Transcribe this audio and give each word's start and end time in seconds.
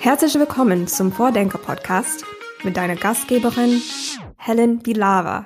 Herzlich 0.00 0.34
willkommen 0.36 0.86
zum 0.86 1.10
Vordenker-Podcast 1.10 2.24
mit 2.62 2.76
deiner 2.76 2.94
Gastgeberin 2.94 3.82
Helen 4.36 4.78
Bilava. 4.78 5.44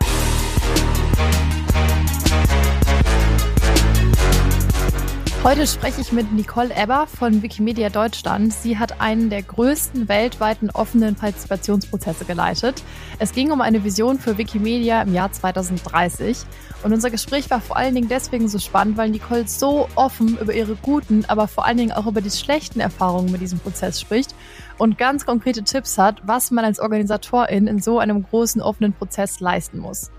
Heute 5.44 5.66
spreche 5.66 6.00
ich 6.00 6.12
mit 6.12 6.32
Nicole 6.32 6.72
Eber 6.72 7.08
von 7.08 7.42
Wikimedia 7.42 7.90
Deutschland. 7.90 8.52
Sie 8.52 8.78
hat 8.78 9.00
einen 9.00 9.28
der 9.28 9.42
größten 9.42 10.08
weltweiten 10.08 10.70
offenen 10.70 11.16
Partizipationsprozesse 11.16 12.24
geleitet. 12.24 12.84
Es 13.18 13.32
ging 13.32 13.50
um 13.50 13.60
eine 13.60 13.82
Vision 13.82 14.20
für 14.20 14.38
Wikimedia 14.38 15.02
im 15.02 15.12
Jahr 15.12 15.32
2030. 15.32 16.38
Und 16.84 16.92
unser 16.92 17.10
Gespräch 17.10 17.50
war 17.50 17.60
vor 17.60 17.76
allen 17.76 17.96
Dingen 17.96 18.08
deswegen 18.08 18.46
so 18.46 18.60
spannend, 18.60 18.96
weil 18.96 19.10
Nicole 19.10 19.48
so 19.48 19.88
offen 19.96 20.38
über 20.38 20.54
ihre 20.54 20.76
guten, 20.76 21.24
aber 21.26 21.48
vor 21.48 21.66
allen 21.66 21.76
Dingen 21.76 21.92
auch 21.92 22.06
über 22.06 22.20
die 22.20 22.30
schlechten 22.30 22.78
Erfahrungen 22.78 23.32
mit 23.32 23.40
diesem 23.40 23.58
Prozess 23.58 24.00
spricht 24.00 24.36
und 24.78 24.96
ganz 24.96 25.26
konkrete 25.26 25.64
Tipps 25.64 25.98
hat, 25.98 26.22
was 26.24 26.52
man 26.52 26.64
als 26.64 26.78
Organisatorin 26.78 27.66
in 27.66 27.80
so 27.80 27.98
einem 27.98 28.22
großen 28.22 28.62
offenen 28.62 28.92
Prozess 28.92 29.40
leisten 29.40 29.80
muss. 29.80 30.12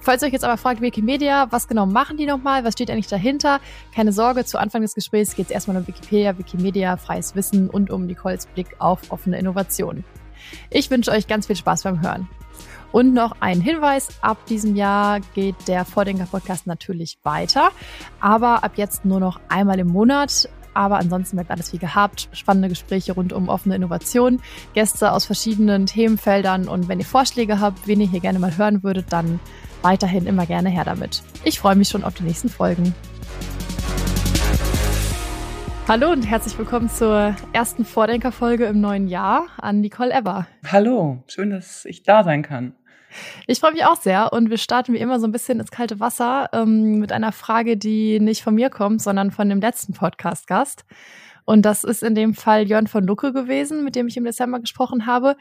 Falls 0.00 0.22
ihr 0.22 0.26
euch 0.26 0.32
jetzt 0.32 0.44
aber 0.44 0.56
fragt, 0.56 0.80
Wikimedia, 0.80 1.48
was 1.50 1.68
genau 1.68 1.86
machen 1.86 2.16
die 2.16 2.26
nochmal? 2.26 2.64
Was 2.64 2.74
steht 2.74 2.90
eigentlich 2.90 3.06
dahinter? 3.06 3.60
Keine 3.94 4.12
Sorge, 4.12 4.44
zu 4.44 4.58
Anfang 4.58 4.82
des 4.82 4.94
Gesprächs 4.94 5.36
geht 5.36 5.46
es 5.46 5.52
erstmal 5.52 5.76
um 5.76 5.86
Wikipedia, 5.86 6.36
Wikimedia, 6.38 6.96
freies 6.96 7.34
Wissen 7.34 7.70
und 7.70 7.90
um 7.90 8.06
Nicoles 8.06 8.46
Blick 8.46 8.76
auf 8.78 9.10
offene 9.10 9.38
Innovation. 9.38 10.04
Ich 10.70 10.90
wünsche 10.90 11.10
euch 11.10 11.26
ganz 11.26 11.46
viel 11.46 11.56
Spaß 11.56 11.82
beim 11.82 12.02
Hören. 12.02 12.28
Und 12.92 13.12
noch 13.12 13.36
ein 13.40 13.60
Hinweis, 13.60 14.08
ab 14.22 14.46
diesem 14.46 14.76
Jahr 14.76 15.20
geht 15.34 15.68
der 15.68 15.84
Vordenker-Podcast 15.84 16.66
natürlich 16.66 17.18
weiter, 17.24 17.70
aber 18.20 18.64
ab 18.64 18.72
jetzt 18.76 19.04
nur 19.04 19.20
noch 19.20 19.40
einmal 19.48 19.78
im 19.78 19.88
Monat. 19.88 20.48
Aber 20.72 20.98
ansonsten 20.98 21.36
bleibt 21.36 21.50
alles 21.50 21.72
wie 21.72 21.78
gehabt. 21.78 22.28
Spannende 22.32 22.68
Gespräche 22.68 23.12
rund 23.12 23.32
um 23.32 23.48
offene 23.48 23.74
Innovation, 23.74 24.42
Gäste 24.74 25.10
aus 25.12 25.24
verschiedenen 25.24 25.86
Themenfeldern. 25.86 26.68
Und 26.68 26.88
wenn 26.88 26.98
ihr 26.98 27.06
Vorschläge 27.06 27.60
habt, 27.60 27.86
wen 27.86 28.02
ihr 28.02 28.08
hier 28.08 28.20
gerne 28.20 28.38
mal 28.38 28.58
hören 28.58 28.82
würdet, 28.82 29.06
dann 29.10 29.40
weiterhin 29.82 30.26
immer 30.26 30.46
gerne 30.46 30.68
her 30.68 30.84
damit. 30.84 31.22
Ich 31.44 31.58
freue 31.58 31.76
mich 31.76 31.88
schon 31.88 32.04
auf 32.04 32.14
die 32.14 32.22
nächsten 32.22 32.48
Folgen. 32.48 32.94
Hallo 35.88 36.10
und 36.10 36.24
herzlich 36.24 36.58
willkommen 36.58 36.90
zur 36.90 37.36
ersten 37.52 37.84
Vordenkerfolge 37.84 38.66
im 38.66 38.80
neuen 38.80 39.06
Jahr 39.06 39.46
an 39.58 39.80
Nicole 39.80 40.12
Eber. 40.12 40.48
Hallo, 40.66 41.22
schön, 41.28 41.50
dass 41.50 41.84
ich 41.84 42.02
da 42.02 42.24
sein 42.24 42.42
kann. 42.42 42.74
Ich 43.46 43.60
freue 43.60 43.72
mich 43.72 43.84
auch 43.84 43.96
sehr 43.96 44.32
und 44.32 44.50
wir 44.50 44.58
starten 44.58 44.92
wie 44.92 44.98
immer 44.98 45.20
so 45.20 45.28
ein 45.28 45.32
bisschen 45.32 45.60
ins 45.60 45.70
kalte 45.70 46.00
Wasser 46.00 46.48
ähm, 46.52 46.98
mit 46.98 47.12
einer 47.12 47.30
Frage, 47.30 47.76
die 47.76 48.18
nicht 48.18 48.42
von 48.42 48.54
mir 48.54 48.68
kommt, 48.68 49.00
sondern 49.00 49.30
von 49.30 49.48
dem 49.48 49.60
letzten 49.60 49.92
Podcast-Gast. 49.92 50.84
Und 51.46 51.62
das 51.62 51.84
ist 51.84 52.02
in 52.02 52.14
dem 52.14 52.34
Fall 52.34 52.68
Jörn 52.68 52.88
von 52.88 53.06
Lucke 53.06 53.32
gewesen, 53.32 53.84
mit 53.84 53.94
dem 53.94 54.08
ich 54.08 54.16
im 54.16 54.24
Dezember 54.24 54.58
gesprochen 54.58 55.06
habe, 55.06 55.36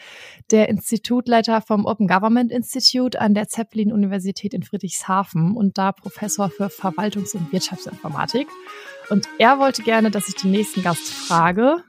der 0.51 0.69
Institutleiter 0.69 1.61
vom 1.61 1.85
Open 1.85 2.07
Government 2.07 2.51
Institute 2.51 3.19
an 3.19 3.33
der 3.33 3.47
Zeppelin-Universität 3.47 4.53
in 4.53 4.61
Friedrichshafen 4.61 5.57
und 5.57 5.79
da 5.79 5.91
Professor 5.91 6.49
für 6.49 6.69
Verwaltungs- 6.69 7.35
und 7.35 7.51
Wirtschaftsinformatik. 7.51 8.47
Und 9.09 9.27
er 9.39 9.57
wollte 9.57 9.81
gerne, 9.81 10.11
dass 10.11 10.29
ich 10.29 10.35
den 10.35 10.51
nächsten 10.51 10.83
Gast 10.83 11.11
frage. 11.11 11.83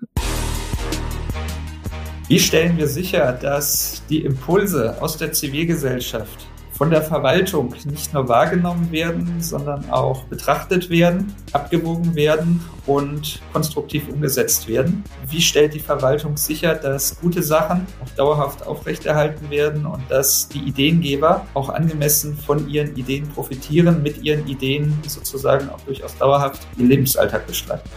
Wie 2.29 2.41
stellen 2.41 2.77
wir 2.79 2.89
sicher, 2.89 3.33
dass 3.33 4.03
die 4.09 4.25
Impulse 4.25 5.01
aus 5.01 5.19
der 5.19 5.33
Zivilgesellschaft 5.33 6.47
von 6.77 6.91
der 6.91 7.03
Verwaltung 7.03 7.75
nicht 7.85 8.13
nur 8.13 8.29
wahrgenommen 8.29 8.93
werden, 8.93 9.41
sondern 9.41 9.89
auch 9.91 10.25
betrachtet 10.25 10.91
werden, 10.91 11.35
abgewogen 11.53 12.15
werden 12.15 12.63
und 12.87 13.41
konstruktiv 13.53 14.09
umgesetzt 14.09 14.69
werden. 14.69 15.03
Wie 15.29 15.41
stellt 15.41 15.73
die 15.73 15.81
Verwaltung 15.81 16.37
sicher, 16.37 16.75
dass 16.75 17.19
gute 17.21 17.43
Sachen 17.43 17.87
auch 18.05 18.11
dauerhaft 18.11 18.67
aufrechterhalten 18.67 19.49
werden 19.51 19.87
und 19.87 20.03
dass 20.11 20.49
die 20.49 20.61
Ideengeber 20.61 21.47
auch 21.55 21.71
angemessen 21.71 22.37
von 22.37 22.69
ihren 22.69 22.95
Ideen 22.95 23.27
profitieren, 23.29 24.03
mit 24.03 24.23
ihren 24.23 24.47
Ideen 24.47 24.99
sozusagen 25.07 25.71
auch 25.71 25.81
durchaus 25.81 26.17
dauerhaft 26.19 26.67
ihr 26.77 26.87
Lebensalltag 26.87 27.47
bestreiten? 27.47 27.89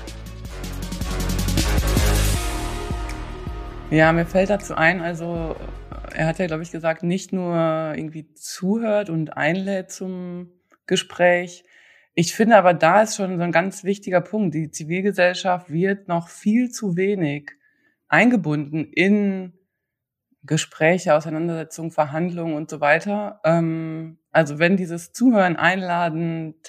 Ja, 3.92 4.14
mir 4.14 4.28
fällt 4.28 4.52
dazu 4.52 4.76
ein, 4.76 5.02
also 5.02 5.56
er 6.14 6.28
hat 6.28 6.38
ja, 6.38 6.46
glaube 6.46 6.62
ich, 6.62 6.70
gesagt, 6.70 7.02
nicht 7.02 7.34
nur 7.34 7.56
irgendwie 7.96 8.32
zuhört 8.36 9.10
und 9.10 9.36
einlädt 9.36 9.90
zum 9.90 10.52
Gespräch. 10.86 11.64
Ich 12.14 12.36
finde 12.36 12.58
aber, 12.58 12.76
da 12.76 13.02
ist 13.02 13.16
schon 13.16 13.38
so 13.38 13.44
ein 13.44 13.52
ganz 13.52 13.84
wichtiger 13.84 14.22
Punkt. 14.22 14.54
Die 14.54 14.70
Zivilgesellschaft 14.70 15.72
wird 15.72 16.08
noch 16.08 16.30
viel 16.30 16.70
zu 16.70 16.98
wenig 16.98 17.50
eingebunden 18.08 18.86
in 18.86 19.54
Gespräche, 20.44 21.16
Auseinandersetzungen, 21.16 21.90
Verhandlungen 21.90 22.56
und 22.56 22.70
so 22.70 22.82
weiter. 22.82 23.42
Ähm, 23.44 24.20
also 24.32 24.60
wenn 24.60 24.78
dieses 24.78 25.14
Zuhören, 25.14 25.56
Einladen, 25.56 26.62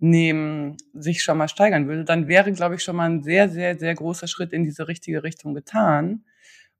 Teilnehmen 0.00 0.76
sich 0.92 1.22
schon 1.22 1.38
mal 1.38 1.48
steigern 1.48 1.88
würde, 1.88 2.04
dann 2.04 2.28
wäre, 2.28 2.52
glaube 2.52 2.74
ich, 2.74 2.82
schon 2.82 2.96
mal 2.96 3.08
ein 3.08 3.22
sehr, 3.22 3.48
sehr, 3.48 3.78
sehr 3.78 3.94
großer 3.94 4.26
Schritt 4.26 4.52
in 4.52 4.64
diese 4.64 4.88
richtige 4.88 5.22
Richtung 5.22 5.54
getan. 5.54 6.24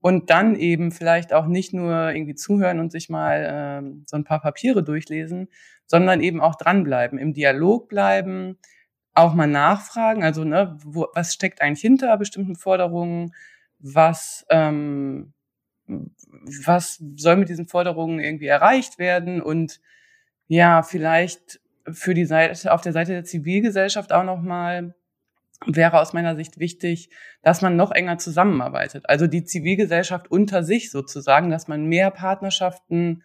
Und 0.00 0.30
dann 0.30 0.54
eben 0.56 0.92
vielleicht 0.92 1.32
auch 1.32 1.46
nicht 1.46 1.72
nur 1.72 2.10
irgendwie 2.10 2.34
zuhören 2.34 2.78
und 2.80 2.92
sich 2.92 3.08
mal 3.08 3.46
ähm, 3.50 4.04
so 4.06 4.16
ein 4.16 4.24
paar 4.24 4.40
Papiere 4.40 4.84
durchlesen, 4.84 5.48
sondern 5.86 6.20
eben 6.20 6.40
auch 6.40 6.54
dranbleiben, 6.56 7.18
im 7.18 7.32
Dialog 7.32 7.88
bleiben, 7.88 8.58
auch 9.14 9.34
mal 9.34 9.46
nachfragen, 9.46 10.22
also 10.22 10.44
ne, 10.44 10.76
wo, 10.84 11.06
was 11.14 11.32
steckt 11.32 11.62
eigentlich 11.62 11.80
hinter 11.80 12.16
bestimmten 12.18 12.56
Forderungen, 12.56 13.32
was 13.78 14.44
ähm, 14.50 15.32
was 15.88 17.02
soll 17.16 17.36
mit 17.36 17.48
diesen 17.48 17.68
Forderungen 17.68 18.20
irgendwie 18.20 18.46
erreicht 18.46 18.98
werden? 18.98 19.40
Und 19.40 19.80
ja 20.48 20.82
vielleicht 20.82 21.60
für 21.90 22.14
die 22.14 22.24
Seite 22.24 22.72
auf 22.72 22.80
der 22.80 22.92
Seite 22.92 23.12
der 23.12 23.24
Zivilgesellschaft 23.24 24.12
auch 24.12 24.24
noch 24.24 24.40
mal 24.40 24.94
wäre 25.64 26.00
aus 26.00 26.12
meiner 26.12 26.36
Sicht 26.36 26.58
wichtig, 26.58 27.10
dass 27.42 27.62
man 27.62 27.76
noch 27.76 27.90
enger 27.90 28.18
zusammenarbeitet. 28.18 29.08
Also 29.08 29.26
die 29.26 29.44
Zivilgesellschaft 29.44 30.30
unter 30.30 30.62
sich 30.62 30.90
sozusagen, 30.90 31.50
dass 31.50 31.68
man 31.68 31.86
mehr 31.86 32.10
Partnerschaften 32.10 33.22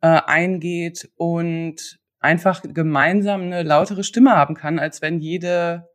äh, 0.00 0.20
eingeht 0.24 1.10
und 1.16 1.98
einfach 2.20 2.62
gemeinsam 2.62 3.42
eine 3.42 3.62
lautere 3.62 4.02
Stimme 4.02 4.32
haben 4.32 4.54
kann, 4.54 4.78
als 4.78 5.02
wenn 5.02 5.20
jede 5.20 5.88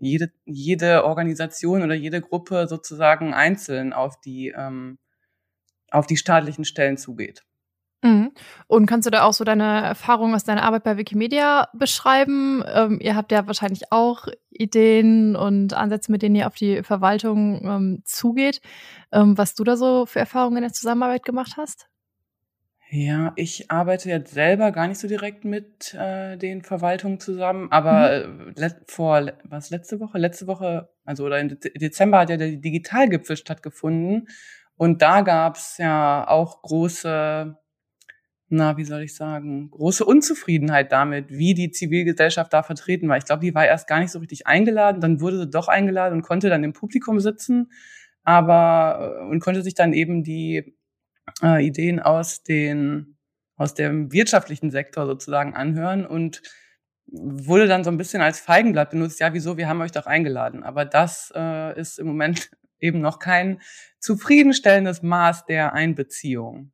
jede 0.00 0.30
jede 0.44 1.04
Organisation 1.04 1.82
oder 1.82 1.94
jede 1.94 2.20
Gruppe 2.20 2.68
sozusagen 2.68 3.34
einzeln 3.34 3.92
auf 3.92 4.20
die 4.20 4.54
ähm, 4.56 4.98
auf 5.90 6.06
die 6.06 6.16
staatlichen 6.16 6.64
Stellen 6.64 6.96
zugeht. 6.96 7.44
Mhm. 8.02 8.30
Und 8.68 8.86
kannst 8.86 9.06
du 9.06 9.10
da 9.10 9.24
auch 9.24 9.32
so 9.32 9.44
deine 9.44 9.82
Erfahrungen 9.82 10.34
aus 10.34 10.44
deiner 10.44 10.62
Arbeit 10.62 10.84
bei 10.84 10.96
Wikimedia 10.96 11.68
beschreiben? 11.72 12.62
Ähm, 12.72 12.98
ihr 13.00 13.16
habt 13.16 13.32
ja 13.32 13.46
wahrscheinlich 13.46 13.90
auch 13.90 14.28
Ideen 14.50 15.34
und 15.34 15.74
Ansätze, 15.74 16.12
mit 16.12 16.22
denen 16.22 16.36
ihr 16.36 16.46
auf 16.46 16.54
die 16.54 16.82
Verwaltung 16.84 17.60
ähm, 17.64 18.02
zugeht. 18.04 18.60
Ähm, 19.10 19.36
was 19.36 19.54
du 19.54 19.64
da 19.64 19.76
so 19.76 20.06
für 20.06 20.20
Erfahrungen 20.20 20.58
in 20.58 20.62
der 20.62 20.72
Zusammenarbeit 20.72 21.24
gemacht 21.24 21.54
hast? 21.56 21.88
Ja, 22.90 23.32
ich 23.36 23.70
arbeite 23.70 24.08
jetzt 24.08 24.32
selber 24.32 24.72
gar 24.72 24.86
nicht 24.88 24.98
so 24.98 25.08
direkt 25.08 25.44
mit 25.44 25.92
äh, 25.92 26.38
den 26.38 26.62
Verwaltungen 26.62 27.20
zusammen, 27.20 27.70
aber 27.70 28.28
mhm. 28.28 28.54
Vor 28.86 29.30
was 29.44 29.68
letzte 29.68 30.00
Woche, 30.00 30.16
letzte 30.18 30.46
Woche, 30.46 30.88
also 31.04 31.26
oder 31.26 31.38
im 31.38 31.58
Dezember 31.76 32.20
hat 32.20 32.30
ja 32.30 32.38
der 32.38 32.52
Digitalgipfel 32.52 33.36
stattgefunden 33.36 34.28
und 34.76 35.02
da 35.02 35.20
gab's 35.20 35.76
ja 35.76 36.26
auch 36.28 36.62
große 36.62 37.58
na, 38.50 38.76
wie 38.76 38.84
soll 38.84 39.02
ich 39.02 39.14
sagen, 39.14 39.70
große 39.70 40.04
Unzufriedenheit 40.04 40.90
damit, 40.92 41.26
wie 41.30 41.54
die 41.54 41.70
Zivilgesellschaft 41.70 42.52
da 42.52 42.62
vertreten 42.62 43.08
war. 43.08 43.18
Ich 43.18 43.26
glaube, 43.26 43.44
die 43.44 43.54
war 43.54 43.66
erst 43.66 43.86
gar 43.86 44.00
nicht 44.00 44.10
so 44.10 44.18
richtig 44.20 44.46
eingeladen, 44.46 45.00
dann 45.00 45.20
wurde 45.20 45.38
sie 45.38 45.50
doch 45.50 45.68
eingeladen 45.68 46.14
und 46.14 46.22
konnte 46.22 46.48
dann 46.48 46.64
im 46.64 46.72
Publikum 46.72 47.20
sitzen, 47.20 47.70
aber 48.24 49.20
äh, 49.20 49.30
und 49.30 49.40
konnte 49.40 49.62
sich 49.62 49.74
dann 49.74 49.92
eben 49.92 50.24
die 50.24 50.76
äh, 51.42 51.64
Ideen 51.64 52.00
aus 52.00 52.42
den 52.42 53.16
aus 53.56 53.74
dem 53.74 54.12
wirtschaftlichen 54.12 54.70
Sektor 54.70 55.06
sozusagen 55.06 55.54
anhören 55.54 56.06
und 56.06 56.42
wurde 57.10 57.66
dann 57.66 57.84
so 57.84 57.90
ein 57.90 57.96
bisschen 57.96 58.22
als 58.22 58.38
Feigenblatt 58.40 58.90
benutzt. 58.90 59.20
Ja, 59.20 59.32
wieso? 59.34 59.56
Wir 59.56 59.68
haben 59.68 59.80
euch 59.80 59.92
doch 59.92 60.06
eingeladen. 60.06 60.62
Aber 60.62 60.84
das 60.84 61.32
äh, 61.34 61.78
ist 61.78 61.98
im 61.98 62.06
Moment 62.06 62.50
eben 62.80 63.00
noch 63.00 63.18
kein 63.18 63.60
zufriedenstellendes 63.98 65.02
Maß 65.02 65.46
der 65.46 65.72
Einbeziehung. 65.72 66.72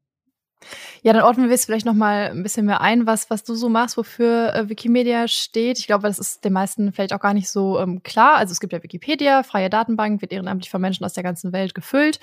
Ja, 1.02 1.12
dann 1.12 1.22
ordnen 1.22 1.48
wir 1.48 1.54
es 1.54 1.64
vielleicht 1.64 1.86
noch 1.86 1.94
mal 1.94 2.30
ein 2.30 2.42
bisschen 2.42 2.66
mehr 2.66 2.80
ein, 2.80 3.06
was, 3.06 3.30
was 3.30 3.44
du 3.44 3.54
so 3.54 3.68
machst, 3.68 3.96
wofür 3.96 4.54
äh, 4.54 4.68
Wikimedia 4.68 5.28
steht. 5.28 5.78
Ich 5.78 5.86
glaube, 5.86 6.06
das 6.06 6.18
ist 6.18 6.44
den 6.44 6.52
meisten 6.52 6.92
vielleicht 6.92 7.12
auch 7.12 7.20
gar 7.20 7.34
nicht 7.34 7.48
so 7.48 7.78
ähm, 7.78 8.02
klar. 8.02 8.36
Also 8.36 8.52
es 8.52 8.60
gibt 8.60 8.72
ja 8.72 8.82
Wikipedia, 8.82 9.42
freie 9.42 9.70
Datenbank, 9.70 10.22
wird 10.22 10.32
ehrenamtlich 10.32 10.70
von 10.70 10.80
Menschen 10.80 11.04
aus 11.04 11.12
der 11.12 11.22
ganzen 11.22 11.52
Welt 11.52 11.74
gefüllt. 11.74 12.20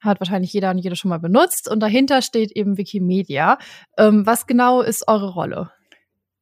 Hat 0.00 0.20
wahrscheinlich 0.20 0.52
jeder 0.52 0.70
und 0.70 0.78
jede 0.78 0.96
schon 0.96 1.08
mal 1.08 1.18
benutzt. 1.18 1.68
Und 1.68 1.80
dahinter 1.80 2.22
steht 2.22 2.52
eben 2.52 2.78
Wikimedia. 2.78 3.58
Ähm, 3.96 4.26
was 4.26 4.46
genau 4.46 4.82
ist 4.82 5.08
eure 5.08 5.32
Rolle? 5.32 5.70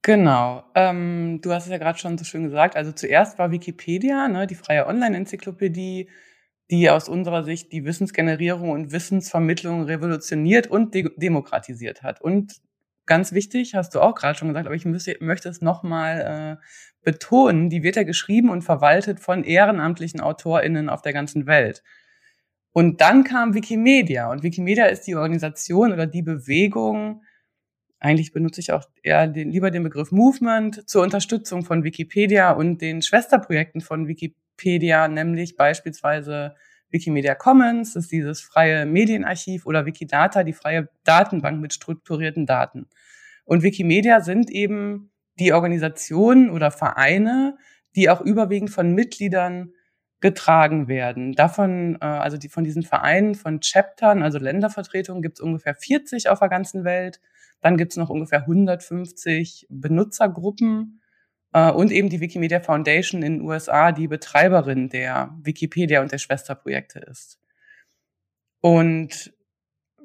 Genau. 0.07 0.63
Ähm, 0.77 1.41
du 1.43 1.53
hast 1.53 1.65
es 1.65 1.73
ja 1.73 1.79
gerade 1.79 1.99
schon 1.99 2.17
so 2.17 2.25
schön 2.25 2.45
gesagt. 2.45 2.77
Also 2.77 2.93
zuerst 2.93 3.41
war 3.41 3.51
Wikipedia, 3.51 4.29
ne, 4.29 4.47
die 4.47 4.55
freie 4.55 4.87
Online-Enzyklopädie, 4.87 6.09
die 6.71 6.91
aus 6.91 7.09
unserer 7.09 7.45
Sicht 7.45 7.73
die 7.73 7.85
Wissensgenerierung 7.85 8.71
und 8.71 8.93
Wissensvermittlung 8.93 9.85
revolutioniert 9.85 10.67
und 10.67 10.95
de 10.95 11.11
demokratisiert 11.17 12.03
hat. 12.03 12.21
Und 12.21 12.55
ganz 13.07 13.33
wichtig, 13.33 13.75
hast 13.75 13.95
du 13.95 14.01
auch 14.01 14.15
gerade 14.15 14.39
schon 14.39 14.49
gesagt, 14.49 14.67
aber 14.67 14.75
ich 14.75 14.85
müsste, 14.85 15.17
möchte 15.21 15.49
es 15.49 15.61
nochmal 15.61 16.59
äh, 16.61 16.67
betonen, 17.03 17.71
die 17.71 17.83
wird 17.83 17.97
ja 17.97 18.03
geschrieben 18.03 18.51
und 18.51 18.63
verwaltet 18.63 19.21
von 19.21 19.45
ehrenamtlichen 19.45 20.21
AutorInnen 20.21 20.89
auf 20.89 21.03
der 21.03 21.13
ganzen 21.13 21.47
Welt. 21.47 21.83
Und 22.73 23.01
dann 23.01 23.25
kam 23.25 23.55
Wikimedia 23.55 24.31
und 24.31 24.43
Wikimedia 24.43 24.87
ist 24.87 25.07
die 25.07 25.15
Organisation 25.15 25.93
oder 25.93 26.07
die 26.07 26.23
Bewegung, 26.23 27.23
eigentlich 28.01 28.33
benutze 28.33 28.61
ich 28.61 28.73
auch 28.73 28.85
eher 29.03 29.27
den, 29.29 29.51
lieber 29.51 29.71
den 29.71 29.85
Begriff 29.85 30.13
Movement 30.13 30.87
zur 30.89 31.03
Unterstützung 31.03 31.65
von 31.65 31.85
Wikipedia 31.85 32.51
und 32.51 32.83
den 32.83 33.01
Schwesterprojekten 33.01 33.81
von 33.81 34.09
Wikipedia, 34.09 34.46
nämlich 35.09 35.57
beispielsweise 35.57 36.55
Wikimedia 36.91 37.35
Commons, 37.35 37.95
das 37.95 38.05
ist 38.05 38.13
dieses 38.13 38.41
freie 38.41 38.87
Medienarchiv, 38.87 39.67
oder 39.67 39.87
Wikidata, 39.87 40.45
die 40.45 40.53
freie 40.53 40.89
Datenbank 41.05 41.61
mit 41.61 41.75
strukturierten 41.75 42.47
Daten. 42.47 42.87
Und 43.45 43.63
Wikimedia 43.63 44.21
sind 44.21 44.51
eben 44.51 45.11
die 45.39 45.53
Organisationen 45.53 46.51
oder 46.51 46.71
Vereine, 46.71 47.57
die 47.95 48.11
auch 48.11 48.21
überwiegend 48.21 48.71
von 48.71 48.93
Mitgliedern 48.93 49.73
getragen 50.21 50.89
werden. 50.89 51.33
Davon, 51.35 51.99
äh, 52.01 52.05
also 52.05 52.37
die 52.39 52.49
von 52.49 52.65
diesen 52.65 52.83
Vereinen, 52.83 53.35
von 53.35 53.61
Chaptern, 53.61 54.23
also 54.23 54.39
Ländervertretungen, 54.39 55.23
gibt 55.23 55.39
es 55.39 55.43
ungefähr 55.43 55.75
40 55.75 56.29
auf 56.29 56.39
der 56.39 56.49
ganzen 56.49 56.85
Welt. 56.85 57.21
Dann 57.61 57.77
gibt 57.77 57.93
es 57.93 57.97
noch 57.97 58.09
ungefähr 58.09 58.41
150 58.41 59.67
Benutzergruppen 59.69 61.01
und 61.53 61.91
eben 61.91 62.11
die 62.11 62.21
Wikimedia 62.21 62.61
Foundation 62.61 63.23
in 63.23 63.39
den 63.39 63.43
USA, 63.43 63.91
die 63.91 64.09
Betreiberin 64.09 64.91
der 64.91 65.35
Wikipedia 65.43 66.03
und 66.03 66.13
der 66.13 66.19
Schwesterprojekte 66.19 66.99
ist. 66.99 67.39
Und 68.61 69.33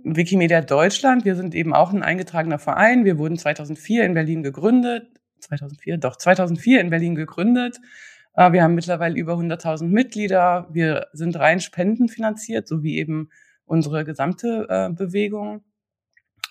Wikimedia 0.03 0.61
Deutschland, 0.61 1.25
wir 1.25 1.35
sind 1.35 1.53
eben 1.53 1.73
auch 1.73 1.93
ein 1.93 2.03
eingetragener 2.03 2.59
Verein. 2.59 3.05
Wir 3.05 3.17
wurden 3.17 3.38
2004 3.38 4.05
in 4.05 4.13
Berlin 4.13 4.43
gegründet. 4.43 5.07
2004, 5.39 5.97
doch 5.97 6.15
2004 6.15 6.81
in 6.81 6.89
Berlin 6.89 7.15
gegründet. 7.15 7.79
Äh, 8.33 8.51
wir 8.51 8.63
haben 8.63 8.75
mittlerweile 8.75 9.17
über 9.17 9.33
100.000 9.33 9.85
Mitglieder. 9.85 10.67
Wir 10.71 11.07
sind 11.13 11.38
rein 11.38 11.59
spendenfinanziert, 11.59 12.67
so 12.67 12.83
wie 12.83 12.97
eben 12.97 13.29
unsere 13.65 14.05
gesamte 14.05 14.67
äh, 14.69 14.89
Bewegung. 14.93 15.63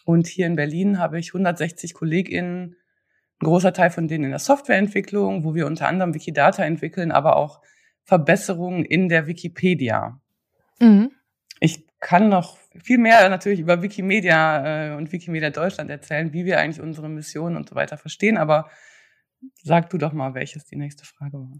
Und 0.04 0.26
hier 0.26 0.46
in 0.46 0.56
Berlin 0.56 0.98
habe 0.98 1.18
ich 1.18 1.28
160 1.28 1.94
KollegInnen, 1.94 2.76
ein 3.40 3.46
großer 3.46 3.72
Teil 3.72 3.90
von 3.90 4.08
denen 4.08 4.24
in 4.24 4.30
der 4.30 4.38
Softwareentwicklung, 4.38 5.44
wo 5.44 5.54
wir 5.54 5.66
unter 5.66 5.88
anderem 5.88 6.14
Wikidata 6.14 6.64
entwickeln, 6.64 7.10
aber 7.10 7.36
auch 7.36 7.60
Verbesserungen 8.04 8.84
in 8.84 9.08
der 9.08 9.26
Wikipedia. 9.26 10.20
Mhm. 10.80 11.12
Ich 11.60 11.86
kann 12.00 12.28
noch 12.28 12.58
viel 12.82 12.98
mehr 12.98 13.28
natürlich 13.28 13.60
über 13.60 13.82
Wikimedia 13.82 14.92
äh, 14.92 14.96
und 14.96 15.12
Wikimedia 15.12 15.50
Deutschland 15.50 15.90
erzählen, 15.90 16.32
wie 16.32 16.44
wir 16.44 16.58
eigentlich 16.58 16.80
unsere 16.80 17.08
Mission 17.08 17.56
und 17.56 17.68
so 17.68 17.74
weiter 17.74 17.98
verstehen, 17.98 18.38
aber 18.38 18.70
sag 19.62 19.90
du 19.90 19.98
doch 19.98 20.12
mal, 20.12 20.34
welches 20.34 20.64
die 20.64 20.76
nächste 20.76 21.04
Frage 21.04 21.38
war. 21.38 21.52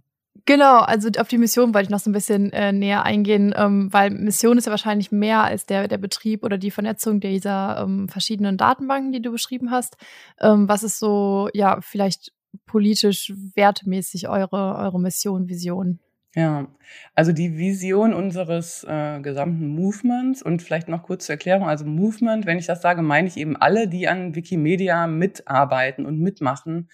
Genau, 0.51 0.81
also 0.81 1.09
auf 1.21 1.29
die 1.29 1.39
Mission 1.39 1.75
wollte 1.75 1.85
ich 1.85 1.91
noch 1.91 2.01
so 2.01 2.11
ein 2.11 2.13
bisschen 2.13 2.53
äh, 2.53 2.73
näher 2.73 3.05
eingehen, 3.05 3.55
ähm, 3.57 3.87
weil 3.93 4.11
Mission 4.11 4.59
ist 4.59 4.65
ja 4.65 4.73
wahrscheinlich 4.73 5.13
mehr 5.13 5.45
als 5.45 5.65
der, 5.65 5.87
der 5.87 5.99
Betrieb 5.99 6.43
oder 6.43 6.59
die 6.59 6.73
Vernetzung 6.73 7.21
dieser 7.21 7.81
ähm, 7.81 8.09
verschiedenen 8.09 8.57
Datenbanken, 8.57 9.13
die 9.13 9.23
du 9.23 9.31
beschrieben 9.31 9.71
hast. 9.71 9.97
Ähm, 10.41 10.69
was 10.69 10.83
ist 10.83 10.99
so, 10.99 11.49
ja, 11.55 11.81
vielleicht 11.81 12.33
politisch 12.67 13.33
wertemäßig 13.55 14.29
eure, 14.29 14.75
eure 14.77 14.99
Mission, 14.99 15.49
Vision? 15.49 16.01
Ja, 16.35 16.67
also 17.15 17.31
die 17.31 17.57
Vision 17.57 18.13
unseres 18.13 18.83
äh, 18.83 19.21
gesamten 19.21 19.69
Movements 19.69 20.43
und 20.43 20.63
vielleicht 20.63 20.89
noch 20.89 21.05
kurz 21.05 21.27
zur 21.27 21.35
Erklärung, 21.35 21.69
also 21.69 21.85
Movement, 21.85 22.45
wenn 22.45 22.59
ich 22.59 22.67
das 22.67 22.83
sage, 22.83 23.03
meine 23.03 23.29
ich 23.29 23.37
eben 23.37 23.57
alle, 23.57 23.87
die 23.87 24.09
an 24.09 24.35
Wikimedia 24.35 25.07
mitarbeiten 25.07 26.07
und 26.07 26.19
mitmachen 26.19 26.89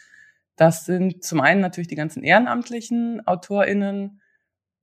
das 0.56 0.85
sind 0.85 1.23
zum 1.23 1.41
einen 1.41 1.61
natürlich 1.61 1.88
die 1.88 1.97
ganzen 1.97 2.23
ehrenamtlichen 2.23 3.26
AutorInnen 3.26 4.20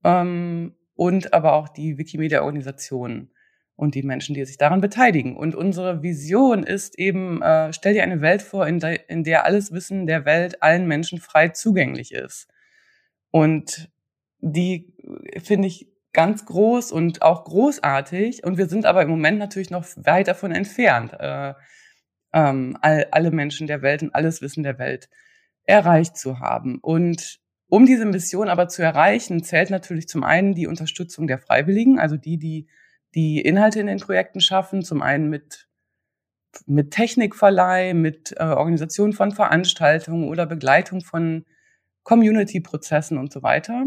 ähm, 0.04 0.74
und 0.94 1.34
aber 1.34 1.54
auch 1.54 1.68
die 1.68 1.98
Wikimedia-Organisationen 1.98 3.32
und 3.76 3.96
die 3.96 4.04
Menschen, 4.04 4.34
die 4.34 4.44
sich 4.44 4.56
daran 4.56 4.80
beteiligen. 4.80 5.36
Und 5.36 5.56
unsere 5.56 6.02
Vision 6.02 6.62
ist 6.62 6.96
eben, 6.98 7.42
äh, 7.42 7.72
stell 7.72 7.94
dir 7.94 8.04
eine 8.04 8.20
Welt 8.20 8.42
vor, 8.42 8.68
in 8.68 8.78
der, 8.78 9.10
in 9.10 9.24
der 9.24 9.44
alles 9.44 9.72
Wissen 9.72 10.06
der 10.06 10.24
Welt 10.24 10.62
allen 10.62 10.86
Menschen 10.86 11.18
frei 11.18 11.48
zugänglich 11.48 12.12
ist. 12.12 12.48
Und 13.32 13.90
die 14.38 14.94
finde 15.42 15.66
ich 15.66 15.88
ganz 16.12 16.46
groß 16.46 16.92
und 16.92 17.22
auch 17.22 17.42
großartig. 17.42 18.44
Und 18.44 18.58
wir 18.58 18.68
sind 18.68 18.86
aber 18.86 19.02
im 19.02 19.10
Moment 19.10 19.38
natürlich 19.38 19.70
noch 19.70 19.84
weit 19.96 20.28
davon 20.28 20.52
entfernt, 20.52 21.12
äh, 21.18 21.54
ähm, 22.32 22.78
all, 22.80 23.08
alle 23.10 23.32
Menschen 23.32 23.66
der 23.66 23.82
Welt 23.82 24.04
und 24.04 24.14
alles 24.14 24.40
Wissen 24.40 24.62
der 24.62 24.78
Welt 24.78 25.08
erreicht 25.64 26.16
zu 26.16 26.40
haben. 26.40 26.78
Und 26.80 27.40
um 27.68 27.86
diese 27.86 28.04
Mission 28.04 28.48
aber 28.48 28.68
zu 28.68 28.82
erreichen, 28.82 29.42
zählt 29.42 29.70
natürlich 29.70 30.08
zum 30.08 30.22
einen 30.22 30.54
die 30.54 30.66
Unterstützung 30.66 31.26
der 31.26 31.38
Freiwilligen, 31.38 31.98
also 31.98 32.16
die, 32.16 32.38
die 32.38 32.68
die 33.14 33.40
Inhalte 33.40 33.80
in 33.80 33.86
den 33.86 34.00
Projekten 34.00 34.40
schaffen, 34.40 34.82
zum 34.82 35.02
einen 35.02 35.30
mit 35.30 35.68
mit 36.66 36.92
Technikverleih, 36.92 37.94
mit 37.94 38.32
äh, 38.36 38.44
Organisation 38.44 39.12
von 39.12 39.32
Veranstaltungen 39.32 40.28
oder 40.28 40.46
Begleitung 40.46 41.00
von 41.00 41.44
Community-Prozessen 42.04 43.18
und 43.18 43.32
so 43.32 43.42
weiter. 43.42 43.86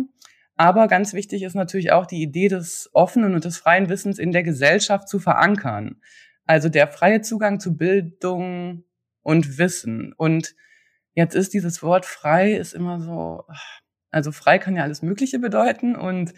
Aber 0.57 0.87
ganz 0.87 1.13
wichtig 1.13 1.43
ist 1.43 1.55
natürlich 1.55 1.93
auch 1.93 2.05
die 2.05 2.21
Idee 2.21 2.49
des 2.49 2.89
offenen 2.91 3.35
und 3.35 3.45
des 3.45 3.57
freien 3.57 3.87
Wissens 3.87 4.19
in 4.19 4.33
der 4.33 4.43
Gesellschaft 4.43 5.07
zu 5.07 5.19
verankern. 5.19 6.01
Also 6.45 6.67
der 6.67 6.87
freie 6.89 7.21
Zugang 7.21 7.61
zu 7.61 7.77
Bildung 7.77 8.83
und 9.21 9.57
Wissen. 9.57 10.13
Und 10.17 10.55
Jetzt 11.17 11.33
ist 11.33 11.55
dieses 11.55 11.81
Wort 11.81 12.05
frei 12.05 12.53
ist 12.53 12.75
immer 12.75 13.01
so, 13.01 13.43
also 14.11 14.31
frei 14.31 14.59
kann 14.59 14.75
ja 14.75 14.83
alles 14.83 15.01
Mögliche 15.01 15.39
bedeuten 15.39 15.95
und 15.95 16.31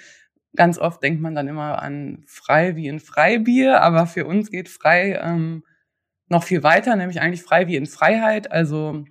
ganz 0.55 0.77
oft 0.77 1.03
denkt 1.03 1.19
man 1.19 1.35
dann 1.35 1.49
immer 1.49 1.81
an 1.81 2.23
frei 2.27 2.77
wie 2.77 2.87
in 2.87 3.01
Freibier, 3.01 3.81
aber 3.81 4.07
für 4.07 4.25
uns 4.25 4.49
geht 4.49 4.69
frei 4.69 5.19
ähm, 5.21 5.65
noch 6.29 6.45
viel 6.45 6.63
weiter, 6.63 6.95
nämlich 6.95 7.19
eigentlich 7.19 7.43
frei 7.43 7.67
wie 7.67 7.75
in 7.75 7.87
Freiheit. 7.87 8.53
Also 8.53 9.03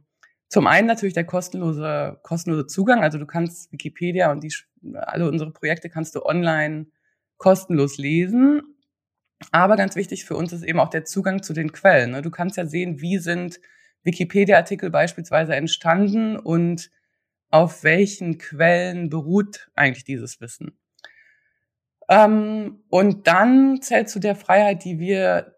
zum 0.48 0.66
einen 0.66 0.86
natürlich 0.86 1.12
der 1.12 1.26
kostenlose, 1.26 2.18
kostenlose 2.22 2.66
Zugang. 2.66 3.02
Also 3.02 3.18
du 3.18 3.26
kannst 3.26 3.70
Wikipedia 3.70 4.32
und 4.32 4.42
die, 4.42 4.54
alle 4.94 5.28
unsere 5.28 5.52
Projekte 5.52 5.90
kannst 5.90 6.14
du 6.14 6.24
online 6.24 6.86
kostenlos 7.36 7.98
lesen. 7.98 8.62
Aber 9.52 9.76
ganz 9.76 9.96
wichtig 9.96 10.24
für 10.24 10.34
uns 10.34 10.54
ist 10.54 10.62
eben 10.62 10.80
auch 10.80 10.88
der 10.88 11.04
Zugang 11.04 11.42
zu 11.42 11.52
den 11.52 11.72
Quellen. 11.72 12.12
Ne? 12.12 12.22
Du 12.22 12.30
kannst 12.30 12.56
ja 12.56 12.64
sehen, 12.64 13.02
wie 13.02 13.18
sind 13.18 13.60
Wikipedia-Artikel 14.04 14.90
beispielsweise 14.90 15.54
entstanden 15.54 16.36
und 16.36 16.90
auf 17.50 17.82
welchen 17.82 18.38
Quellen 18.38 19.08
beruht 19.08 19.70
eigentlich 19.74 20.04
dieses 20.04 20.40
Wissen. 20.40 20.78
Ähm, 22.08 22.82
und 22.88 23.26
dann 23.26 23.80
zählt 23.82 24.08
zu 24.08 24.18
der 24.18 24.34
Freiheit, 24.34 24.84
die 24.84 24.98
wir, 24.98 25.54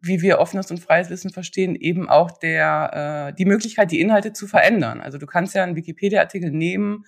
wie 0.00 0.22
wir 0.22 0.38
offenes 0.38 0.70
und 0.70 0.78
freies 0.78 1.10
Wissen 1.10 1.30
verstehen, 1.30 1.74
eben 1.74 2.08
auch 2.08 2.30
der, 2.38 3.30
äh, 3.30 3.36
die 3.36 3.44
Möglichkeit, 3.44 3.90
die 3.90 4.00
Inhalte 4.00 4.32
zu 4.32 4.46
verändern. 4.46 5.00
Also 5.00 5.18
du 5.18 5.26
kannst 5.26 5.54
ja 5.54 5.64
einen 5.64 5.76
Wikipedia-Artikel 5.76 6.50
nehmen, 6.50 7.04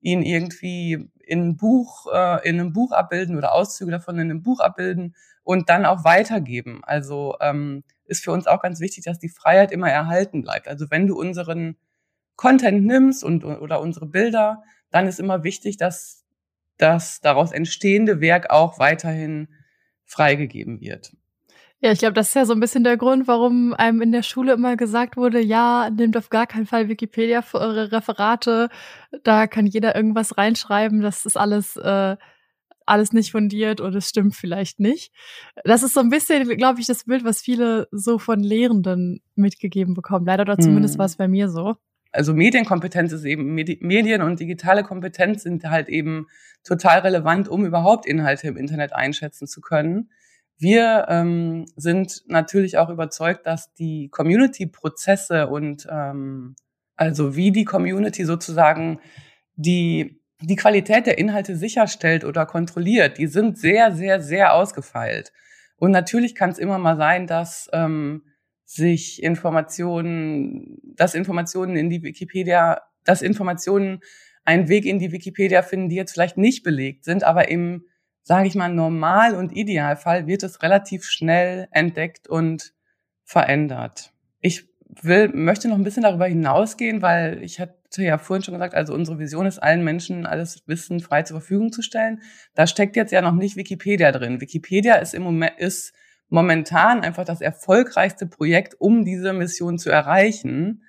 ihn 0.00 0.22
irgendwie 0.22 1.10
in 1.26 1.40
ein 1.42 1.56
Buch, 1.56 2.06
äh, 2.12 2.48
in 2.48 2.58
einem 2.58 2.72
Buch 2.72 2.92
abbilden 2.92 3.36
oder 3.36 3.52
Auszüge 3.52 3.90
davon 3.90 4.14
in 4.16 4.30
einem 4.30 4.42
Buch 4.42 4.60
abbilden 4.60 5.14
und 5.42 5.68
dann 5.68 5.84
auch 5.84 6.04
weitergeben. 6.04 6.82
Also 6.84 7.36
ähm, 7.40 7.84
ist 8.06 8.24
für 8.24 8.32
uns 8.32 8.46
auch 8.46 8.62
ganz 8.62 8.80
wichtig, 8.80 9.04
dass 9.04 9.18
die 9.18 9.28
Freiheit 9.28 9.72
immer 9.72 9.90
erhalten 9.90 10.42
bleibt. 10.42 10.68
Also 10.68 10.90
wenn 10.90 11.06
du 11.06 11.18
unseren 11.18 11.76
Content 12.36 12.86
nimmst 12.86 13.24
und 13.24 13.44
oder 13.44 13.80
unsere 13.80 14.06
Bilder, 14.06 14.62
dann 14.90 15.06
ist 15.06 15.18
immer 15.18 15.42
wichtig, 15.42 15.76
dass 15.76 16.24
das 16.78 17.20
daraus 17.20 17.52
entstehende 17.52 18.20
Werk 18.20 18.50
auch 18.50 18.78
weiterhin 18.78 19.48
freigegeben 20.04 20.80
wird. 20.80 21.12
Ja, 21.86 21.92
ich 21.92 22.00
glaube, 22.00 22.14
das 22.14 22.30
ist 22.30 22.34
ja 22.34 22.44
so 22.44 22.52
ein 22.52 22.58
bisschen 22.58 22.82
der 22.82 22.96
Grund, 22.96 23.28
warum 23.28 23.72
einem 23.72 24.02
in 24.02 24.10
der 24.10 24.24
Schule 24.24 24.54
immer 24.54 24.76
gesagt 24.76 25.16
wurde, 25.16 25.40
ja, 25.40 25.88
nehmt 25.88 26.16
auf 26.16 26.30
gar 26.30 26.48
keinen 26.48 26.66
Fall 26.66 26.88
Wikipedia 26.88 27.42
für 27.42 27.60
eure 27.60 27.92
Referate. 27.92 28.70
Da 29.22 29.46
kann 29.46 29.66
jeder 29.66 29.94
irgendwas 29.94 30.36
reinschreiben. 30.36 31.00
Das 31.00 31.24
ist 31.26 31.36
alles 31.36 31.76
äh, 31.76 32.16
alles 32.86 33.12
nicht 33.12 33.30
fundiert 33.30 33.80
und 33.80 33.94
es 33.94 34.08
stimmt 34.08 34.34
vielleicht 34.34 34.80
nicht. 34.80 35.12
Das 35.62 35.84
ist 35.84 35.94
so 35.94 36.00
ein 36.00 36.10
bisschen, 36.10 36.48
glaube 36.56 36.80
ich, 36.80 36.88
das 36.88 37.04
Bild, 37.04 37.22
was 37.22 37.40
viele 37.40 37.86
so 37.92 38.18
von 38.18 38.40
Lehrenden 38.40 39.20
mitgegeben 39.36 39.94
bekommen. 39.94 40.26
Leider 40.26 40.42
oder 40.42 40.58
zumindest 40.58 40.94
hm. 40.94 40.98
war 40.98 41.06
es 41.06 41.14
bei 41.14 41.28
mir 41.28 41.48
so. 41.48 41.76
Also 42.10 42.34
Medienkompetenz 42.34 43.12
ist 43.12 43.24
eben, 43.24 43.54
Medien 43.54 44.22
und 44.22 44.40
digitale 44.40 44.82
Kompetenz 44.82 45.44
sind 45.44 45.62
halt 45.70 45.88
eben 45.88 46.26
total 46.64 46.98
relevant, 46.98 47.46
um 47.46 47.64
überhaupt 47.64 48.06
Inhalte 48.06 48.48
im 48.48 48.56
Internet 48.56 48.92
einschätzen 48.92 49.46
zu 49.46 49.60
können. 49.60 50.10
Wir 50.58 51.06
ähm, 51.08 51.66
sind 51.76 52.22
natürlich 52.26 52.78
auch 52.78 52.88
überzeugt, 52.88 53.46
dass 53.46 53.72
die 53.74 54.08
Community-Prozesse 54.10 55.48
und 55.48 55.86
ähm, 55.90 56.56
also 56.96 57.36
wie 57.36 57.52
die 57.52 57.64
Community 57.64 58.24
sozusagen 58.24 59.00
die 59.54 60.20
die 60.42 60.56
Qualität 60.56 61.06
der 61.06 61.18
Inhalte 61.18 61.56
sicherstellt 61.56 62.24
oder 62.24 62.46
kontrolliert, 62.46 63.18
die 63.18 63.26
sind 63.26 63.58
sehr, 63.58 63.92
sehr, 63.92 64.20
sehr 64.20 64.52
ausgefeilt. 64.52 65.32
Und 65.76 65.90
natürlich 65.90 66.34
kann 66.34 66.50
es 66.50 66.58
immer 66.58 66.78
mal 66.78 66.96
sein, 66.96 67.26
dass 67.26 67.68
ähm, 67.72 68.22
sich 68.64 69.22
Informationen, 69.22 70.78
dass 70.94 71.14
Informationen 71.14 71.76
in 71.76 71.90
die 71.90 72.02
Wikipedia, 72.02 72.82
dass 73.04 73.22
Informationen 73.22 74.00
einen 74.44 74.68
Weg 74.68 74.84
in 74.84 74.98
die 74.98 75.12
Wikipedia 75.12 75.62
finden, 75.62 75.88
die 75.88 75.96
jetzt 75.96 76.12
vielleicht 76.12 76.36
nicht 76.36 76.62
belegt 76.62 77.04
sind, 77.04 77.24
aber 77.24 77.48
im, 77.48 77.86
sage 78.26 78.48
ich 78.48 78.56
mal, 78.56 78.74
Normal- 78.74 79.36
und 79.36 79.56
Idealfall 79.56 80.26
wird 80.26 80.42
es 80.42 80.60
relativ 80.60 81.04
schnell 81.04 81.68
entdeckt 81.70 82.28
und 82.28 82.74
verändert. 83.22 84.12
Ich 84.40 84.68
will, 84.80 85.28
möchte 85.28 85.68
noch 85.68 85.76
ein 85.76 85.84
bisschen 85.84 86.02
darüber 86.02 86.26
hinausgehen, 86.26 87.02
weil 87.02 87.40
ich 87.44 87.60
hatte 87.60 88.02
ja 88.02 88.18
vorhin 88.18 88.42
schon 88.42 88.54
gesagt, 88.54 88.74
also 88.74 88.94
unsere 88.94 89.20
Vision 89.20 89.46
ist, 89.46 89.60
allen 89.60 89.84
Menschen 89.84 90.26
alles 90.26 90.64
Wissen 90.66 90.98
frei 90.98 91.22
zur 91.22 91.38
Verfügung 91.38 91.70
zu 91.70 91.82
stellen. 91.82 92.20
Da 92.56 92.66
steckt 92.66 92.96
jetzt 92.96 93.12
ja 93.12 93.22
noch 93.22 93.32
nicht 93.32 93.54
Wikipedia 93.54 94.10
drin. 94.10 94.40
Wikipedia 94.40 94.96
ist 94.96 95.14
im 95.14 95.22
Moment, 95.22 95.56
ist 95.58 95.94
momentan 96.28 97.02
einfach 97.02 97.24
das 97.24 97.40
erfolgreichste 97.40 98.26
Projekt, 98.26 98.74
um 98.80 99.04
diese 99.04 99.34
Mission 99.34 99.78
zu 99.78 99.90
erreichen. 99.90 100.82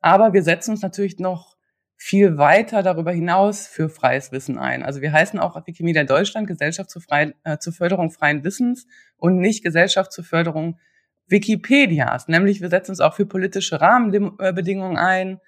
Aber 0.00 0.32
wir 0.32 0.42
setzen 0.42 0.70
uns 0.70 0.80
natürlich 0.80 1.18
noch 1.18 1.57
viel 2.00 2.38
weiter 2.38 2.84
darüber 2.84 3.10
hinaus 3.10 3.66
für 3.66 3.88
freies 3.88 4.30
Wissen 4.30 4.56
ein. 4.56 4.84
Also 4.84 5.00
wir 5.00 5.12
heißen 5.12 5.40
auch 5.40 5.66
Wikimedia 5.66 6.04
Deutschland 6.04 6.46
Gesellschaft 6.46 6.90
zur, 6.90 7.02
Frei, 7.02 7.34
äh, 7.42 7.58
zur 7.58 7.72
Förderung 7.72 8.12
freien 8.12 8.44
Wissens 8.44 8.86
und 9.16 9.38
nicht 9.40 9.64
Gesellschaft 9.64 10.12
zur 10.12 10.22
Förderung 10.22 10.78
Wikipedias. 11.26 12.28
Nämlich 12.28 12.60
wir 12.60 12.68
setzen 12.68 12.92
uns 12.92 13.00
auch 13.00 13.14
für 13.14 13.26
politische 13.26 13.80
Rahmenbedingungen 13.80 14.96
ein. 14.96 15.40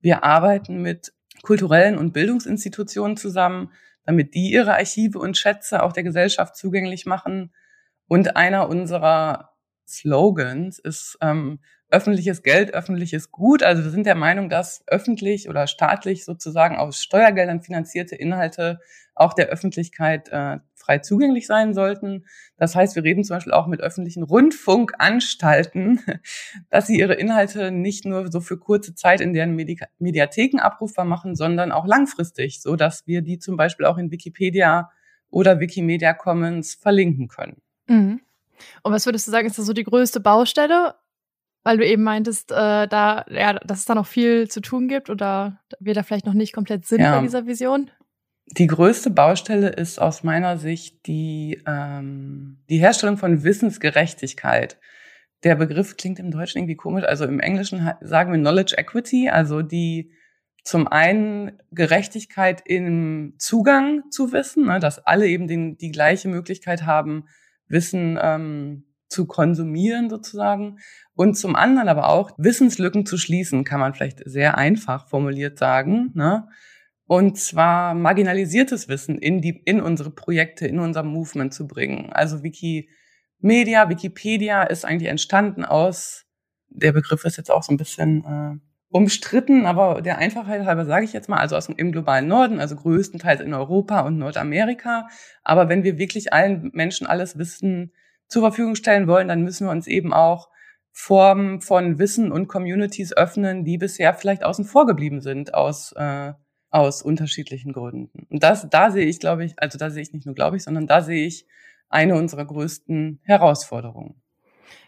Wir 0.00 0.24
arbeiten 0.24 0.82
mit 0.82 1.14
kulturellen 1.42 1.96
und 1.96 2.12
Bildungsinstitutionen 2.12 3.16
zusammen, 3.16 3.72
damit 4.04 4.34
die 4.34 4.52
ihre 4.52 4.74
Archive 4.74 5.18
und 5.18 5.38
Schätze 5.38 5.82
auch 5.82 5.94
der 5.94 6.02
Gesellschaft 6.02 6.54
zugänglich 6.54 7.06
machen. 7.06 7.50
Und 8.08 8.36
einer 8.36 8.68
unserer 8.68 9.54
Slogans 9.88 10.78
ist 10.78 11.16
ähm, 11.22 11.60
öffentliches 11.90 12.42
Geld, 12.42 12.74
öffentliches 12.74 13.30
Gut. 13.30 13.62
Also 13.62 13.84
wir 13.84 13.90
sind 13.90 14.06
der 14.06 14.14
Meinung, 14.14 14.48
dass 14.48 14.82
öffentlich 14.86 15.48
oder 15.48 15.66
staatlich 15.66 16.24
sozusagen 16.24 16.76
aus 16.76 17.02
Steuergeldern 17.02 17.62
finanzierte 17.62 18.16
Inhalte 18.16 18.80
auch 19.14 19.32
der 19.32 19.46
Öffentlichkeit 19.46 20.28
äh, 20.30 20.58
frei 20.74 20.98
zugänglich 20.98 21.46
sein 21.46 21.72
sollten. 21.72 22.26
Das 22.56 22.74
heißt, 22.74 22.96
wir 22.96 23.04
reden 23.04 23.24
zum 23.24 23.36
Beispiel 23.36 23.52
auch 23.52 23.66
mit 23.66 23.80
öffentlichen 23.80 24.22
Rundfunkanstalten, 24.22 26.00
dass 26.70 26.88
sie 26.88 26.98
ihre 26.98 27.14
Inhalte 27.14 27.70
nicht 27.70 28.04
nur 28.04 28.30
so 28.30 28.40
für 28.40 28.58
kurze 28.58 28.94
Zeit 28.94 29.20
in 29.20 29.32
deren 29.32 29.54
Medi 29.54 29.78
Mediatheken 29.98 30.60
abrufbar 30.60 31.04
machen, 31.04 31.36
sondern 31.36 31.72
auch 31.72 31.86
langfristig, 31.86 32.60
so 32.60 32.76
dass 32.76 33.06
wir 33.06 33.22
die 33.22 33.38
zum 33.38 33.56
Beispiel 33.56 33.86
auch 33.86 33.98
in 33.98 34.10
Wikipedia 34.10 34.90
oder 35.30 35.60
Wikimedia 35.60 36.12
Commons 36.12 36.74
verlinken 36.74 37.28
können. 37.28 37.62
Mhm. 37.86 38.20
Und 38.82 38.92
was 38.92 39.06
würdest 39.06 39.26
du 39.26 39.30
sagen, 39.30 39.46
ist 39.46 39.58
das 39.58 39.66
so 39.66 39.72
die 39.72 39.84
größte 39.84 40.20
Baustelle? 40.20 40.94
Weil 41.64 41.78
du 41.78 41.86
eben 41.86 42.02
meintest, 42.02 42.52
äh, 42.52 42.86
da, 42.86 43.24
ja, 43.28 43.54
dass 43.54 43.80
es 43.80 43.84
da 43.86 43.94
noch 43.94 44.06
viel 44.06 44.48
zu 44.48 44.60
tun 44.60 44.86
gibt 44.86 45.10
oder 45.10 45.60
wir 45.80 45.94
da 45.94 46.02
vielleicht 46.02 46.26
noch 46.26 46.34
nicht 46.34 46.52
komplett 46.52 46.86
sind 46.86 47.00
ja. 47.00 47.16
bei 47.16 47.22
dieser 47.22 47.46
Vision? 47.46 47.90
Die 48.46 48.66
größte 48.66 49.10
Baustelle 49.10 49.70
ist 49.70 49.98
aus 49.98 50.22
meiner 50.22 50.58
Sicht 50.58 51.06
die, 51.06 51.62
ähm, 51.66 52.58
die 52.68 52.78
Herstellung 52.78 53.16
von 53.16 53.42
Wissensgerechtigkeit. 53.42 54.78
Der 55.42 55.54
Begriff 55.56 55.96
klingt 55.96 56.18
im 56.18 56.30
Deutschen 56.30 56.58
irgendwie 56.58 56.76
komisch. 56.76 57.04
Also 57.04 57.24
im 57.24 57.40
Englischen 57.40 57.90
sagen 58.02 58.32
wir 58.32 58.38
Knowledge 58.38 58.76
Equity, 58.76 59.30
also 59.30 59.62
die 59.62 60.12
zum 60.62 60.88
einen 60.88 61.58
Gerechtigkeit 61.70 62.62
im 62.66 63.34
Zugang 63.38 64.10
zu 64.10 64.32
Wissen, 64.32 64.66
ne, 64.66 64.80
dass 64.80 64.98
alle 64.98 65.26
eben 65.26 65.46
den, 65.46 65.76
die 65.76 65.90
gleiche 65.90 66.28
Möglichkeit 66.28 66.84
haben, 66.84 67.26
Wissen 67.68 68.18
ähm, 68.20 68.84
zu 69.14 69.26
konsumieren 69.26 70.10
sozusagen 70.10 70.78
und 71.14 71.36
zum 71.36 71.56
anderen 71.56 71.88
aber 71.88 72.08
auch 72.08 72.32
Wissenslücken 72.36 73.06
zu 73.06 73.16
schließen, 73.16 73.64
kann 73.64 73.80
man 73.80 73.94
vielleicht 73.94 74.20
sehr 74.26 74.58
einfach 74.58 75.08
formuliert 75.08 75.58
sagen. 75.58 76.10
Ne? 76.14 76.48
Und 77.06 77.38
zwar 77.38 77.94
marginalisiertes 77.94 78.88
Wissen 78.88 79.18
in, 79.18 79.40
die, 79.40 79.62
in 79.64 79.80
unsere 79.80 80.10
Projekte, 80.10 80.66
in 80.66 80.80
unser 80.80 81.02
Movement 81.02 81.54
zu 81.54 81.66
bringen. 81.66 82.12
Also 82.12 82.42
Wikimedia, 82.42 83.88
Wikipedia 83.88 84.64
ist 84.64 84.84
eigentlich 84.84 85.10
entstanden 85.10 85.64
aus, 85.64 86.24
der 86.68 86.92
Begriff 86.92 87.24
ist 87.24 87.36
jetzt 87.36 87.50
auch 87.50 87.62
so 87.62 87.72
ein 87.72 87.76
bisschen 87.76 88.24
äh, 88.24 88.58
umstritten, 88.88 89.66
aber 89.66 90.02
der 90.02 90.18
Einfachheit 90.18 90.64
halber 90.64 90.86
sage 90.86 91.04
ich 91.04 91.12
jetzt 91.12 91.28
mal, 91.28 91.38
also 91.38 91.56
aus 91.56 91.66
dem, 91.66 91.76
im 91.76 91.92
globalen 91.92 92.26
Norden, 92.26 92.58
also 92.58 92.74
größtenteils 92.74 93.40
in 93.40 93.54
Europa 93.54 94.00
und 94.00 94.18
Nordamerika. 94.18 95.08
Aber 95.42 95.68
wenn 95.68 95.84
wir 95.84 95.98
wirklich 95.98 96.32
allen 96.32 96.70
Menschen 96.72 97.06
alles 97.06 97.38
Wissen 97.38 97.92
zur 98.34 98.42
Verfügung 98.42 98.74
stellen 98.74 99.06
wollen, 99.06 99.28
dann 99.28 99.42
müssen 99.42 99.68
wir 99.68 99.70
uns 99.70 99.86
eben 99.86 100.12
auch 100.12 100.48
Formen 100.90 101.60
von 101.60 102.00
Wissen 102.00 102.32
und 102.32 102.48
Communities 102.48 103.16
öffnen, 103.16 103.64
die 103.64 103.78
bisher 103.78 104.12
vielleicht 104.12 104.44
außen 104.44 104.64
vor 104.64 104.86
geblieben 104.86 105.20
sind 105.20 105.54
aus, 105.54 105.92
äh, 105.92 106.32
aus 106.70 107.00
unterschiedlichen 107.00 107.72
Gründen. 107.72 108.26
Und 108.28 108.42
das, 108.42 108.68
da 108.68 108.90
sehe 108.90 109.06
ich, 109.06 109.20
glaube 109.20 109.44
ich, 109.44 109.54
also 109.56 109.78
da 109.78 109.88
sehe 109.90 110.02
ich 110.02 110.12
nicht 110.12 110.26
nur, 110.26 110.34
glaube 110.34 110.56
ich, 110.56 110.64
sondern 110.64 110.88
da 110.88 111.00
sehe 111.00 111.24
ich 111.26 111.46
eine 111.88 112.16
unserer 112.16 112.44
größten 112.44 113.20
Herausforderungen. 113.22 114.20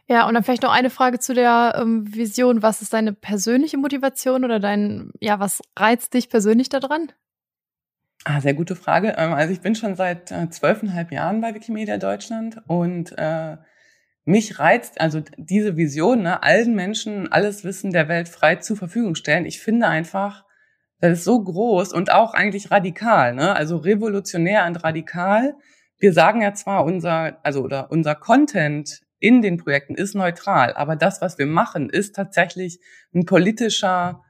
Ja, 0.09 0.26
und 0.26 0.35
dann 0.35 0.43
vielleicht 0.43 0.65
noch 0.65 0.73
eine 0.73 0.91
Frage 0.91 1.21
zu 1.21 1.33
der 1.33 1.79
ähm, 1.81 2.12
Vision. 2.12 2.62
Was 2.62 2.83
ist 2.83 2.93
deine 2.93 3.12
persönliche 3.12 3.79
Motivation 3.79 4.45
oder 4.45 4.59
dein, 4.59 5.12
ja, 5.21 5.38
was 5.38 5.62
reizt 5.76 6.15
dich 6.15 6.31
persönlich 6.31 6.69
daran? 6.69 7.12
Ah, 8.25 8.41
sehr 8.41 8.55
gute 8.55 8.77
Frage. 8.77 9.15
Ähm, 9.19 9.33
also 9.33 9.53
ich 9.53 9.61
bin 9.61 9.75
schon 9.75 9.95
seit 9.95 10.33
äh, 10.33 10.49
zwölfeinhalb 10.51 11.13
Jahren 11.13 11.41
bei 11.41 11.55
Wikimedia 11.55 11.99
Deutschland 11.99 12.61
und 12.67 13.13
äh, 13.17 13.57
mich 14.25 14.59
reizt 14.59 15.01
also 15.01 15.23
diese 15.37 15.77
Vision, 15.77 16.23
ne, 16.23 16.43
allen 16.43 16.75
Menschen 16.75 17.31
alles 17.31 17.63
Wissen 17.63 17.93
der 17.93 18.09
Welt 18.09 18.29
frei 18.29 18.57
zur 18.57 18.77
Verfügung 18.77 19.15
stellen. 19.15 19.47
Ich 19.47 19.61
finde 19.61 19.87
einfach, 19.87 20.45
das 21.01 21.19
ist 21.19 21.25
so 21.25 21.43
groß 21.43 21.93
und 21.93 22.11
auch 22.11 22.35
eigentlich 22.35 22.71
radikal, 22.71 23.35
ne? 23.35 23.55
Also 23.55 23.77
revolutionär 23.77 24.67
und 24.67 24.83
radikal. 24.83 25.55
Wir 25.99 26.13
sagen 26.13 26.43
ja 26.43 26.55
zwar 26.55 26.85
unser, 26.85 27.39
also 27.45 27.63
oder 27.63 27.91
unser 27.93 28.15
Content 28.17 29.03
in 29.21 29.43
den 29.43 29.59
Projekten 29.59 29.95
ist 29.95 30.15
neutral, 30.15 30.75
aber 30.75 30.97
das, 30.97 31.21
was 31.21 31.39
wir 31.39 31.47
machen, 31.47 31.89
ist 31.91 32.17
tatsächlich 32.17 32.81
ein 33.15 33.25
politischer, 33.25 34.23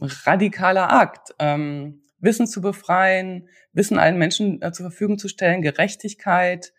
radikaler 0.00 0.92
Akt. 0.92 1.34
Ähm, 1.38 2.00
Wissen 2.18 2.46
zu 2.46 2.60
befreien, 2.60 3.48
Wissen 3.72 3.98
allen 3.98 4.18
Menschen 4.18 4.60
äh, 4.62 4.72
zur 4.72 4.90
Verfügung 4.90 5.18
zu 5.18 5.28
stellen, 5.28 5.62
Gerechtigkeit, 5.62 6.72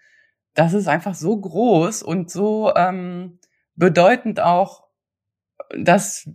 das 0.53 0.73
ist 0.73 0.87
einfach 0.87 1.15
so 1.15 1.39
groß 1.39 2.03
und 2.03 2.29
so 2.29 2.73
ähm, 2.75 3.39
bedeutend 3.75 4.39
auch, 4.39 4.87
dass, 5.77 6.29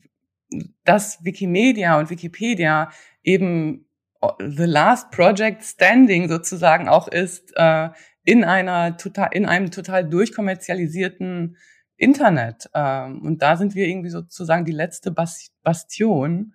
dass 0.85 1.25
Wikimedia 1.25 1.99
und 1.99 2.11
Wikipedia 2.11 2.91
eben 3.23 3.87
äh, 4.23 4.29
the 4.49 4.65
last 4.65 5.11
project 5.11 5.63
standing 5.63 6.29
sozusagen 6.29 6.89
auch 6.89 7.09
ist 7.09 7.53
äh, 7.57 7.91
in 8.25 8.45
einer 8.45 8.97
total 8.97 9.29
in 9.33 9.45
einem 9.45 9.71
total 9.71 10.09
durchkommerzialisierten 10.09 11.59
Internet. 11.97 12.71
Ähm, 12.75 13.21
und 13.23 13.43
da 13.43 13.57
sind 13.57 13.75
wir 13.75 13.87
irgendwie 13.87 14.11
sozusagen 14.11 14.65
die 14.65 14.73
letzte 14.73 15.15
Bastion. 15.63 16.55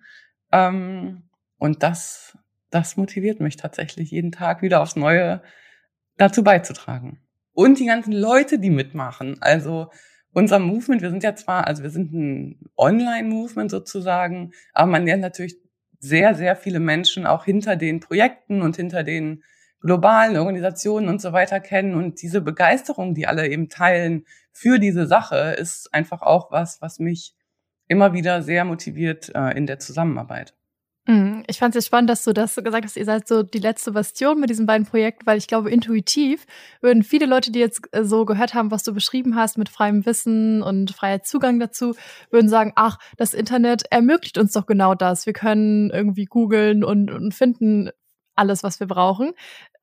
Ähm, 0.51 1.28
und 1.59 1.83
das 1.83 2.37
das 2.71 2.97
motiviert 2.97 3.39
mich 3.39 3.57
tatsächlich 3.57 4.11
jeden 4.11 4.31
Tag 4.31 4.61
wieder 4.61 4.81
aufs 4.81 4.95
Neue 4.95 5.41
dazu 6.17 6.43
beizutragen 6.43 7.19
und 7.53 7.79
die 7.79 7.87
ganzen 7.87 8.13
Leute, 8.13 8.59
die 8.59 8.69
mitmachen. 8.69 9.37
Also 9.41 9.89
unser 10.31 10.59
Movement, 10.59 11.01
wir 11.01 11.09
sind 11.09 11.23
ja 11.23 11.35
zwar, 11.35 11.67
also 11.67 11.83
wir 11.83 11.89
sind 11.89 12.13
ein 12.13 12.69
Online-Movement 12.77 13.71
sozusagen, 13.71 14.53
aber 14.73 14.91
man 14.91 15.05
lernt 15.05 15.21
natürlich 15.21 15.57
sehr, 15.99 16.35
sehr 16.35 16.55
viele 16.55 16.79
Menschen 16.79 17.25
auch 17.25 17.45
hinter 17.45 17.75
den 17.75 17.99
Projekten 17.99 18.61
und 18.61 18.75
hinter 18.75 19.03
den 19.03 19.43
globalen 19.81 20.37
Organisationen 20.37 21.09
und 21.09 21.21
so 21.21 21.33
weiter 21.33 21.59
kennen. 21.59 21.95
Und 21.95 22.21
diese 22.21 22.41
Begeisterung, 22.41 23.13
die 23.13 23.27
alle 23.27 23.47
eben 23.47 23.69
teilen 23.69 24.25
für 24.51 24.79
diese 24.79 25.07
Sache, 25.07 25.55
ist 25.57 25.93
einfach 25.93 26.21
auch 26.21 26.51
was, 26.51 26.81
was 26.81 26.99
mich 26.99 27.35
immer 27.87 28.13
wieder 28.13 28.41
sehr 28.41 28.65
motiviert 28.65 29.31
äh, 29.35 29.57
in 29.57 29.67
der 29.67 29.79
Zusammenarbeit. 29.79 30.53
Mhm. 31.09 31.43
Ich 31.47 31.57
fand 31.57 31.75
es 31.75 31.87
spannend, 31.87 32.07
dass 32.11 32.23
du 32.23 32.33
das 32.33 32.55
gesagt 32.55 32.85
hast, 32.85 32.95
ihr 32.95 33.03
seid 33.05 33.27
so 33.27 33.41
die 33.41 33.57
letzte 33.57 33.93
Bastion 33.93 34.39
mit 34.39 34.51
diesen 34.51 34.67
beiden 34.67 34.85
Projekten, 34.85 35.25
weil 35.25 35.39
ich 35.39 35.47
glaube, 35.47 35.71
intuitiv 35.71 36.45
würden 36.81 37.01
viele 37.01 37.25
Leute, 37.25 37.51
die 37.51 37.57
jetzt 37.57 37.81
äh, 37.93 38.03
so 38.05 38.25
gehört 38.25 38.53
haben, 38.53 38.69
was 38.69 38.83
du 38.83 38.93
beschrieben 38.93 39.35
hast 39.35 39.57
mit 39.57 39.69
freiem 39.69 40.05
Wissen 40.05 40.61
und 40.61 40.91
freier 40.91 41.23
Zugang 41.23 41.59
dazu, 41.59 41.95
würden 42.29 42.47
sagen, 42.47 42.73
ach, 42.75 42.99
das 43.17 43.33
Internet 43.33 43.85
ermöglicht 43.89 44.37
uns 44.37 44.51
doch 44.53 44.67
genau 44.67 44.93
das. 44.93 45.25
Wir 45.25 45.33
können 45.33 45.89
irgendwie 45.89 46.25
googeln 46.25 46.83
und, 46.83 47.09
und 47.09 47.33
finden 47.33 47.89
alles, 48.35 48.61
was 48.61 48.79
wir 48.79 48.87
brauchen. 48.87 49.31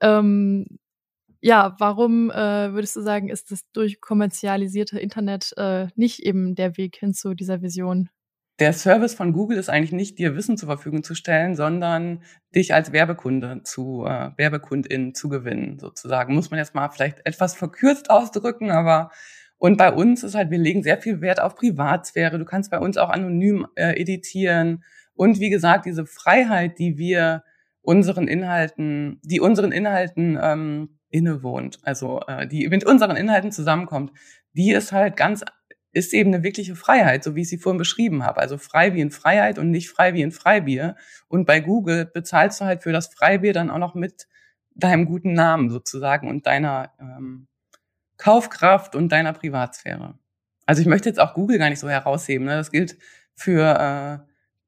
Ähm, 0.00 0.78
ja, 1.40 1.74
warum 1.80 2.30
äh, 2.30 2.72
würdest 2.72 2.94
du 2.94 3.00
sagen, 3.02 3.30
ist 3.30 3.50
das 3.50 3.62
durch 3.72 4.00
kommerzialisierte 4.00 5.00
Internet 5.00 5.52
äh, 5.56 5.88
nicht 5.96 6.20
eben 6.20 6.54
der 6.54 6.76
Weg 6.76 6.96
hin 6.98 7.14
zu 7.14 7.34
dieser 7.34 7.62
Vision? 7.62 8.10
Der 8.58 8.72
Service 8.72 9.14
von 9.14 9.32
Google 9.32 9.58
ist 9.58 9.68
eigentlich 9.68 9.92
nicht, 9.92 10.18
dir 10.18 10.34
Wissen 10.34 10.56
zur 10.56 10.68
Verfügung 10.68 11.02
zu 11.02 11.14
stellen, 11.14 11.54
sondern 11.54 12.22
dich 12.54 12.72
als 12.72 12.92
Werbekunde 12.92 13.60
zu, 13.64 14.06
äh, 14.06 14.30
Werbekundin 14.36 15.14
zu 15.14 15.28
gewinnen, 15.28 15.78
sozusagen. 15.78 16.34
Muss 16.34 16.50
man 16.50 16.58
jetzt 16.58 16.74
mal 16.74 16.88
vielleicht 16.88 17.26
etwas 17.26 17.54
verkürzt 17.54 18.08
ausdrücken, 18.08 18.70
aber 18.70 19.10
und 19.58 19.78
bei 19.78 19.90
uns 19.90 20.22
ist 20.22 20.34
halt, 20.34 20.50
wir 20.50 20.58
legen 20.58 20.82
sehr 20.82 20.98
viel 20.98 21.20
Wert 21.20 21.40
auf 21.40 21.54
Privatsphäre. 21.54 22.38
Du 22.38 22.44
kannst 22.44 22.70
bei 22.70 22.78
uns 22.78 22.98
auch 22.98 23.08
anonym 23.08 23.66
äh, 23.74 23.98
editieren. 24.00 24.84
Und 25.14 25.40
wie 25.40 25.48
gesagt, 25.48 25.86
diese 25.86 26.04
Freiheit, 26.04 26.78
die 26.78 26.98
wir 26.98 27.42
unseren 27.80 28.28
Inhalten, 28.28 29.18
die 29.22 29.40
unseren 29.40 29.72
Inhalten 29.72 30.38
ähm, 30.40 30.98
innewohnt, 31.08 31.78
also 31.82 32.20
äh, 32.26 32.46
die 32.46 32.68
mit 32.68 32.84
unseren 32.84 33.16
Inhalten 33.16 33.50
zusammenkommt, 33.50 34.12
die 34.52 34.72
ist 34.72 34.92
halt 34.92 35.16
ganz 35.16 35.42
ist 35.96 36.12
eben 36.12 36.34
eine 36.34 36.42
wirkliche 36.42 36.76
Freiheit, 36.76 37.24
so 37.24 37.34
wie 37.34 37.40
ich 37.40 37.48
sie 37.48 37.56
vorhin 37.56 37.78
beschrieben 37.78 38.22
habe. 38.22 38.38
Also 38.40 38.58
frei 38.58 38.92
wie 38.92 39.00
in 39.00 39.10
Freiheit 39.10 39.58
und 39.58 39.70
nicht 39.70 39.88
frei 39.88 40.12
wie 40.12 40.20
in 40.20 40.30
Freibier. 40.30 40.94
Und 41.26 41.46
bei 41.46 41.60
Google 41.60 42.04
bezahlst 42.04 42.60
du 42.60 42.66
halt 42.66 42.82
für 42.82 42.92
das 42.92 43.06
Freibier 43.06 43.54
dann 43.54 43.70
auch 43.70 43.78
noch 43.78 43.94
mit 43.94 44.28
deinem 44.74 45.06
guten 45.06 45.32
Namen 45.32 45.70
sozusagen 45.70 46.28
und 46.28 46.46
deiner 46.46 46.92
ähm, 47.00 47.46
Kaufkraft 48.18 48.94
und 48.94 49.10
deiner 49.10 49.32
Privatsphäre. 49.32 50.18
Also 50.66 50.82
ich 50.82 50.86
möchte 50.86 51.08
jetzt 51.08 51.18
auch 51.18 51.32
Google 51.32 51.56
gar 51.56 51.70
nicht 51.70 51.78
so 51.78 51.88
herausheben. 51.88 52.44
Ne? 52.44 52.56
Das 52.56 52.70
gilt 52.70 52.98
für 53.34 54.26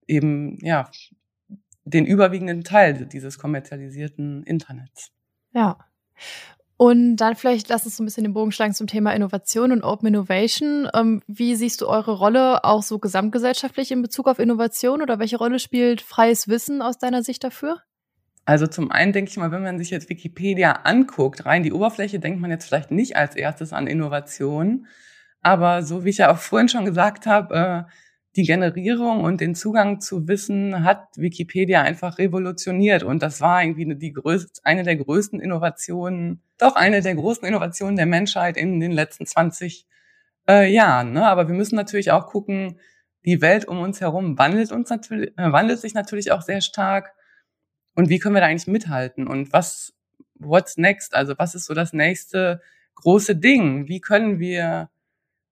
äh, 0.09 0.11
eben 0.11 0.57
ja 0.65 0.91
den 1.85 2.07
überwiegenden 2.07 2.65
Teil 2.65 3.05
dieses 3.05 3.39
kommerzialisierten 3.39 4.45
Internets. 4.45 5.11
Ja. 5.53 5.77
Und 6.79 7.17
dann 7.17 7.35
vielleicht 7.35 7.69
lass 7.69 7.85
uns 7.85 7.97
so 7.97 8.05
ein 8.05 8.07
bisschen 8.07 8.23
den 8.23 8.33
Bogen 8.33 8.53
schlagen 8.53 8.73
zum 8.73 8.87
Thema 8.87 9.13
Innovation 9.13 9.73
und 9.73 9.83
Open 9.83 10.07
Innovation. 10.07 10.89
Ähm, 10.95 11.23
wie 11.27 11.57
siehst 11.57 11.81
du 11.81 11.89
eure 11.89 12.13
Rolle 12.13 12.65
auch 12.65 12.85
so 12.85 13.01
gesamtgesellschaftlich 13.01 13.91
in 13.91 14.01
Bezug 14.01 14.29
auf 14.29 14.39
Innovation 14.39 15.03
oder 15.03 15.19
welche 15.19 15.39
Rolle 15.39 15.59
spielt 15.59 16.01
freies 16.01 16.47
Wissen 16.47 16.81
aus 16.81 16.97
deiner 16.97 17.25
Sicht 17.25 17.43
dafür? 17.43 17.83
Also 18.45 18.69
zum 18.69 18.93
einen 18.93 19.13
denke 19.13 19.29
ich 19.29 19.37
mal, 19.37 19.51
wenn 19.51 19.65
man 19.65 19.79
sich 19.79 19.91
jetzt 19.91 20.09
Wikipedia 20.09 20.71
anguckt, 20.85 21.45
rein 21.45 21.65
die 21.65 21.73
Oberfläche, 21.73 22.21
denkt 22.21 22.41
man 22.41 22.53
jetzt 22.53 22.67
vielleicht 22.67 22.93
nicht 22.93 23.17
als 23.17 23.35
erstes 23.35 23.73
an 23.73 23.89
Innovation. 23.89 24.87
Aber 25.43 25.83
so 25.83 26.05
wie 26.05 26.11
ich 26.11 26.19
ja 26.19 26.33
auch 26.33 26.39
vorhin 26.39 26.69
schon 26.69 26.85
gesagt 26.85 27.27
habe, 27.27 27.87
äh, 27.89 27.93
die 28.39 28.45
Generierung 28.45 29.25
und 29.25 29.41
den 29.41 29.57
Zugang 29.57 30.01
zu 30.01 30.29
Wissen 30.29 30.85
hat 30.85 31.09
Wikipedia 31.17 31.83
einfach 31.83 32.19
revolutioniert. 32.19 33.03
Und 33.03 33.21
das 33.21 33.41
war 33.41 33.65
irgendwie 33.65 33.97
die 33.97 34.13
größte, 34.13 34.61
eine 34.63 34.85
der 34.85 34.95
größten 34.95 35.41
Innovationen, 35.41 36.41
doch 36.57 36.77
eine 36.77 37.01
der 37.01 37.17
großen 37.17 37.45
Innovationen 37.45 37.97
der 37.97 38.07
Menschheit 38.07 38.57
in 38.57 38.79
den 38.79 38.93
letzten 38.93 39.27
20 39.27 39.89
äh, 40.49 40.73
Jahren. 40.73 41.15
Ne? 41.15 41.27
Aber 41.27 41.49
wir 41.49 41.55
müssen 41.57 41.75
natürlich 41.75 42.13
auch 42.13 42.29
gucken, 42.29 42.79
die 43.25 43.43
Welt 43.43 43.67
um 43.67 43.81
uns 43.81 44.01
herum 44.01 44.39
wandelt 44.39 44.71
uns 44.71 44.89
natürlich, 44.89 45.37
äh, 45.37 45.51
wandelt 45.51 45.81
sich 45.81 45.95
natürlich 45.95 46.31
auch 46.31 46.43
sehr 46.43 46.61
stark. 46.61 47.15
Und 47.97 48.09
wie 48.09 48.21
können 48.21 48.37
wir 48.37 48.41
da 48.41 48.47
eigentlich 48.47 48.69
mithalten? 48.69 49.27
Und 49.27 49.53
was, 49.53 49.95
what's 50.39 50.77
next? 50.77 51.13
Also 51.13 51.35
was 51.39 51.57
ist 51.57 51.65
so 51.65 51.75
das 51.75 51.93
nächste 51.93 52.61
große 52.95 53.35
Ding? 53.35 53.89
Wie 53.89 54.01
können 54.01 54.39
wir 54.39 54.91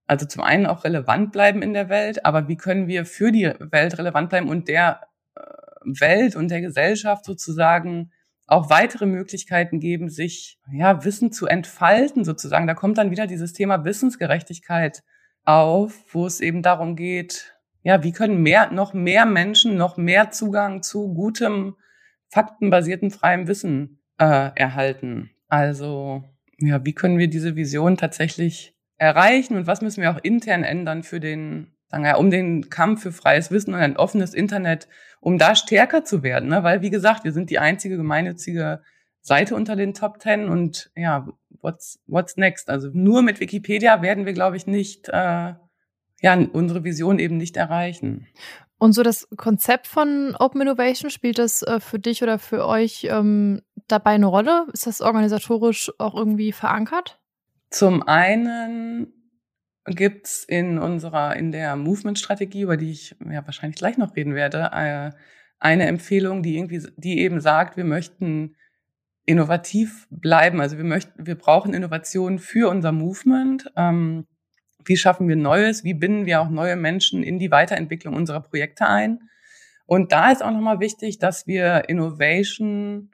also 0.07 0.27
zum 0.27 0.43
einen 0.43 0.67
auch 0.67 0.85
relevant 0.85 1.33
bleiben 1.33 1.63
in 1.63 1.75
der 1.75 1.89
Welt, 1.89 2.25
aber 2.25 2.49
wie 2.49 2.57
können 2.57 2.87
wir 2.87 3.05
für 3.05 3.33
die 3.33 3.53
Welt 3.59 3.99
relevant 3.99 4.31
bleiben 4.31 4.49
und 4.49 4.69
der 4.69 5.01
äh, 5.35 5.41
Welt 5.85 6.37
und 6.37 6.51
der 6.51 6.61
Gesellschaft 6.61 7.25
sozusagen 7.25 8.13
auch 8.47 8.71
weitere 8.71 9.07
Möglichkeiten 9.07 9.81
geben, 9.81 10.09
sich 10.09 10.61
ja 10.73 11.05
Wissen 11.05 11.33
zu 11.33 11.47
entfalten 11.47 12.25
sozusagen. 12.25 12.67
Da 12.67 12.75
kommt 12.75 12.99
dann 12.99 13.11
wieder 13.11 13.27
dieses 13.27 13.53
Thema 13.53 13.85
Wissensgerechtigkeit 13.85 15.03
auf, 15.45 15.95
wo 16.13 16.27
es 16.27 16.41
eben 16.41 16.63
darum 16.63 16.95
geht, 16.97 17.57
ja, 17.83 18.03
wie 18.03 18.13
können 18.13 18.43
mehr 18.43 18.73
noch 18.73 18.95
mehr 18.95 19.27
Menschen 19.27 19.77
noch 19.77 19.97
mehr 19.97 20.31
Zugang 20.31 20.83
zu 20.83 21.15
gutem 21.15 21.77
faktenbasierten 22.29 23.13
freiem 23.13 23.47
Wissen 23.47 24.01
äh, 24.19 24.51
erhalten. 24.57 25.31
Also 25.49 26.25
ja, 26.59 26.85
wie 26.85 26.95
können 26.95 27.19
wir 27.19 27.29
diese 27.29 27.55
Vision 27.55 27.97
tatsächlich 27.97 28.76
erreichen 28.99 29.57
und 29.57 29.67
was 29.67 29.83
müssen 29.83 30.03
wir 30.03 30.11
auch 30.11 30.23
intern 30.23 30.65
ändern 30.65 31.03
für 31.03 31.21
den, 31.21 31.73
sagen 31.89 32.05
wir, 32.05 32.19
um 32.19 32.31
den 32.31 32.71
Kampf 32.71 33.03
für 33.03 33.13
freies 33.13 33.51
Wissen 33.51 33.75
und 33.75 33.81
ein 33.81 33.97
offenes 33.97 34.35
Internet, 34.35 34.89
um 35.21 35.39
da 35.39 35.55
stärker 35.55 36.05
zu 36.05 36.23
werden. 36.23 36.49
Ne? 36.49 36.63
Weil, 36.63 36.83
wie 36.83 36.91
gesagt, 36.91 37.25
wir 37.25 37.33
sind 37.33 37.51
die 37.51 37.59
einzige 37.59 37.97
gemeinnützige 37.97 38.83
Seite 39.21 39.57
unter 39.57 39.77
den 39.77 39.93
Top 39.93 40.21
Ten 40.21 40.49
und 40.49 40.91
ja, 40.95 41.29
what's, 41.61 42.01
what's 42.07 42.37
next? 42.37 42.71
Also 42.71 42.91
nur 42.93 43.23
mit 43.23 43.41
Wikipedia 43.41 44.01
werden 44.03 44.25
wir, 44.25 44.33
glaube 44.33 44.57
ich, 44.57 44.67
nicht, 44.67 45.09
äh, 45.09 45.55
ja, 46.23 46.35
unsere 46.53 46.85
Vision 46.85 47.19
eben 47.19 47.37
nicht 47.37 47.57
erreichen. 47.57 48.27
Und 48.79 48.93
so 48.93 49.03
das 49.03 49.29
Konzept 49.37 49.87
von 49.87 50.37
Open 50.39 50.61
Innovation, 50.61 51.11
spielt 51.11 51.39
das 51.39 51.63
äh, 51.63 51.81
für 51.81 51.99
dich 51.99 52.23
oder 52.23 52.39
für 52.39 52.67
euch 52.67 53.07
ähm, 53.11 53.63
dabei 53.89 54.11
eine 54.11 54.27
Rolle? 54.27 54.67
Ist 54.73 54.87
das 54.87 55.01
organisatorisch 55.01 55.91
auch 55.99 56.15
irgendwie 56.15 56.53
verankert? 56.53 57.19
Zum 57.77 58.03
einen 58.05 59.13
gibt's 59.85 60.45
in 60.45 60.79
unserer, 60.79 61.37
in 61.37 61.53
der 61.53 61.77
Movement-Strategie, 61.77 62.63
über 62.63 62.79
die 62.79 62.91
ich 62.91 63.15
ja 63.31 63.45
wahrscheinlich 63.45 63.77
gleich 63.77 63.99
noch 63.99 64.17
reden 64.17 64.35
werde, 64.35 64.71
äh, 64.73 65.11
eine 65.59 65.87
Empfehlung, 65.87 66.43
die 66.43 66.57
irgendwie, 66.57 66.81
die 66.97 67.19
eben 67.19 67.39
sagt, 67.39 67.77
wir 67.77 67.85
möchten 67.85 68.57
innovativ 69.27 70.07
bleiben. 70.09 70.63
Also 70.63 70.79
wir 70.79 70.85
möchten, 70.85 71.27
wir 71.27 71.35
brauchen 71.35 71.75
Innovationen 71.75 72.39
für 72.39 72.71
unser 72.71 72.93
Movement. 72.93 73.71
Ähm, 73.77 74.27
wie 74.83 74.97
schaffen 74.97 75.29
wir 75.29 75.37
Neues? 75.37 75.85
Wie 75.85 75.93
binden 75.93 76.25
wir 76.25 76.41
auch 76.41 76.49
neue 76.49 76.77
Menschen 76.77 77.23
in 77.23 77.39
die 77.39 77.51
Weiterentwicklung 77.51 78.15
unserer 78.15 78.41
Projekte 78.41 78.87
ein? 78.87 79.29
Und 79.85 80.13
da 80.13 80.33
ist 80.33 80.43
auch 80.43 80.51
nochmal 80.51 80.81
wichtig, 80.81 81.19
dass 81.19 81.47
wir 81.47 81.91
Innovation 81.91 83.11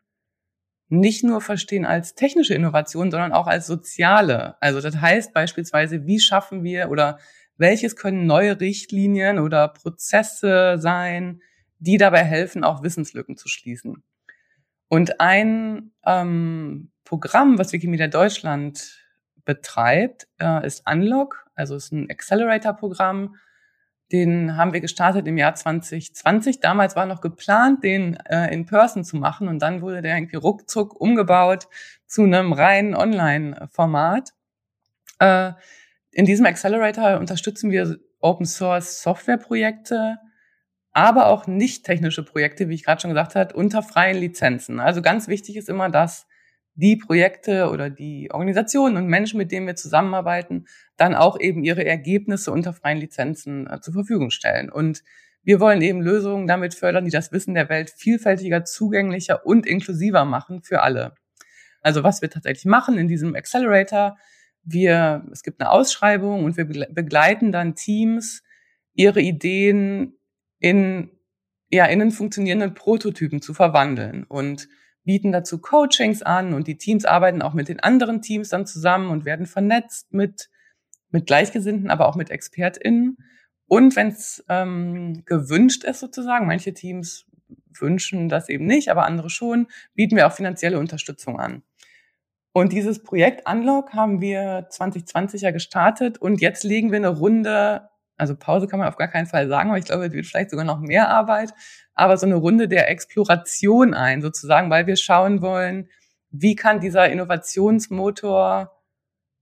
nicht 0.93 1.25
nur 1.25 1.41
verstehen 1.41 1.87
als 1.87 2.15
technische 2.15 2.53
Innovation, 2.53 3.11
sondern 3.11 3.33
auch 3.33 3.47
als 3.47 3.67
soziale. 3.67 4.57
Also 4.61 4.83
das 4.83 5.01
heißt 5.01 5.33
beispielsweise, 5.33 6.07
wie 6.07 6.21
schaffen 6.21 6.65
wir 6.65 6.91
oder 6.91 7.19
welches 7.57 7.97
können 7.97 8.27
neue 8.27 8.61
Richtlinien 8.61 9.39
oder 9.39 9.69
Prozesse 9.69 10.77
sein, 10.79 11.41
die 11.79 11.97
dabei 11.97 12.23
helfen, 12.25 12.63
auch 12.63 12.83
Wissenslücken 12.83 13.39
zu 13.39 13.49
schließen. 13.49 14.03
Und 14.89 15.19
ein 15.19 15.93
ähm, 16.05 16.91
Programm, 17.05 17.59
was 17.59 17.73
Wikimedia 17.73 18.09
Deutschland 18.09 18.99
betreibt, 19.47 20.29
äh, 20.39 20.67
ist 20.67 20.83
Unlock, 20.87 21.47
also 21.55 21.75
ist 21.75 21.93
ein 21.93 22.11
Accelerator-Programm, 22.11 23.37
den 24.13 24.57
haben 24.57 24.75
wir 24.75 24.81
gestartet 24.81 25.27
im 25.27 25.39
Jahr 25.39 25.55
2020. 25.55 26.61
Damals 26.61 26.95
war 26.97 27.07
noch 27.07 27.23
geplant, 27.23 27.83
den 27.83 28.17
äh, 28.29 28.53
in 28.53 28.67
Person 28.67 29.05
zu 29.05 29.17
machen 29.17 29.49
und 29.49 29.61
dann 29.61 29.81
wurde 29.81 30.03
der 30.03 30.17
irgendwie 30.17 30.37
ruckzuck 30.37 31.01
umgebaut 31.01 31.69
zu 32.07 32.23
einem 32.23 32.53
reinen 32.53 32.95
Online-Format. 32.95 34.31
Äh, 35.19 35.53
in 36.11 36.27
diesem 36.27 36.45
Accelerator 36.45 37.19
unterstützen 37.19 37.71
wir 37.71 37.99
Open 38.21 38.45
Source 38.45 39.03
Software-Projekte, 39.03 40.19
aber 40.93 41.27
auch 41.27 41.47
nicht 41.47 41.87
technische 41.87 42.23
Projekte, 42.23 42.69
wie 42.69 42.75
ich 42.75 42.85
gerade 42.85 43.01
schon 43.01 43.11
gesagt 43.11 43.35
habe, 43.35 43.55
unter 43.55 43.83
freien 43.83 44.19
Lizenzen. 44.19 44.79
Also 44.79 45.01
ganz 45.01 45.27
wichtig 45.27 45.57
ist 45.57 45.71
immer, 45.71 45.89
dass 45.89 46.27
die 46.75 46.97
Projekte 46.97 47.69
oder 47.69 47.91
die 47.91 48.31
Organisationen 48.33 48.97
und 48.97 49.07
Menschen, 49.07 49.39
mit 49.39 49.53
denen 49.53 49.67
wir 49.67 49.77
zusammenarbeiten, 49.77 50.67
dann 50.97 51.15
auch 51.15 51.39
eben 51.39 51.65
ihre 51.65 51.85
Ergebnisse 51.85 52.51
unter 52.51 52.73
freien 52.73 52.99
Lizenzen 52.99 53.67
äh, 53.67 53.81
zur 53.81 53.95
Verfügung 53.95 54.31
stellen. 54.31 54.71
Und 54.71 55.03
wir 55.43 55.61
wollen 55.61 55.83
eben 55.83 56.01
Lösungen 56.01 56.47
damit 56.47 56.75
fördern, 56.75 57.05
die 57.05 57.11
das 57.11 57.33
Wissen 57.33 57.55
der 57.55 57.69
Welt 57.69 57.91
vielfältiger, 57.91 58.65
zugänglicher 58.65 59.45
und 59.45 59.67
inklusiver 59.67 60.25
machen 60.25 60.63
für 60.63 60.83
alle. 60.83 61.15
Also 61.81 62.05
was 62.05 62.23
wir 62.23 62.31
tatsächlich 62.31 62.65
machen 62.65 62.97
in 62.97 63.09
diesem 63.09 63.35
Accelerator, 63.35 64.17
wir, 64.63 65.27
es 65.33 65.43
gibt 65.43 65.61
eine 65.61 65.71
Ausschreibung 65.71 66.45
und 66.45 66.57
wir 66.57 66.65
begleiten 66.65 67.51
dann 67.51 67.75
Teams, 67.75 68.43
ihre 68.95 69.21
Ideen 69.21 70.17
in, 70.61 71.11
ja, 71.71 71.87
in 71.87 72.01
einen 72.01 72.13
funktionierenden 72.13 72.75
Prototypen 72.75 73.43
zu 73.43 73.53
verwandeln. 73.53 74.25
Und 74.25 74.69
bieten 75.05 75.33
dazu 75.33 75.59
Coachings 75.59 76.23
an 76.23 76.55
und 76.55 76.67
die 76.67 76.77
Teams 76.77 77.05
arbeiten 77.05 77.43
auch 77.43 77.55
mit 77.55 77.69
den 77.69 77.81
anderen 77.81 78.23
Teams 78.23 78.49
dann 78.49 78.67
zusammen 78.67 79.11
und 79.11 79.25
werden 79.25 79.47
vernetzt 79.47 80.13
mit, 80.13 80.49
mit 81.11 81.27
Gleichgesinnten, 81.27 81.91
aber 81.91 82.09
auch 82.09 82.17
mit 82.17 82.31
ExpertInnen. 82.31 83.19
Und 83.67 83.97
wenn 83.97 84.09
es 84.09 84.45
ähm, 84.49 85.25
gewünscht 85.25 85.85
ist 85.85 86.01
sozusagen, 86.01 86.47
manche 86.47 86.75
Teams 86.75 87.27
wünschen 87.79 88.29
das 88.29 88.49
eben 88.49 88.67
nicht, 88.67 88.91
aber 88.91 89.07
andere 89.07 89.31
schon, 89.31 89.67
bieten 89.95 90.17
wir 90.17 90.27
auch 90.27 90.33
finanzielle 90.33 90.79
Unterstützung 90.79 91.41
an. 91.41 91.63
Und 92.53 92.73
dieses 92.73 93.03
Projekt 93.03 93.49
Unlock 93.49 93.95
haben 93.95 94.21
wir 94.21 94.67
2020 94.69 95.43
ja 95.43 95.51
gestartet 95.53 96.19
und 96.19 96.41
jetzt 96.41 96.65
legen 96.65 96.91
wir 96.91 96.99
eine 96.99 97.09
Runde 97.09 97.89
also 98.17 98.37
Pause 98.37 98.69
kann 98.69 98.79
man 98.79 98.89
auf 98.89 98.97
gar 98.97 99.09
keinen 99.09 99.27
Fall 99.27 99.49
sagen, 99.49 99.71
aber 99.71 99.79
ich 99.79 99.85
glaube, 99.85 100.07
es 100.07 100.13
wird 100.13 100.27
vielleicht 100.27 100.51
sogar 100.51 100.65
noch 100.65 100.81
mehr 100.81 101.09
Arbeit, 101.09 101.53
aber 101.95 102.17
so 102.17 102.27
eine 102.27 102.37
Runde 102.37 102.69
der 102.69 102.91
Exploration 102.91 103.95
ein, 103.95 104.23
sozusagen, 104.23 104.71
weil 104.71 104.87
wir 104.87 104.97
schauen 104.97 105.43
wollen, 105.43 105.89
wie 106.31 106.57
kann 106.57 106.81
dieser 106.81 107.11
Innovationsmotor 107.11 108.73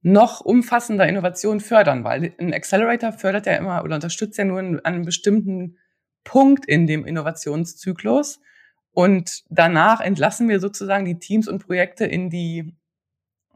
noch 0.03 0.41
umfassender 0.41 1.07
Innovation 1.07 1.61
fördern, 1.61 2.05
weil 2.05 2.35
ein 2.39 2.55
Accelerator 2.55 3.13
fördert 3.13 3.47
ja 3.47 3.55
immer 3.55 3.85
oder 3.85 3.97
unterstützt 3.97 4.39
ja 4.39 4.45
nur 4.45 4.59
an 4.59 4.81
einem 4.81 5.05
bestimmten 5.05 5.77
Punkt 6.25 6.67
in 6.67 6.87
dem 6.87 7.05
Innovationszyklus. 7.05 8.41
Und 8.93 9.43
danach 9.51 10.01
entlassen 10.01 10.49
wir 10.49 10.59
sozusagen 10.59 11.05
die 11.05 11.19
Teams 11.19 11.49
und 11.49 11.65
Projekte 11.65 12.07
in 12.07 12.31
die, 12.31 12.75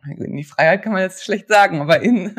in 0.06 0.36
die 0.36 0.44
Freiheit 0.44 0.82
kann 0.82 0.92
man 0.92 1.02
jetzt 1.02 1.24
schlecht 1.24 1.48
sagen, 1.48 1.80
aber 1.80 2.00
in, 2.00 2.34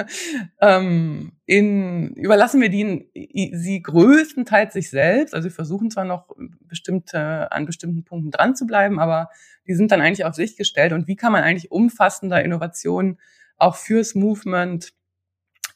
ähm, 0.62 1.34
in 1.46 2.14
überlassen 2.14 2.62
wir 2.62 2.70
die, 2.70 3.10
sie 3.54 3.82
größtenteils 3.82 4.74
sich 4.74 4.90
selbst. 4.90 5.34
Also 5.34 5.46
wir 5.46 5.54
versuchen 5.54 5.92
zwar 5.92 6.06
noch 6.06 6.28
bestimmte, 6.62 7.52
an 7.52 7.66
bestimmten 7.66 8.04
Punkten 8.04 8.32
dran 8.32 8.56
zu 8.56 8.66
bleiben, 8.66 9.00
aber 9.00 9.30
die 9.68 9.76
sind 9.76 9.92
dann 9.92 10.02
eigentlich 10.02 10.26
auf 10.26 10.36
sich 10.36 10.58
gestellt. 10.58 10.94
Und 10.94 11.08
wie 11.08 11.16
kann 11.16 11.32
man 11.32 11.44
eigentlich 11.44 11.72
umfassender 11.72 12.44
Innovationen 12.44 13.20
auch 13.58 13.76
fürs 13.76 14.16
Movement 14.16 14.94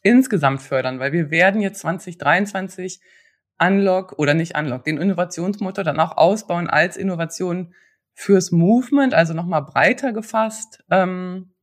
insgesamt 0.02 0.62
fördern? 0.62 1.00
Weil 1.00 1.12
wir 1.12 1.32
werden 1.32 1.62
jetzt 1.62 1.80
2023 1.82 3.02
Unlock 3.60 4.18
oder 4.18 4.34
nicht 4.34 4.58
Unlock, 4.58 4.84
den 4.84 4.98
Innovationsmotor 4.98 5.84
dann 5.84 6.00
auch 6.00 6.18
ausbauen 6.18 6.70
als 6.70 6.98
Innovation 6.98 7.74
fürs 8.14 8.52
Movement, 8.52 9.14
also 9.14 9.34
nochmal 9.34 9.64
breiter 9.64 10.12
gefasst, 10.12 10.84
ähm, 10.90 11.54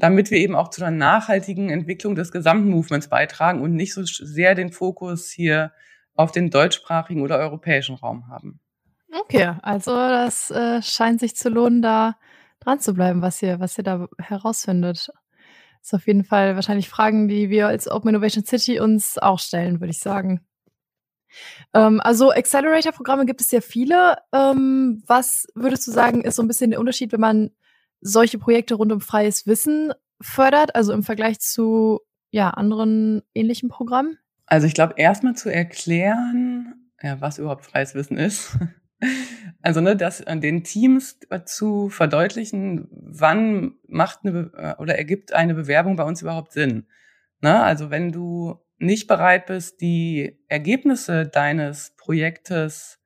damit 0.00 0.30
wir 0.30 0.38
eben 0.38 0.56
auch 0.56 0.68
zu 0.68 0.82
einer 0.82 0.96
nachhaltigen 0.96 1.70
Entwicklung 1.70 2.14
des 2.14 2.32
gesamten 2.32 2.70
Movements 2.70 3.08
beitragen 3.08 3.60
und 3.60 3.74
nicht 3.74 3.94
so 3.94 4.02
sehr 4.04 4.54
den 4.54 4.72
Fokus 4.72 5.30
hier 5.30 5.72
auf 6.14 6.32
den 6.32 6.50
deutschsprachigen 6.50 7.22
oder 7.22 7.38
europäischen 7.38 7.94
Raum 7.96 8.28
haben. 8.28 8.60
Okay, 9.12 9.54
also 9.62 9.92
das 9.92 10.50
äh, 10.50 10.82
scheint 10.82 11.20
sich 11.20 11.36
zu 11.36 11.48
lohnen, 11.48 11.82
da 11.82 12.16
dran 12.60 12.80
zu 12.80 12.94
bleiben, 12.94 13.22
was 13.22 13.42
ihr, 13.42 13.60
was 13.60 13.76
ihr 13.78 13.84
da 13.84 14.08
herausfindet. 14.18 15.08
Das 15.80 15.88
ist 15.88 15.94
auf 15.94 16.06
jeden 16.06 16.24
Fall 16.24 16.54
wahrscheinlich 16.54 16.88
Fragen, 16.88 17.28
die 17.28 17.50
wir 17.50 17.66
als 17.66 17.90
Open 17.90 18.10
Innovation 18.10 18.44
City 18.44 18.80
uns 18.80 19.18
auch 19.18 19.38
stellen, 19.38 19.80
würde 19.80 19.90
ich 19.90 19.98
sagen. 19.98 20.40
Ähm, 21.74 22.00
also 22.00 22.30
Accelerator-Programme 22.30 23.26
gibt 23.26 23.40
es 23.40 23.50
ja 23.50 23.60
viele. 23.60 24.16
Ähm, 24.32 25.02
was 25.06 25.46
würdest 25.54 25.86
du 25.86 25.90
sagen, 25.90 26.22
ist 26.22 26.36
so 26.36 26.42
ein 26.42 26.48
bisschen 26.48 26.70
der 26.70 26.80
Unterschied, 26.80 27.12
wenn 27.12 27.20
man 27.20 27.50
solche 28.00 28.38
Projekte 28.38 28.74
rund 28.74 28.92
um 28.92 29.00
freies 29.00 29.46
Wissen 29.46 29.92
fördert, 30.20 30.74
also 30.74 30.92
im 30.92 31.02
Vergleich 31.02 31.40
zu 31.40 32.00
ja, 32.30 32.50
anderen 32.50 33.22
ähnlichen 33.34 33.68
Programmen? 33.68 34.18
Also 34.46 34.66
ich 34.66 34.74
glaube, 34.74 34.94
erstmal 34.96 35.34
zu 35.34 35.52
erklären, 35.52 36.90
ja, 37.02 37.20
was 37.20 37.38
überhaupt 37.38 37.64
freies 37.64 37.94
Wissen 37.94 38.16
ist. 38.16 38.56
Also 39.62 39.80
ne, 39.80 39.96
das 39.96 40.26
an 40.26 40.40
den 40.40 40.64
Teams 40.64 41.18
zu 41.44 41.90
verdeutlichen, 41.90 42.88
wann 42.90 43.74
macht 43.86 44.20
eine 44.24 44.50
äh, 44.54 44.80
oder 44.80 44.96
ergibt 44.96 45.34
eine 45.34 45.54
Bewerbung 45.54 45.96
bei 45.96 46.04
uns 46.04 46.22
überhaupt 46.22 46.52
Sinn. 46.52 46.86
Ne? 47.40 47.62
Also 47.62 47.90
wenn 47.90 48.12
du 48.12 48.58
nicht 48.78 49.06
bereit 49.06 49.46
bist, 49.46 49.80
die 49.80 50.38
Ergebnisse 50.48 51.26
deines 51.26 51.94
Projektes 51.96 52.99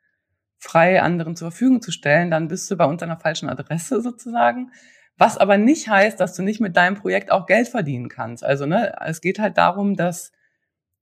frei 0.64 1.02
anderen 1.02 1.36
zur 1.36 1.50
Verfügung 1.50 1.82
zu 1.82 1.92
stellen, 1.92 2.30
dann 2.30 2.48
bist 2.48 2.70
du 2.70 2.76
bei 2.76 2.86
uns 2.86 3.02
an 3.02 3.10
der 3.10 3.18
falschen 3.18 3.50
Adresse 3.50 4.00
sozusagen. 4.00 4.72
Was 5.18 5.36
aber 5.36 5.58
nicht 5.58 5.88
heißt, 5.88 6.18
dass 6.18 6.34
du 6.34 6.42
nicht 6.42 6.60
mit 6.60 6.74
deinem 6.76 6.96
Projekt 6.96 7.30
auch 7.30 7.46
Geld 7.46 7.68
verdienen 7.68 8.08
kannst. 8.08 8.42
Also 8.42 8.64
ne, 8.64 8.94
es 9.04 9.20
geht 9.20 9.38
halt 9.38 9.58
darum, 9.58 9.94
dass 9.94 10.32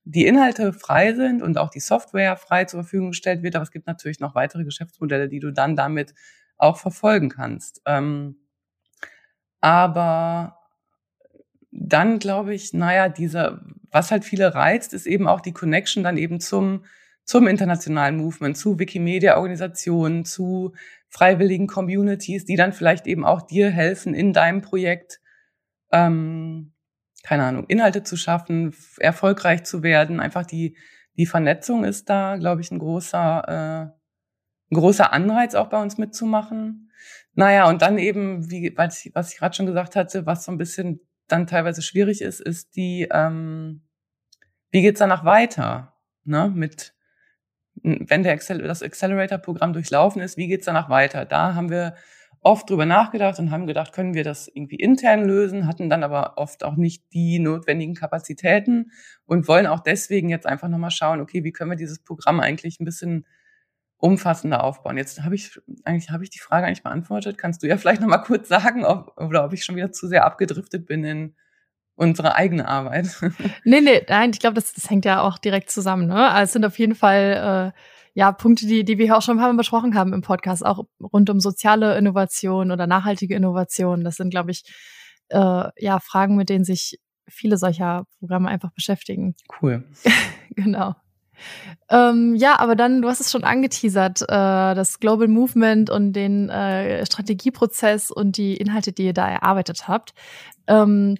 die 0.04 0.26
Inhalte 0.26 0.72
frei 0.72 1.14
sind 1.14 1.42
und 1.42 1.58
auch 1.58 1.70
die 1.70 1.80
Software 1.80 2.36
frei 2.36 2.64
zur 2.64 2.82
Verfügung 2.82 3.10
gestellt 3.10 3.44
wird. 3.44 3.54
Aber 3.54 3.62
es 3.62 3.70
gibt 3.70 3.86
natürlich 3.86 4.18
noch 4.18 4.34
weitere 4.34 4.64
Geschäftsmodelle, 4.64 5.28
die 5.28 5.38
du 5.38 5.52
dann 5.52 5.76
damit 5.76 6.12
auch 6.58 6.76
verfolgen 6.76 7.28
kannst. 7.28 7.80
Ähm, 7.86 8.36
aber 9.60 10.58
dann 11.70 12.18
glaube 12.18 12.52
ich, 12.52 12.74
naja, 12.74 13.08
dieser, 13.08 13.62
was 13.92 14.10
halt 14.10 14.24
viele 14.24 14.54
reizt, 14.56 14.92
ist 14.92 15.06
eben 15.06 15.28
auch 15.28 15.40
die 15.40 15.52
Connection 15.52 16.02
dann 16.02 16.16
eben 16.16 16.40
zum, 16.40 16.84
zum 17.24 17.46
internationalen 17.46 18.16
Movement, 18.16 18.56
zu 18.56 18.78
Wikimedia-Organisationen, 18.78 20.24
zu 20.24 20.74
freiwilligen 21.08 21.66
Communities, 21.66 22.44
die 22.44 22.56
dann 22.56 22.72
vielleicht 22.72 23.06
eben 23.06 23.24
auch 23.24 23.42
dir 23.42 23.70
helfen, 23.70 24.14
in 24.14 24.32
deinem 24.32 24.62
Projekt, 24.62 25.20
ähm, 25.92 26.72
keine 27.22 27.44
Ahnung, 27.44 27.66
Inhalte 27.66 28.02
zu 28.02 28.16
schaffen, 28.16 28.74
erfolgreich 28.98 29.64
zu 29.64 29.82
werden. 29.82 30.20
Einfach 30.20 30.44
die, 30.44 30.76
die 31.16 31.26
Vernetzung 31.26 31.84
ist 31.84 32.08
da, 32.08 32.36
glaube 32.36 32.62
ich, 32.62 32.70
ein 32.70 32.78
großer, 32.78 33.44
äh, 33.46 34.72
ein 34.72 34.76
großer 34.76 35.12
Anreiz 35.12 35.54
auch 35.54 35.68
bei 35.68 35.80
uns 35.80 35.98
mitzumachen. 35.98 36.90
Naja, 37.34 37.68
und 37.68 37.82
dann 37.82 37.98
eben, 37.98 38.50
wie, 38.50 38.72
was 38.76 39.04
ich, 39.04 39.14
was 39.14 39.32
ich 39.32 39.38
gerade 39.38 39.54
schon 39.54 39.66
gesagt 39.66 39.96
hatte, 39.96 40.26
was 40.26 40.44
so 40.44 40.52
ein 40.52 40.58
bisschen 40.58 41.00
dann 41.28 41.46
teilweise 41.46 41.82
schwierig 41.82 42.20
ist, 42.22 42.40
ist 42.40 42.74
die, 42.76 43.08
ähm, 43.10 43.82
wie 44.70 44.82
geht's 44.82 44.98
danach 44.98 45.24
weiter? 45.24 45.94
Ne? 46.24 46.50
Mit, 46.54 46.94
wenn 47.82 48.22
der 48.22 48.32
Accel 48.32 48.58
das 48.58 48.82
Accelerator-Programm 48.82 49.72
durchlaufen 49.72 50.22
ist, 50.22 50.36
wie 50.36 50.48
geht's 50.48 50.66
danach 50.66 50.88
weiter? 50.88 51.24
Da 51.24 51.54
haben 51.54 51.70
wir 51.70 51.94
oft 52.40 52.68
drüber 52.68 52.86
nachgedacht 52.86 53.38
und 53.38 53.50
haben 53.50 53.66
gedacht, 53.66 53.92
können 53.92 54.14
wir 54.14 54.24
das 54.24 54.48
irgendwie 54.48 54.76
intern 54.76 55.24
lösen, 55.24 55.66
hatten 55.66 55.88
dann 55.88 56.02
aber 56.02 56.38
oft 56.38 56.64
auch 56.64 56.76
nicht 56.76 57.04
die 57.12 57.38
notwendigen 57.38 57.94
Kapazitäten 57.94 58.90
und 59.26 59.46
wollen 59.46 59.66
auch 59.66 59.80
deswegen 59.80 60.28
jetzt 60.28 60.46
einfach 60.46 60.68
nochmal 60.68 60.90
schauen, 60.90 61.20
okay, 61.20 61.44
wie 61.44 61.52
können 61.52 61.70
wir 61.70 61.76
dieses 61.76 62.02
Programm 62.02 62.40
eigentlich 62.40 62.80
ein 62.80 62.84
bisschen 62.84 63.26
umfassender 63.98 64.64
aufbauen. 64.64 64.96
Jetzt 64.96 65.22
habe 65.22 65.36
ich 65.36 65.60
eigentlich 65.84 66.10
habe 66.10 66.24
ich 66.24 66.30
die 66.30 66.40
Frage 66.40 66.66
eigentlich 66.66 66.82
beantwortet. 66.82 67.38
Kannst 67.38 67.62
du 67.62 67.68
ja 67.68 67.76
vielleicht 67.76 68.00
noch 68.00 68.08
mal 68.08 68.18
kurz 68.18 68.48
sagen, 68.48 68.84
ob, 68.84 69.16
oder 69.16 69.44
ob 69.44 69.52
ich 69.52 69.64
schon 69.64 69.76
wieder 69.76 69.92
zu 69.92 70.08
sehr 70.08 70.24
abgedriftet 70.24 70.86
bin 70.86 71.04
in 71.04 71.36
unsere 71.94 72.34
eigene 72.36 72.66
Arbeit. 72.66 73.08
nee, 73.64 73.80
nee, 73.80 74.04
nein, 74.08 74.30
ich 74.32 74.40
glaube, 74.40 74.54
das, 74.54 74.72
das 74.72 74.90
hängt 74.90 75.04
ja 75.04 75.22
auch 75.22 75.38
direkt 75.38 75.70
zusammen. 75.70 76.06
Ne? 76.06 76.30
Also 76.30 76.44
es 76.44 76.52
sind 76.52 76.64
auf 76.64 76.78
jeden 76.78 76.94
Fall 76.94 77.72
äh, 77.74 77.78
ja 78.14 78.32
Punkte, 78.32 78.66
die, 78.66 78.84
die 78.84 78.98
wir 78.98 79.06
hier 79.06 79.16
auch 79.16 79.22
schon 79.22 79.36
ein 79.36 79.40
paar 79.40 79.52
Mal 79.52 79.56
besprochen 79.58 79.94
haben 79.94 80.12
im 80.12 80.22
Podcast, 80.22 80.64
auch 80.64 80.84
rund 81.00 81.30
um 81.30 81.40
soziale 81.40 81.96
Innovation 81.96 82.70
oder 82.70 82.86
nachhaltige 82.86 83.34
Innovation. 83.34 84.04
Das 84.04 84.16
sind, 84.16 84.30
glaube 84.30 84.50
ich, 84.50 84.64
äh, 85.28 85.64
ja 85.76 85.98
Fragen, 86.00 86.36
mit 86.36 86.48
denen 86.48 86.64
sich 86.64 86.98
viele 87.28 87.56
solcher 87.56 88.04
Programme 88.18 88.48
einfach 88.48 88.72
beschäftigen. 88.72 89.34
Cool. 89.60 89.84
genau. 90.50 90.94
Ähm, 91.88 92.34
ja, 92.36 92.58
aber 92.58 92.76
dann, 92.76 93.02
du 93.02 93.08
hast 93.08 93.20
es 93.20 93.32
schon 93.32 93.42
angeteasert, 93.42 94.22
äh, 94.22 94.26
das 94.74 95.00
Global 95.00 95.28
Movement 95.28 95.90
und 95.90 96.12
den 96.12 96.48
äh, 96.48 97.04
Strategieprozess 97.04 98.10
und 98.10 98.36
die 98.36 98.56
Inhalte, 98.56 98.92
die 98.92 99.06
ihr 99.06 99.12
da 99.12 99.28
erarbeitet 99.28 99.88
habt. 99.88 100.14
Ähm, 100.68 101.16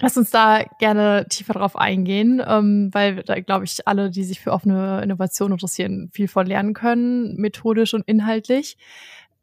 Lass 0.00 0.16
uns 0.16 0.30
da 0.30 0.64
gerne 0.80 1.26
tiefer 1.28 1.52
drauf 1.52 1.76
eingehen, 1.76 2.42
ähm, 2.44 2.90
weil 2.92 3.22
da 3.22 3.38
glaube 3.40 3.64
ich 3.64 3.86
alle, 3.86 4.10
die 4.10 4.24
sich 4.24 4.40
für 4.40 4.52
offene 4.52 5.02
Innovation 5.02 5.52
interessieren, 5.52 6.10
viel 6.12 6.26
von 6.26 6.46
lernen 6.46 6.74
können, 6.74 7.36
methodisch 7.36 7.94
und 7.94 8.06
inhaltlich. 8.06 8.76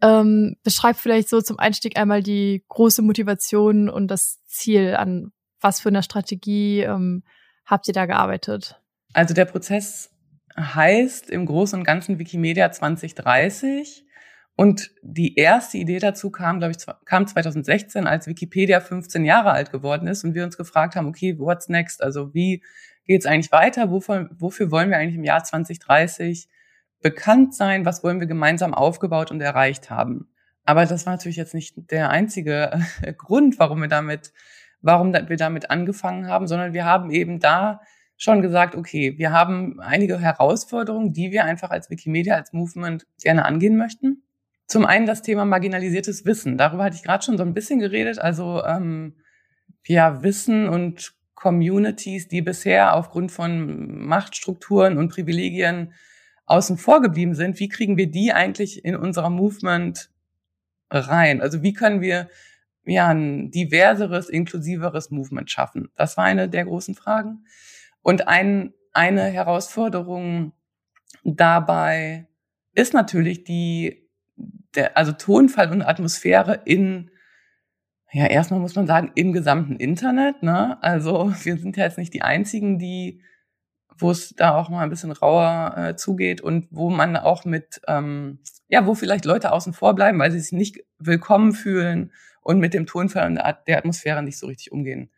Ähm, 0.02 0.58
beschreib 0.64 0.98
vielleicht 0.98 1.30
so 1.30 1.42
zum 1.42 1.60
Einstieg 1.60 1.98
einmal 1.98 2.22
die 2.22 2.64
große 2.68 3.02
Motivation 3.02 3.90
und 3.90 4.08
das 4.08 4.44
Ziel, 4.46 4.96
an 4.96 5.32
was 5.62 5.80
für 5.80 5.90
einer 5.90 6.04
Strategie 6.04 6.82
ähm, 6.82 7.24
habt 7.66 7.88
ihr 7.88 7.94
da 7.94 8.06
gearbeitet? 8.06 8.82
Also 9.14 9.34
der 9.34 9.46
Prozess 9.46 10.10
heißt 10.58 11.30
im 11.30 11.46
Großen 11.46 11.80
und 11.80 11.86
Ganzen 11.86 12.20
Wikimedia 12.20 12.72
2030. 12.72 14.06
Und 14.56 14.92
die 15.02 15.36
erste 15.36 15.78
Idee 15.78 16.00
dazu 16.00 16.30
kam, 16.30 16.60
glaube 16.60 16.74
ich, 16.78 16.86
kam 17.06 17.26
2016, 17.26 18.06
als 18.06 18.28
Wikipedia 18.28 18.80
15 18.80 19.26
Jahre 19.26 19.52
alt 19.52 19.72
geworden 19.72 20.08
ist 20.08 20.24
und 20.24 20.36
wir 20.36 20.44
uns 20.44 20.58
gefragt 20.58 20.96
haben, 20.96 21.08
okay, 21.08 21.40
what's 21.40 21.70
next? 21.70 22.04
Also 22.04 22.34
wie 22.34 22.62
geht 23.06 23.22
es 23.22 23.26
eigentlich 23.26 23.52
weiter? 23.52 23.90
Wofür, 23.90 24.30
wofür 24.38 24.72
wollen 24.72 24.90
wir 24.90 24.98
eigentlich 24.98 25.16
im 25.16 25.24
Jahr 25.24 25.44
2030 25.44 26.48
bekannt 27.02 27.56
sein? 27.56 27.86
Was 27.86 28.04
wollen 28.04 28.20
wir 28.20 28.28
gemeinsam 28.28 28.74
aufgebaut 28.74 29.32
und 29.32 29.42
erreicht 29.42 29.90
haben? 29.90 30.28
Aber 30.64 30.86
das 30.86 31.06
war 31.06 31.14
natürlich 31.14 31.38
jetzt 31.38 31.54
nicht 31.54 31.74
der 31.92 32.10
einzige 32.10 32.80
Grund, 33.18 33.58
warum 33.58 33.82
wir 33.82 33.88
damit, 33.88 34.32
warum 34.82 35.14
wir 35.14 35.38
damit 35.38 35.72
angefangen 35.72 36.28
haben, 36.28 36.48
sondern 36.48 36.74
wir 36.74 36.86
haben 36.86 37.10
eben 37.10 37.40
da 37.40 37.82
schon 38.18 38.44
gesagt, 38.44 38.76
okay, 38.76 39.18
wir 39.18 39.32
haben 39.32 39.80
einige 39.80 40.20
Herausforderungen, 40.20 41.14
die 41.14 41.32
wir 41.32 41.46
einfach 41.46 41.72
als 41.72 41.90
Wikimedia, 41.90 42.36
als 42.36 42.54
Movement 42.54 43.08
gerne 43.24 43.46
angehen 43.46 43.78
möchten. 43.78 44.22
Zum 44.72 44.86
einen 44.86 45.06
das 45.06 45.22
Thema 45.22 45.44
marginalisiertes 45.44 46.24
Wissen. 46.24 46.58
Darüber 46.58 46.86
hatte 46.86 46.96
ich 46.96 47.04
gerade 47.04 47.26
schon 47.26 47.38
so 47.38 47.44
ein 47.44 47.54
bisschen 47.54 47.80
geredet. 47.80 48.20
Also 48.20 48.64
ähm, 48.64 49.18
ja, 49.86 50.24
Wissen 50.24 50.70
und 50.70 51.14
Communities, 51.36 52.30
die 52.30 52.42
bisher 52.42 52.96
aufgrund 52.96 53.34
von 53.34 54.06
Machtstrukturen 54.06 54.98
und 54.98 55.10
Privilegien 55.10 55.94
außen 56.46 56.78
vor 56.78 57.02
geblieben 57.02 57.36
sind, 57.36 57.60
wie 57.60 57.68
kriegen 57.68 57.98
wir 57.98 58.10
die 58.10 58.32
eigentlich 58.32 58.86
in 58.86 58.96
unser 58.96 59.30
Movement 59.30 60.10
rein? 60.90 61.42
Also 61.42 61.62
wie 61.64 61.74
können 61.74 62.00
wir 62.00 62.30
ja 62.86 63.10
ein 63.10 63.52
diverseres, 63.52 64.30
inklusiveres 64.30 65.12
Movement 65.12 65.52
schaffen? 65.52 65.90
Das 65.98 66.16
war 66.16 66.24
eine 66.24 66.48
der 66.48 66.64
großen 66.64 66.96
Fragen. 66.96 67.44
Und 68.02 68.30
ein, 68.30 68.72
eine 68.94 69.24
Herausforderung 69.24 70.54
dabei 71.26 72.30
ist 72.74 72.94
natürlich 72.94 73.44
die, 73.44 74.01
der, 74.76 74.98
also 74.98 75.12
Tonfall 75.12 75.72
und 75.72 75.82
Atmosphäre 75.82 76.62
in, 76.66 77.12
Ja, 78.14 78.26
erstmal 78.28 78.60
muss 78.60 78.76
man 78.76 78.88
sagen, 78.88 79.12
im 79.16 79.32
gesamten 79.32 79.78
Internet, 79.78 80.44
ne? 80.44 80.78
Also 80.84 81.34
wir 81.44 81.58
sind 81.58 81.78
ja 81.78 81.86
jetzt 81.86 81.98
nicht 81.98 82.14
die 82.14 82.24
einzigen, 82.24 82.78
die, 82.78 83.22
wo 83.98 84.12
es 84.12 84.36
da 84.36 84.56
auch 84.56 84.70
mal 84.70 84.82
ein 84.84 84.90
bisschen 84.90 85.12
rauer 85.12 85.76
äh, 85.78 85.96
zugeht 85.96 86.42
und 86.42 86.68
wo 86.72 86.90
man 86.90 87.16
auch 87.16 87.46
mit, 87.46 87.82
ähm, 87.88 88.40
ja, 88.68 88.86
wo 88.86 88.96
vielleicht 88.96 89.26
Leute 89.26 89.52
außen 89.52 89.74
vor 89.74 89.96
bleiben, 89.96 90.20
weil 90.20 90.32
sie 90.32 90.40
sich 90.40 90.52
nicht 90.52 90.84
willkommen 91.00 91.54
fühlen 91.54 92.12
und 92.42 92.60
mit 92.60 92.74
dem 92.74 92.86
Tonfall 92.86 93.28
und 93.28 93.36
der 93.68 93.78
Atmosphäre 93.78 94.24
nicht 94.24 94.40
so 94.40 94.48
richtig 94.48 94.72
umgehen 94.72 95.12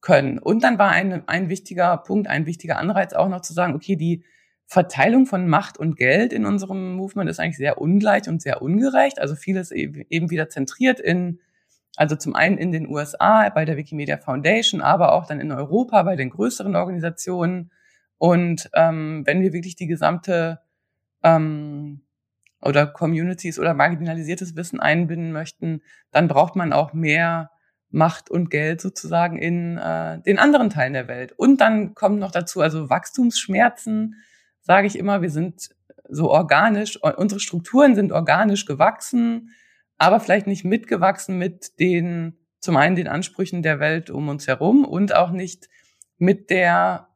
können. 0.00 0.38
Und 0.38 0.62
dann 0.64 0.78
war 0.78 0.90
ein, 0.90 1.28
ein 1.28 1.48
wichtiger 1.50 1.96
Punkt, 1.98 2.28
ein 2.28 2.46
wichtiger 2.46 2.78
Anreiz 2.78 3.12
auch 3.12 3.28
noch 3.28 3.42
zu 3.42 3.52
sagen, 3.52 3.74
okay, 3.74 3.96
die 3.96 4.24
Verteilung 4.70 5.26
von 5.26 5.48
Macht 5.48 5.78
und 5.78 5.96
Geld 5.96 6.32
in 6.32 6.46
unserem 6.46 6.94
Movement 6.94 7.28
ist 7.28 7.40
eigentlich 7.40 7.56
sehr 7.56 7.80
ungleich 7.80 8.28
und 8.28 8.40
sehr 8.40 8.62
ungerecht. 8.62 9.20
Also 9.20 9.34
vieles 9.34 9.72
eben 9.72 10.30
wieder 10.30 10.48
zentriert 10.48 11.00
in, 11.00 11.40
also 11.96 12.14
zum 12.14 12.36
einen 12.36 12.56
in 12.56 12.70
den 12.70 12.88
USA 12.88 13.48
bei 13.48 13.64
der 13.64 13.76
Wikimedia 13.76 14.16
Foundation, 14.16 14.80
aber 14.80 15.12
auch 15.12 15.26
dann 15.26 15.40
in 15.40 15.50
Europa 15.50 16.00
bei 16.04 16.14
den 16.14 16.30
größeren 16.30 16.76
Organisationen. 16.76 17.72
Und 18.16 18.70
ähm, 18.72 19.24
wenn 19.26 19.42
wir 19.42 19.52
wirklich 19.52 19.74
die 19.74 19.88
gesamte 19.88 20.60
ähm, 21.24 22.02
oder 22.62 22.86
Communities 22.86 23.58
oder 23.58 23.74
marginalisiertes 23.74 24.54
Wissen 24.54 24.78
einbinden 24.78 25.32
möchten, 25.32 25.82
dann 26.12 26.28
braucht 26.28 26.54
man 26.54 26.72
auch 26.72 26.92
mehr 26.92 27.50
Macht 27.88 28.30
und 28.30 28.50
Geld 28.50 28.80
sozusagen 28.80 29.36
in 29.36 29.78
äh, 29.78 30.20
den 30.20 30.38
anderen 30.38 30.70
Teilen 30.70 30.92
der 30.92 31.08
Welt. 31.08 31.32
Und 31.32 31.60
dann 31.60 31.96
kommt 31.96 32.20
noch 32.20 32.30
dazu 32.30 32.60
also 32.60 32.88
Wachstumsschmerzen, 32.88 34.14
sage 34.70 34.86
ich 34.86 34.96
immer, 34.96 35.20
wir 35.20 35.30
sind 35.30 35.70
so 36.08 36.30
organisch, 36.30 36.96
unsere 37.02 37.40
Strukturen 37.40 37.96
sind 37.96 38.12
organisch 38.12 38.66
gewachsen, 38.66 39.50
aber 39.98 40.20
vielleicht 40.20 40.46
nicht 40.46 40.64
mitgewachsen 40.64 41.38
mit 41.38 41.80
den, 41.80 42.38
zum 42.60 42.76
einen 42.76 42.94
den 42.94 43.08
Ansprüchen 43.08 43.64
der 43.64 43.80
Welt 43.80 44.10
um 44.10 44.28
uns 44.28 44.46
herum 44.46 44.84
und 44.84 45.12
auch 45.12 45.32
nicht 45.32 45.68
mit 46.18 46.50
der, 46.50 47.08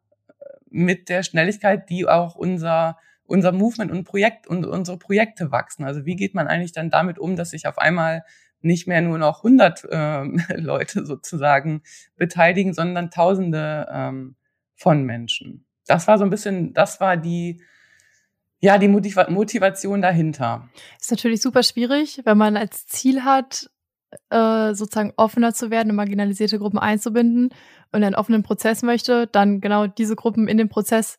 mit 0.69 1.09
der 1.09 1.23
Schnelligkeit, 1.23 1.89
die 1.91 2.09
auch 2.09 2.35
unser, 2.35 2.99
unser 3.23 3.53
Movement 3.53 3.93
und 3.93 4.03
Projekt 4.03 4.49
und 4.49 4.67
unsere 4.67 4.99
Projekte 4.99 5.53
wachsen. 5.53 5.85
Also 5.85 6.05
wie 6.05 6.17
geht 6.17 6.35
man 6.35 6.49
eigentlich 6.49 6.73
dann 6.73 6.91
damit 6.91 7.21
um, 7.21 7.37
dass 7.37 7.51
sich 7.51 7.69
auf 7.69 7.79
einmal 7.79 8.25
nicht 8.63 8.89
mehr 8.89 9.01
nur 9.01 9.19
noch 9.19 9.45
100 9.45 9.85
äh, 9.93 10.25
Leute 10.57 11.07
sozusagen 11.07 11.83
beteiligen, 12.17 12.75
sondern 12.75 13.13
Tausende 13.13 13.87
ähm, 13.93 14.35
von 14.75 15.05
Menschen 15.05 15.64
das 15.87 16.07
war 16.09 16.19
so 16.19 16.25
ein 16.25 16.31
bisschen, 16.31 16.73
das 16.73 17.01
war 17.01 17.17
die, 17.17 17.63
ja, 18.61 18.79
die 18.79 18.89
Motiva 18.89 19.29
Motivation 19.31 20.01
dahinter. 20.01 20.69
Ist 21.01 21.11
natürlich 21.11 21.43
super 21.43 21.63
schwierig, 21.63 22.23
wenn 22.25 22.39
man 22.39 22.57
als 22.57 22.87
Ziel 22.87 23.25
hat, 23.25 23.71
äh, 24.31 24.75
sozusagen 24.75 25.13
offener 25.17 25.53
zu 25.55 25.71
werden, 25.71 25.95
marginalisierte 25.95 26.59
Gruppen 26.59 26.79
einzubinden 26.79 27.51
und 27.93 28.05
einen 28.05 28.15
offenen 28.15 28.43
Prozess 28.43 28.83
möchte, 28.83 29.27
dann 29.27 29.61
genau 29.61 29.87
diese 29.87 30.17
Gruppen 30.17 30.49
in 30.49 30.57
den 30.57 30.69
Prozess 30.69 31.19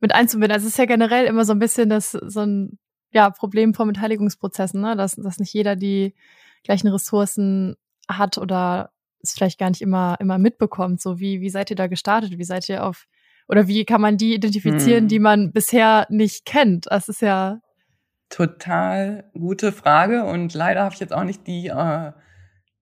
mit 0.00 0.14
einzubinden. 0.14 0.52
Also 0.52 0.66
es 0.66 0.72
ist 0.72 0.78
ja 0.78 0.84
generell 0.84 1.26
immer 1.26 1.44
so 1.44 1.52
ein 1.52 1.58
bisschen 1.58 1.88
das 1.88 2.12
so 2.12 2.40
ein 2.40 2.78
ja, 3.12 3.30
Problem 3.30 3.74
von 3.74 3.88
Beteiligungsprozessen, 3.88 4.80
ne? 4.80 4.96
dass, 4.96 5.14
dass 5.14 5.38
nicht 5.38 5.54
jeder 5.54 5.76
die 5.76 6.14
gleichen 6.64 6.88
Ressourcen 6.88 7.76
hat 8.08 8.36
oder 8.38 8.90
es 9.22 9.32
vielleicht 9.32 9.58
gar 9.58 9.70
nicht 9.70 9.80
immer 9.80 10.16
immer 10.20 10.38
mitbekommt. 10.38 11.00
So 11.00 11.18
wie 11.20 11.40
wie 11.40 11.50
seid 11.50 11.70
ihr 11.70 11.76
da 11.76 11.86
gestartet? 11.86 12.36
Wie 12.36 12.44
seid 12.44 12.68
ihr 12.68 12.84
auf 12.84 13.06
oder 13.48 13.68
wie 13.68 13.84
kann 13.84 14.00
man 14.00 14.16
die 14.16 14.34
identifizieren, 14.34 15.04
hm. 15.04 15.08
die 15.08 15.18
man 15.18 15.52
bisher 15.52 16.06
nicht 16.10 16.44
kennt? 16.44 16.86
Das 16.88 17.08
ist 17.08 17.22
ja 17.22 17.60
total 18.30 19.30
gute 19.34 19.70
Frage 19.70 20.24
und 20.24 20.54
leider 20.54 20.82
habe 20.82 20.94
ich 20.94 21.00
jetzt 21.00 21.12
auch 21.12 21.24
nicht 21.24 21.46
die 21.46 21.68
äh, 21.68 22.12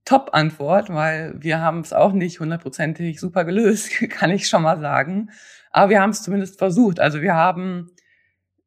Top-Antwort, 0.05 0.88
weil 0.90 1.35
wir 1.38 1.61
haben 1.61 1.81
es 1.81 1.92
auch 1.92 2.12
nicht 2.12 2.40
hundertprozentig 2.40 3.20
super 3.20 3.44
gelöst, 3.44 3.90
kann 4.11 4.31
ich 4.31 4.48
schon 4.48 4.62
mal 4.62 4.81
sagen. 4.81 5.31
Aber 5.70 5.90
wir 5.90 6.01
haben 6.01 6.11
es 6.11 6.22
zumindest 6.22 6.59
versucht. 6.59 7.01
Also 7.01 7.22
wir 7.22 7.35
haben 7.35 7.90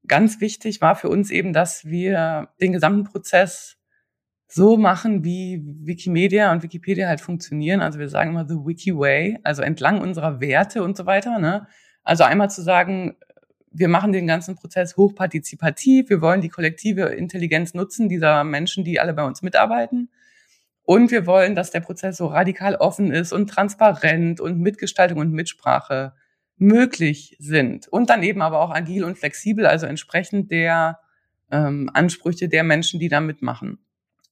ganz 0.08 0.41
wichtig 0.41 0.81
war 0.81 0.95
für 0.95 1.10
uns 1.10 1.31
eben, 1.31 1.53
dass 1.53 1.86
wir 1.86 2.49
den 2.62 2.73
gesamten 2.73 3.03
Prozess 3.03 3.77
so 4.47 4.77
machen, 4.77 5.23
wie 5.23 5.63
Wikimedia 5.65 6.51
und 6.51 6.62
Wikipedia 6.63 7.08
halt 7.08 7.19
funktionieren. 7.19 7.81
Also 7.81 7.99
wir 7.99 8.10
sagen 8.10 8.29
immer 8.29 8.47
the 8.47 8.55
Wiki 8.55 8.95
Way, 8.95 9.39
also 9.43 9.63
entlang 9.63 10.01
unserer 10.01 10.39
Werte 10.39 10.84
und 10.84 10.95
so 10.95 11.05
weiter. 11.05 11.39
Ne? 11.39 11.67
Also 12.06 12.24
einmal 12.24 12.50
zu 12.50 12.62
sagen, 12.62 13.18
wir 13.72 13.89
machen 13.89 14.13
den 14.13 14.28
ganzen 14.28 14.56
Prozess 14.56 14.96
hochpartizipativ, 14.96 16.10
wir 16.10 16.22
wollen 16.22 16.39
die 16.39 16.50
kollektive 16.50 17.02
Intelligenz 17.04 17.74
nutzen 17.74 18.08
dieser 18.08 18.46
Menschen, 18.46 18.86
die 18.86 19.02
alle 19.02 19.13
bei 19.13 19.26
uns 19.26 19.41
mitarbeiten. 19.41 20.10
Und 20.84 21.12
wir 21.12 21.26
wollen, 21.26 21.56
dass 21.56 21.72
der 21.72 21.82
Prozess 21.82 22.18
so 22.18 22.28
radikal 22.28 22.76
offen 22.76 23.12
ist 23.12 23.34
und 23.34 23.50
transparent 23.50 24.39
und 24.39 24.60
Mitgestaltung 24.60 25.18
und 25.18 25.34
Mitsprache 25.34 26.13
möglich 26.58 27.36
sind. 27.39 27.88
Und 27.88 28.10
dann 28.10 28.24
eben 28.24 28.41
aber 28.41 28.60
auch 28.62 28.70
agil 28.70 29.04
und 29.04 29.18
flexibel, 29.18 29.65
also 29.65 29.88
entsprechend 29.88 30.52
der 30.52 31.00
ähm, 31.52 31.89
Ansprüche 31.94 32.48
der 32.48 32.63
Menschen, 32.63 33.00
die 33.00 33.10
da 33.10 33.20
mitmachen. 33.20 33.80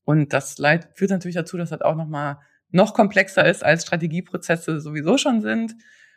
Und 0.05 0.31
das 0.31 0.55
führt 0.93 1.11
natürlich 1.11 1.35
dazu, 1.35 1.57
dass 1.57 1.71
das 1.71 1.81
auch 1.81 1.95
nochmal 1.95 2.37
noch 2.69 2.93
komplexer 2.93 3.45
ist, 3.45 3.63
als 3.63 3.83
Strategieprozesse 3.83 4.79
sowieso 4.79 5.17
schon 5.17 5.41
sind. 5.41 5.75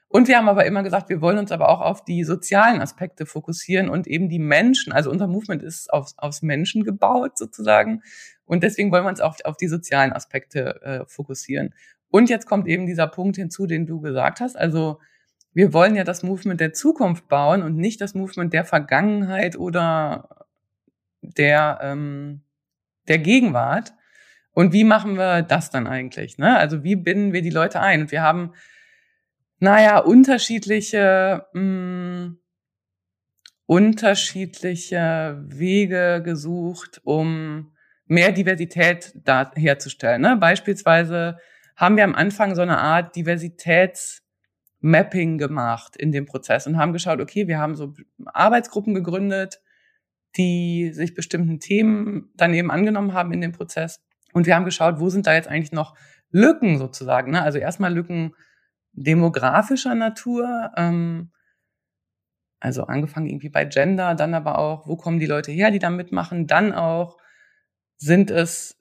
Und 0.08 0.28
wir 0.28 0.36
haben 0.38 0.48
aber 0.48 0.66
immer 0.66 0.82
gesagt, 0.82 1.08
wir 1.08 1.20
wollen 1.20 1.38
uns 1.38 1.50
aber 1.50 1.68
auch 1.68 1.80
auf 1.80 2.04
die 2.04 2.22
sozialen 2.24 2.80
Aspekte 2.80 3.26
fokussieren 3.26 3.88
und 3.88 4.06
eben 4.06 4.28
die 4.28 4.38
Menschen. 4.38 4.92
Also 4.92 5.10
unser 5.10 5.26
Movement 5.26 5.62
ist 5.62 5.92
aufs, 5.92 6.16
aufs 6.18 6.42
Menschen 6.42 6.84
gebaut 6.84 7.36
sozusagen. 7.36 8.02
Und 8.44 8.62
deswegen 8.62 8.92
wollen 8.92 9.04
wir 9.04 9.10
uns 9.10 9.20
auch 9.20 9.36
auf 9.44 9.56
die 9.56 9.66
sozialen 9.66 10.12
Aspekte 10.12 10.80
äh, 10.82 11.04
fokussieren. 11.06 11.74
Und 12.08 12.30
jetzt 12.30 12.46
kommt 12.46 12.68
eben 12.68 12.86
dieser 12.86 13.08
Punkt 13.08 13.36
hinzu, 13.36 13.66
den 13.66 13.86
du 13.86 14.00
gesagt 14.00 14.40
hast. 14.40 14.56
Also 14.56 15.00
wir 15.52 15.72
wollen 15.72 15.96
ja 15.96 16.04
das 16.04 16.22
Movement 16.22 16.60
der 16.60 16.72
Zukunft 16.72 17.28
bauen 17.28 17.62
und 17.62 17.76
nicht 17.76 18.00
das 18.00 18.14
Movement 18.14 18.52
der 18.52 18.64
Vergangenheit 18.64 19.56
oder 19.56 20.46
der, 21.20 21.78
ähm, 21.82 22.42
der 23.08 23.18
Gegenwart. 23.18 23.92
Und 24.52 24.72
wie 24.72 24.84
machen 24.84 25.16
wir 25.16 25.42
das 25.42 25.70
dann 25.70 25.86
eigentlich? 25.86 26.38
Ne? 26.38 26.56
Also 26.56 26.84
wie 26.84 26.94
binden 26.94 27.32
wir 27.32 27.42
die 27.42 27.50
Leute 27.50 27.80
ein? 27.80 28.02
Und 28.02 28.12
wir 28.12 28.22
haben 28.22 28.52
naja, 29.58 29.98
unterschiedliche, 29.98 31.46
mh, 31.52 31.60
mm, 31.60 32.38
unterschiedliche 33.66 35.44
Wege 35.48 36.22
gesucht, 36.24 37.02
um 37.04 37.72
mehr 38.06 38.32
Diversität 38.32 39.12
da 39.24 39.52
herzustellen. 39.54 40.22
Ne? 40.22 40.36
Beispielsweise 40.36 41.36
haben 41.74 41.96
wir 41.96 42.04
am 42.04 42.14
Anfang 42.14 42.54
so 42.54 42.62
eine 42.62 42.78
Art 42.78 43.16
Diversitätsmapping 43.16 45.38
gemacht 45.38 45.96
in 45.96 46.12
dem 46.12 46.26
Prozess 46.26 46.68
und 46.68 46.78
haben 46.78 46.92
geschaut, 46.92 47.20
okay, 47.20 47.48
wir 47.48 47.58
haben 47.58 47.74
so 47.74 47.94
Arbeitsgruppen 48.26 48.94
gegründet, 48.94 49.60
die 50.36 50.92
sich 50.92 51.14
bestimmten 51.14 51.58
Themen 51.58 52.30
dann 52.34 52.54
eben 52.54 52.70
angenommen 52.70 53.14
haben 53.14 53.32
in 53.32 53.40
dem 53.40 53.50
Prozess. 53.52 54.00
Und 54.32 54.46
wir 54.46 54.54
haben 54.54 54.64
geschaut, 54.64 55.00
wo 55.00 55.08
sind 55.08 55.26
da 55.26 55.34
jetzt 55.34 55.48
eigentlich 55.48 55.72
noch 55.72 55.96
Lücken 56.30 56.78
sozusagen. 56.78 57.32
Ne? 57.32 57.42
Also 57.42 57.58
erstmal 57.58 57.92
Lücken 57.92 58.36
demografischer 58.96 59.94
Natur. 59.94 60.72
Ähm, 60.76 61.30
also 62.58 62.84
angefangen 62.84 63.26
irgendwie 63.26 63.50
bei 63.50 63.64
Gender, 63.64 64.14
dann 64.14 64.34
aber 64.34 64.58
auch, 64.58 64.88
wo 64.88 64.96
kommen 64.96 65.20
die 65.20 65.26
Leute 65.26 65.52
her, 65.52 65.70
die 65.70 65.78
da 65.78 65.90
mitmachen, 65.90 66.46
dann 66.46 66.72
auch 66.72 67.18
sind 67.98 68.30
es 68.30 68.80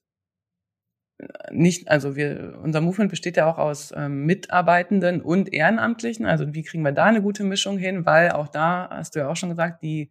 äh, 1.17 1.27
nicht, 1.51 1.89
also 1.89 2.15
wir, 2.15 2.57
unser 2.63 2.81
Movement 2.81 3.11
besteht 3.11 3.37
ja 3.37 3.45
auch 3.51 3.57
aus 3.57 3.93
ähm, 3.95 4.25
Mitarbeitenden 4.25 5.21
und 5.21 5.53
Ehrenamtlichen. 5.53 6.25
Also 6.25 6.53
wie 6.53 6.63
kriegen 6.63 6.83
wir 6.83 6.93
da 6.93 7.05
eine 7.05 7.21
gute 7.21 7.43
Mischung 7.43 7.77
hin? 7.77 8.05
Weil 8.05 8.31
auch 8.31 8.47
da 8.47 8.89
hast 8.89 9.15
du 9.15 9.19
ja 9.19 9.29
auch 9.29 9.35
schon 9.35 9.49
gesagt, 9.49 9.83
die 9.83 10.09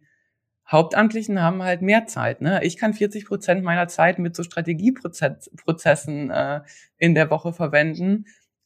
Hauptamtlichen 0.67 1.41
haben 1.41 1.61
halt 1.61 1.81
mehr 1.81 2.07
Zeit. 2.07 2.41
Ne? 2.41 2.63
Ich 2.63 2.77
kann 2.77 2.93
40 2.93 3.25
Prozent 3.25 3.63
meiner 3.63 3.87
Zeit 3.87 4.17
mit 4.17 4.35
so 4.35 4.43
Strategieprozessen 4.43 6.31
äh, 6.31 6.61
in 6.97 7.13
der 7.13 7.29
Woche 7.29 7.53
verwenden. 7.53 8.25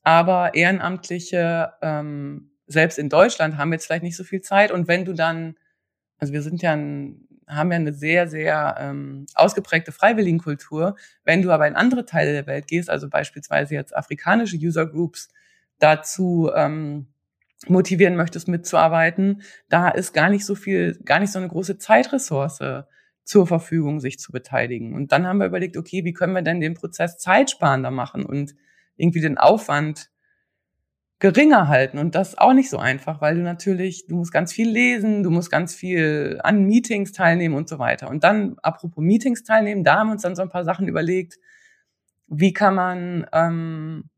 Aber 0.09 0.55
Ehrenamtliche, 0.55 1.73
ähm, 1.83 2.49
selbst 2.65 2.97
in 2.97 3.09
Deutschland, 3.09 3.57
haben 3.57 3.71
jetzt 3.73 3.85
vielleicht 3.85 4.01
nicht 4.01 4.17
so 4.17 4.23
viel 4.23 4.41
Zeit. 4.41 4.71
Und 4.71 4.87
wenn 4.87 5.05
du 5.05 5.13
dann, 5.13 5.53
also 6.17 6.33
wir 6.33 6.41
sind 6.41 6.63
ja 6.63 6.73
ein, 6.73 7.27
haben 7.47 7.69
ja 7.69 7.75
eine 7.75 7.93
sehr, 7.93 8.27
sehr 8.27 8.75
ähm, 8.79 9.27
ausgeprägte 9.35 9.91
Freiwilligenkultur. 9.91 10.95
Wenn 11.25 11.43
du 11.43 11.51
aber 11.51 11.67
in 11.67 11.75
andere 11.75 12.07
Teile 12.07 12.31
der 12.31 12.47
Welt 12.47 12.65
gehst, 12.65 12.89
also 12.89 13.07
beispielsweise 13.07 13.75
jetzt 13.75 13.95
afrikanische 13.95 14.57
User 14.57 14.87
Groups 14.87 15.29
dazu 15.77 16.49
ähm, 16.55 17.09
motivieren 17.67 18.15
möchtest, 18.15 18.47
mitzuarbeiten, 18.47 19.43
da 19.69 19.89
ist 19.89 20.13
gar 20.13 20.31
nicht 20.31 20.43
so 20.43 20.55
viel, 20.55 20.99
gar 21.05 21.19
nicht 21.19 21.31
so 21.31 21.37
eine 21.37 21.49
große 21.49 21.77
Zeitressource 21.77 22.63
zur 23.25 23.45
Verfügung, 23.45 23.99
sich 23.99 24.17
zu 24.17 24.31
beteiligen. 24.31 24.95
Und 24.95 25.11
dann 25.11 25.27
haben 25.27 25.37
wir 25.37 25.45
überlegt, 25.45 25.77
okay, 25.77 26.03
wie 26.03 26.13
können 26.13 26.33
wir 26.33 26.41
denn 26.41 26.61
den 26.61 26.73
Prozess 26.73 27.19
zeitsparender 27.19 27.91
machen 27.91 28.25
und 28.25 28.55
irgendwie 28.99 29.21
den 29.21 29.37
Aufwand 29.37 30.09
geringer 31.19 31.67
halten. 31.67 31.97
Und 31.99 32.15
das 32.15 32.37
auch 32.37 32.53
nicht 32.53 32.69
so 32.69 32.77
einfach, 32.77 33.21
weil 33.21 33.35
du 33.35 33.41
natürlich, 33.41 34.07
du 34.07 34.15
musst 34.15 34.31
ganz 34.31 34.53
viel 34.53 34.69
lesen, 34.69 35.23
du 35.23 35.31
musst 35.31 35.51
ganz 35.51 35.75
viel 35.75 36.39
an 36.43 36.63
Meetings 36.65 37.11
teilnehmen 37.11 37.55
und 37.55 37.67
so 37.67 37.77
weiter. 37.77 38.09
Und 38.09 38.23
dann, 38.23 38.57
apropos 38.63 39.03
Meetings 39.03 39.43
teilnehmen, 39.43 39.83
da 39.83 39.99
haben 39.99 40.07
wir 40.07 40.13
uns 40.13 40.21
dann 40.21 40.35
so 40.35 40.41
ein 40.41 40.49
paar 40.49 40.63
Sachen 40.63 40.87
überlegt. 40.87 41.37
wie 42.31 42.53
kann 42.53 42.75
man, 42.75 43.25
ähm, 43.33 44.09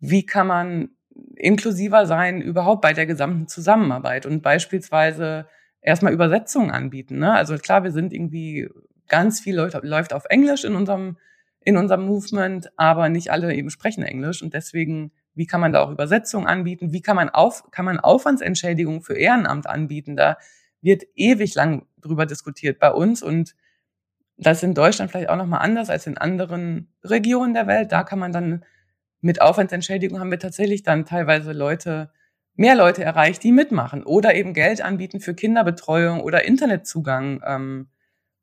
wie 0.00 0.24
kann 0.24 0.46
man 0.46 0.90
inklusiver 1.36 2.06
sein 2.06 2.40
überhaupt 2.40 2.80
bei 2.82 2.92
der 2.94 3.06
gesamten 3.06 3.46
Zusammenarbeit 3.46 4.26
und 4.26 4.42
beispielsweise 4.42 5.46
erstmal 5.82 6.12
Übersetzungen 6.12 6.70
anbieten. 6.70 7.18
Ne? 7.18 7.32
Also 7.32 7.56
klar, 7.58 7.84
wir 7.84 7.92
sind 7.92 8.12
irgendwie 8.12 8.68
ganz 9.08 9.40
viel 9.40 9.56
läuft, 9.56 9.82
läuft 9.82 10.14
auf 10.14 10.24
Englisch 10.30 10.64
in 10.64 10.74
unserem 10.74 11.18
in 11.64 11.76
unserem 11.76 12.06
Movement, 12.06 12.70
aber 12.76 13.08
nicht 13.08 13.30
alle 13.30 13.54
eben 13.54 13.70
sprechen 13.70 14.02
Englisch 14.02 14.42
und 14.42 14.54
deswegen 14.54 15.12
wie 15.34 15.46
kann 15.46 15.60
man 15.60 15.72
da 15.72 15.82
auch 15.82 15.90
Übersetzungen 15.90 16.46
anbieten? 16.46 16.92
Wie 16.92 17.02
kann 17.02 17.16
man 17.16 17.30
auf 17.30 17.70
kann 17.70 17.84
man 17.84 18.00
Aufwandsentschädigungen 18.00 19.02
für 19.02 19.16
Ehrenamt 19.16 19.66
anbieten? 19.66 20.16
Da 20.16 20.36
wird 20.82 21.04
ewig 21.14 21.54
lang 21.54 21.86
drüber 21.98 22.26
diskutiert 22.26 22.78
bei 22.78 22.90
uns 22.90 23.22
und 23.22 23.54
das 24.36 24.58
ist 24.58 24.64
in 24.64 24.74
Deutschland 24.74 25.10
vielleicht 25.10 25.28
auch 25.28 25.36
noch 25.36 25.46
mal 25.46 25.58
anders 25.58 25.90
als 25.90 26.06
in 26.06 26.16
anderen 26.16 26.92
Regionen 27.04 27.52
der 27.54 27.66
Welt. 27.66 27.92
Da 27.92 28.04
kann 28.04 28.18
man 28.18 28.32
dann 28.32 28.64
mit 29.20 29.42
Aufwandsentschädigung 29.42 30.18
haben 30.18 30.30
wir 30.30 30.38
tatsächlich 30.38 30.82
dann 30.82 31.04
teilweise 31.04 31.52
Leute, 31.52 32.10
mehr 32.54 32.74
Leute 32.74 33.04
erreicht, 33.04 33.42
die 33.42 33.52
mitmachen 33.52 34.02
oder 34.02 34.34
eben 34.34 34.54
Geld 34.54 34.80
anbieten 34.80 35.20
für 35.20 35.34
Kinderbetreuung 35.34 36.20
oder 36.20 36.44
Internetzugang, 36.44 37.42
ähm, 37.46 37.88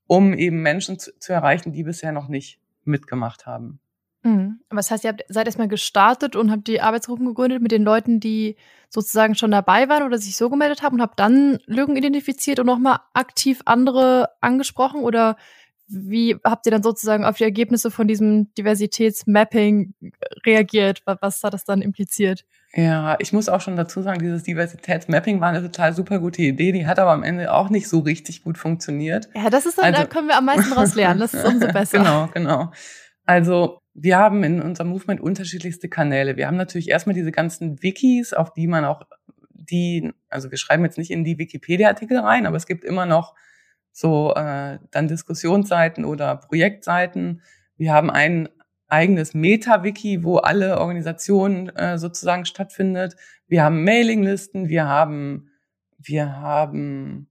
um 0.05 0.33
eben 0.33 0.61
Menschen 0.61 0.99
zu, 0.99 1.17
zu, 1.19 1.33
erreichen, 1.33 1.73
die 1.73 1.83
bisher 1.83 2.11
noch 2.11 2.27
nicht 2.27 2.61
mitgemacht 2.87 3.45
haben. 3.45 3.79
Mhm. 4.23 4.59
Was 4.69 4.91
heißt, 4.91 5.03
ihr 5.03 5.11
habt, 5.11 5.23
seid 5.29 5.45
erstmal 5.45 5.67
gestartet 5.67 6.35
und 6.35 6.51
habt 6.51 6.67
die 6.67 6.81
Arbeitsgruppen 6.81 7.25
gegründet 7.27 7.61
mit 7.61 7.71
den 7.71 7.83
Leuten, 7.83 8.19
die 8.19 8.57
sozusagen 8.89 9.35
schon 9.35 9.51
dabei 9.51 9.89
waren 9.89 10.03
oder 10.03 10.17
sich 10.17 10.35
so 10.35 10.49
gemeldet 10.49 10.81
haben 10.81 10.95
und 10.95 11.01
habt 11.01 11.19
dann 11.19 11.59
Lücken 11.65 11.95
identifiziert 11.95 12.59
und 12.59 12.65
nochmal 12.65 12.99
aktiv 13.13 13.61
andere 13.65 14.29
angesprochen 14.41 15.01
oder 15.01 15.37
wie 15.87 16.35
habt 16.43 16.65
ihr 16.65 16.71
dann 16.71 16.83
sozusagen 16.83 17.23
auf 17.23 17.37
die 17.37 17.43
Ergebnisse 17.43 17.91
von 17.91 18.07
diesem 18.07 18.53
Diversitätsmapping 18.55 19.93
reagiert? 20.45 21.01
Was 21.05 21.43
hat 21.43 21.53
das 21.53 21.63
dann 21.63 21.81
impliziert? 21.81 22.45
Ja, 22.73 23.15
ich 23.19 23.31
muss 23.31 23.47
auch 23.47 23.61
schon 23.61 23.77
dazu 23.77 24.01
sagen, 24.01 24.19
dieses 24.19 24.43
Diversitätsmapping 24.43 25.39
war 25.39 25.49
eine 25.49 25.61
total 25.61 25.93
super 25.93 26.19
gute 26.19 26.41
Idee. 26.41 26.73
Die 26.73 26.85
hat 26.85 26.99
aber 26.99 27.11
am 27.11 27.23
Ende 27.23 27.53
auch 27.53 27.69
nicht 27.69 27.87
so 27.87 27.99
richtig 27.99 28.43
gut 28.43 28.57
funktioniert. 28.57 29.29
Ja, 29.33 29.49
das 29.49 29.65
ist 29.65 29.77
dann, 29.77 29.85
also, 29.85 30.01
da 30.01 30.05
können 30.05 30.27
wir 30.27 30.37
am 30.37 30.45
meisten 30.45 30.69
daraus 30.69 30.93
lernen. 30.95 31.19
Das 31.19 31.33
ist 31.33 31.45
umso 31.45 31.67
besser. 31.73 31.97
genau, 31.97 32.29
genau. 32.33 32.71
Also, 33.25 33.81
wir 33.93 34.17
haben 34.17 34.43
in 34.43 34.61
unserem 34.61 34.89
Movement 34.89 35.21
unterschiedlichste 35.21 35.89
Kanäle. 35.89 36.37
Wir 36.37 36.47
haben 36.47 36.57
natürlich 36.57 36.89
erstmal 36.89 37.15
diese 37.15 37.31
ganzen 37.31 37.81
Wikis, 37.81 38.33
auf 38.33 38.53
die 38.53 38.67
man 38.67 38.85
auch 38.85 39.03
die, 39.53 40.13
also 40.29 40.51
wir 40.51 40.57
schreiben 40.57 40.83
jetzt 40.83 40.97
nicht 40.97 41.11
in 41.11 41.23
die 41.23 41.37
Wikipedia-Artikel 41.37 42.19
rein, 42.19 42.45
aber 42.45 42.57
es 42.57 42.67
gibt 42.67 42.83
immer 42.83 43.05
noch 43.05 43.33
so 43.97 44.31
äh, 44.35 44.77
dann 44.91 45.07
Diskussionsseiten 45.07 46.05
oder 46.05 46.35
Projektseiten. 46.35 47.41
Wir 47.77 47.93
haben 47.93 48.11
ein 48.11 48.47
eigenes 48.87 49.33
Meta-Wiki, 49.33 50.23
wo 50.23 50.37
alle 50.37 50.79
Organisationen 50.79 51.69
äh, 51.69 51.97
sozusagen 51.97 52.45
stattfindet. 52.45 53.15
Wir 53.47 53.63
haben 53.63 53.83
Mailinglisten, 53.83 54.69
wir 54.69 54.87
haben 54.87 55.49
wir 55.97 56.39
haben 56.39 57.27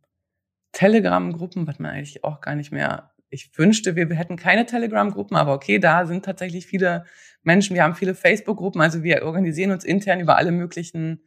Telegram-Gruppen, 0.72 1.68
was 1.68 1.78
man 1.78 1.92
eigentlich 1.92 2.24
auch 2.24 2.40
gar 2.40 2.56
nicht 2.56 2.72
mehr. 2.72 3.12
Ich 3.30 3.56
wünschte, 3.56 3.94
wir 3.94 4.08
hätten 4.16 4.36
keine 4.36 4.66
Telegram-Gruppen, 4.66 5.36
aber 5.36 5.54
okay, 5.54 5.78
da 5.78 6.04
sind 6.04 6.24
tatsächlich 6.24 6.66
viele 6.66 7.04
Menschen. 7.44 7.76
Wir 7.76 7.84
haben 7.84 7.94
viele 7.94 8.16
Facebook-Gruppen, 8.16 8.80
also 8.80 9.04
wir 9.04 9.22
organisieren 9.22 9.70
uns 9.70 9.84
intern 9.84 10.18
über 10.18 10.36
alle 10.36 10.50
möglichen 10.50 11.22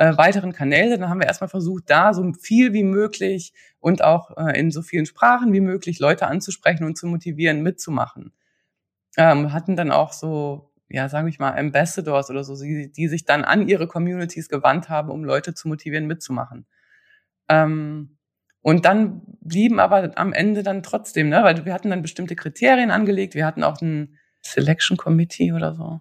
äh, 0.00 0.16
weiteren 0.16 0.52
Kanäle. 0.52 0.98
Dann 0.98 1.10
haben 1.10 1.20
wir 1.20 1.26
erstmal 1.26 1.50
versucht, 1.50 1.84
da 1.88 2.14
so 2.14 2.32
viel 2.32 2.72
wie 2.72 2.84
möglich 2.84 3.52
und 3.80 4.02
auch 4.02 4.34
äh, 4.38 4.58
in 4.58 4.70
so 4.70 4.80
vielen 4.80 5.04
Sprachen 5.04 5.52
wie 5.52 5.60
möglich 5.60 5.98
Leute 5.98 6.26
anzusprechen 6.26 6.84
und 6.84 6.96
zu 6.96 7.06
motivieren, 7.06 7.62
mitzumachen. 7.62 8.32
Ähm, 9.18 9.52
hatten 9.52 9.76
dann 9.76 9.90
auch 9.90 10.12
so, 10.14 10.72
ja, 10.88 11.10
sage 11.10 11.28
ich 11.28 11.38
mal, 11.38 11.52
Ambassadors 11.52 12.30
oder 12.30 12.44
so, 12.44 12.56
die, 12.56 12.90
die 12.90 13.08
sich 13.08 13.26
dann 13.26 13.44
an 13.44 13.68
ihre 13.68 13.86
Communities 13.86 14.48
gewandt 14.48 14.88
haben, 14.88 15.10
um 15.10 15.22
Leute 15.22 15.52
zu 15.52 15.68
motivieren, 15.68 16.06
mitzumachen. 16.06 16.66
Ähm, 17.50 18.16
und 18.62 18.86
dann 18.86 19.20
blieben 19.42 19.80
aber 19.80 20.12
am 20.16 20.32
Ende 20.32 20.62
dann 20.62 20.82
trotzdem, 20.82 21.28
ne, 21.28 21.42
weil 21.42 21.66
wir 21.66 21.74
hatten 21.74 21.90
dann 21.90 22.00
bestimmte 22.00 22.36
Kriterien 22.36 22.90
angelegt. 22.90 23.34
Wir 23.34 23.44
hatten 23.44 23.62
auch 23.62 23.82
ein 23.82 24.16
Selection 24.42 24.96
Committee 24.96 25.52
oder 25.52 25.74
so 25.74 26.00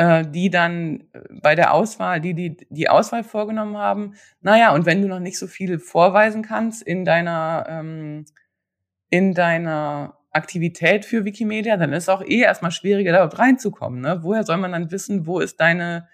äh, 0.00 0.24
die 0.26 0.48
dann 0.48 1.00
äh, 1.12 1.20
bei 1.42 1.54
der 1.54 1.74
Auswahl, 1.74 2.22
die, 2.22 2.32
die 2.32 2.56
die 2.70 2.88
Auswahl 2.88 3.22
vorgenommen 3.22 3.76
haben. 3.76 4.14
Naja, 4.40 4.72
und 4.72 4.86
wenn 4.86 5.02
du 5.02 5.08
noch 5.08 5.20
nicht 5.20 5.38
so 5.38 5.46
viel 5.46 5.78
vorweisen 5.78 6.42
kannst 6.42 6.82
in 6.82 7.04
deiner, 7.04 7.66
ähm, 7.68 8.24
in 9.10 9.34
deiner 9.34 10.16
Aktivität 10.32 11.04
für 11.04 11.26
Wikimedia, 11.26 11.76
dann 11.76 11.92
ist 11.92 12.04
es 12.04 12.08
auch 12.08 12.22
eh 12.22 12.40
erstmal 12.40 12.70
schwieriger, 12.70 13.12
dort 13.12 13.38
reinzukommen. 13.38 14.00
Ne? 14.00 14.20
Woher 14.22 14.44
soll 14.44 14.56
man 14.56 14.72
dann 14.72 14.90
wissen, 14.90 15.26
wo 15.26 15.38
ist 15.38 15.60
deine, 15.60 16.08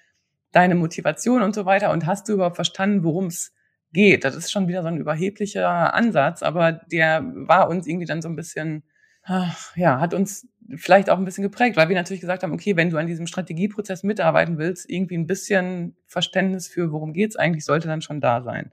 deine 0.50 0.74
Motivation 0.74 1.42
und 1.42 1.54
so 1.54 1.64
weiter? 1.64 1.92
Und 1.92 2.06
hast 2.06 2.28
du 2.28 2.32
überhaupt 2.32 2.56
verstanden, 2.56 3.04
worum 3.04 3.26
es 3.26 3.54
geht? 3.92 4.24
Das 4.24 4.34
ist 4.34 4.50
schon 4.50 4.66
wieder 4.66 4.82
so 4.82 4.88
ein 4.88 4.96
überheblicher 4.96 5.94
Ansatz, 5.94 6.42
aber 6.42 6.72
der 6.72 7.22
war 7.24 7.68
uns 7.68 7.86
irgendwie 7.86 8.06
dann 8.06 8.20
so 8.20 8.28
ein 8.28 8.36
bisschen, 8.36 8.82
ach, 9.22 9.76
ja, 9.76 10.00
hat 10.00 10.12
uns 10.12 10.48
vielleicht 10.74 11.10
auch 11.10 11.18
ein 11.18 11.24
bisschen 11.24 11.42
geprägt, 11.42 11.76
weil 11.76 11.88
wir 11.88 11.96
natürlich 11.96 12.20
gesagt 12.20 12.42
haben, 12.42 12.52
okay, 12.52 12.76
wenn 12.76 12.90
du 12.90 12.96
an 12.96 13.06
diesem 13.06 13.26
Strategieprozess 13.26 14.02
mitarbeiten 14.02 14.58
willst, 14.58 14.88
irgendwie 14.90 15.16
ein 15.16 15.26
bisschen 15.26 15.96
Verständnis 16.06 16.68
für, 16.68 16.92
worum 16.92 17.12
geht's 17.12 17.36
eigentlich, 17.36 17.64
sollte 17.64 17.88
dann 17.88 18.02
schon 18.02 18.20
da 18.20 18.42
sein. 18.42 18.70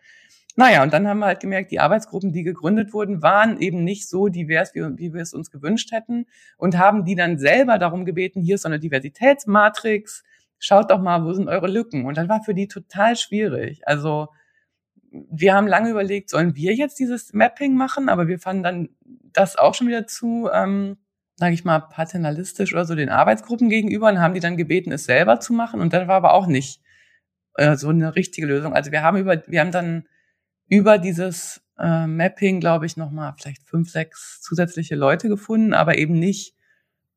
Naja, 0.55 0.83
und 0.83 0.93
dann 0.93 1.07
haben 1.07 1.19
wir 1.19 1.25
halt 1.25 1.39
gemerkt, 1.39 1.71
die 1.71 1.79
Arbeitsgruppen, 1.79 2.31
die 2.31 2.43
gegründet 2.43 2.93
wurden, 2.93 3.23
waren 3.23 3.59
eben 3.59 3.83
nicht 3.83 4.07
so 4.07 4.27
divers, 4.27 4.75
wie, 4.75 4.81
wie 4.97 5.13
wir 5.13 5.21
es 5.21 5.33
uns 5.33 5.49
gewünscht 5.49 5.91
hätten 5.91 6.27
und 6.57 6.77
haben 6.77 7.05
die 7.05 7.15
dann 7.15 7.39
selber 7.39 7.79
darum 7.79 8.05
gebeten, 8.05 8.41
hier 8.41 8.55
ist 8.55 8.61
so 8.61 8.69
eine 8.69 8.79
Diversitätsmatrix, 8.79 10.23
schaut 10.59 10.91
doch 10.91 11.01
mal, 11.01 11.25
wo 11.25 11.33
sind 11.33 11.49
eure 11.49 11.67
Lücken? 11.67 12.05
Und 12.05 12.17
dann 12.17 12.29
war 12.29 12.43
für 12.43 12.53
die 12.53 12.67
total 12.67 13.15
schwierig. 13.15 13.81
Also 13.87 14.27
wir 15.11 15.53
haben 15.55 15.67
lange 15.67 15.89
überlegt, 15.89 16.29
sollen 16.29 16.55
wir 16.55 16.73
jetzt 16.73 16.99
dieses 16.99 17.33
Mapping 17.33 17.75
machen, 17.75 18.07
aber 18.09 18.27
wir 18.27 18.39
fanden 18.39 18.63
dann 18.63 18.89
das 19.05 19.55
auch 19.57 19.73
schon 19.73 19.87
wieder 19.87 20.05
zu 20.05 20.49
ähm, 20.53 20.97
sage 21.35 21.53
ich 21.53 21.65
mal, 21.65 21.79
paternalistisch 21.79 22.73
oder 22.73 22.85
so 22.85 22.95
den 22.95 23.09
Arbeitsgruppen 23.09 23.69
gegenüber 23.69 24.09
und 24.09 24.19
haben 24.19 24.33
die 24.33 24.39
dann 24.39 24.57
gebeten, 24.57 24.91
es 24.91 25.05
selber 25.05 25.39
zu 25.39 25.53
machen. 25.53 25.81
Und 25.81 25.93
dann 25.93 26.07
war 26.07 26.15
aber 26.15 26.33
auch 26.33 26.47
nicht 26.47 26.81
äh, 27.55 27.75
so 27.75 27.89
eine 27.89 28.15
richtige 28.15 28.47
Lösung. 28.47 28.73
Also 28.73 28.91
wir 28.91 29.01
haben 29.01 29.17
über, 29.17 29.41
wir 29.47 29.59
haben 29.59 29.71
dann 29.71 30.07
über 30.67 30.97
dieses 30.97 31.61
äh, 31.79 32.07
Mapping, 32.07 32.59
glaube 32.59 32.85
ich, 32.85 32.97
nochmal 32.97 33.33
vielleicht 33.37 33.63
fünf, 33.63 33.89
sechs 33.89 34.41
zusätzliche 34.41 34.95
Leute 34.95 35.27
gefunden, 35.27 35.73
aber 35.73 35.97
eben 35.97 36.19
nicht, 36.19 36.55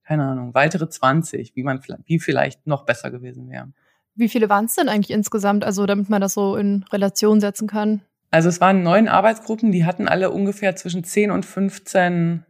keine 0.04 0.24
Ahnung, 0.24 0.54
weitere 0.54 0.88
20, 0.88 1.54
wie 1.54 1.62
man 1.62 1.80
wie 2.04 2.18
vielleicht 2.18 2.66
noch 2.66 2.84
besser 2.84 3.10
gewesen 3.10 3.50
wäre. 3.50 3.72
Wie 4.14 4.28
viele 4.28 4.48
waren 4.48 4.64
es 4.64 4.74
denn 4.74 4.88
eigentlich 4.88 5.10
insgesamt, 5.10 5.64
also 5.64 5.84
damit 5.84 6.08
man 6.08 6.22
das 6.22 6.34
so 6.34 6.56
in 6.56 6.84
Relation 6.90 7.40
setzen 7.40 7.68
kann? 7.68 8.00
Also 8.30 8.48
es 8.48 8.60
waren 8.60 8.82
neun 8.82 9.08
Arbeitsgruppen, 9.08 9.72
die 9.72 9.84
hatten 9.84 10.08
alle 10.08 10.30
ungefähr 10.30 10.74
zwischen 10.74 11.04
10 11.04 11.30
und 11.30 11.44
15 11.44 12.44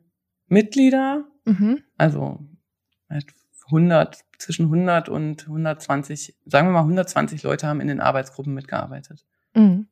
Mitglieder 0.48 1.24
Mhm. 1.46 1.82
Also 1.96 2.40
100, 3.66 4.18
zwischen 4.38 4.66
100 4.66 5.09
und 5.09 5.42
120, 5.46 6.37
sagen 6.44 6.68
wir 6.68 6.72
mal 6.72 6.80
120 6.80 7.42
Leute 7.42 7.66
haben 7.66 7.80
in 7.80 7.88
den 7.88 8.00
Arbeitsgruppen 8.00 8.52
mitgearbeitet. 8.52 9.24
Mhm. 9.54 9.88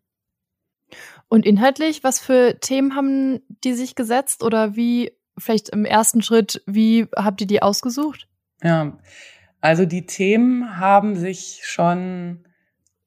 Und 1.28 1.46
inhaltlich, 1.46 2.04
was 2.04 2.20
für 2.20 2.58
Themen 2.60 2.94
haben 2.94 3.40
die 3.64 3.72
sich 3.72 3.94
gesetzt 3.94 4.42
oder 4.42 4.76
wie, 4.76 5.12
vielleicht 5.38 5.70
im 5.70 5.84
ersten 5.84 6.22
Schritt, 6.22 6.62
wie 6.66 7.08
habt 7.16 7.40
ihr 7.40 7.46
die 7.46 7.62
ausgesucht? 7.62 8.28
Ja, 8.62 8.98
also 9.60 9.86
die 9.86 10.06
Themen 10.06 10.78
haben 10.78 11.16
sich 11.16 11.62
schon 11.64 12.46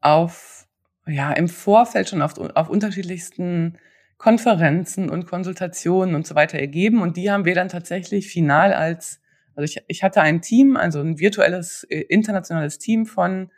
auf, 0.01 0.67
ja, 1.05 1.31
im 1.33 1.47
Vorfeld 1.47 2.09
schon 2.09 2.21
auf, 2.21 2.37
auf 2.37 2.69
unterschiedlichsten 2.69 3.77
Konferenzen 4.17 5.09
und 5.09 5.27
Konsultationen 5.27 6.15
und 6.15 6.25
so 6.25 6.35
weiter 6.35 6.57
ergeben. 6.59 7.01
Und 7.01 7.17
die 7.17 7.31
haben 7.31 7.45
wir 7.45 7.55
dann 7.55 7.69
tatsächlich 7.69 8.27
final 8.27 8.73
als, 8.73 9.21
also 9.55 9.63
ich, 9.63 9.83
ich 9.87 10.03
hatte 10.03 10.21
ein 10.21 10.41
Team, 10.41 10.75
also 10.75 10.99
ein 10.99 11.19
virtuelles 11.19 11.83
äh, 11.83 11.99
internationales 12.01 12.79
Team 12.79 13.05
von 13.05 13.51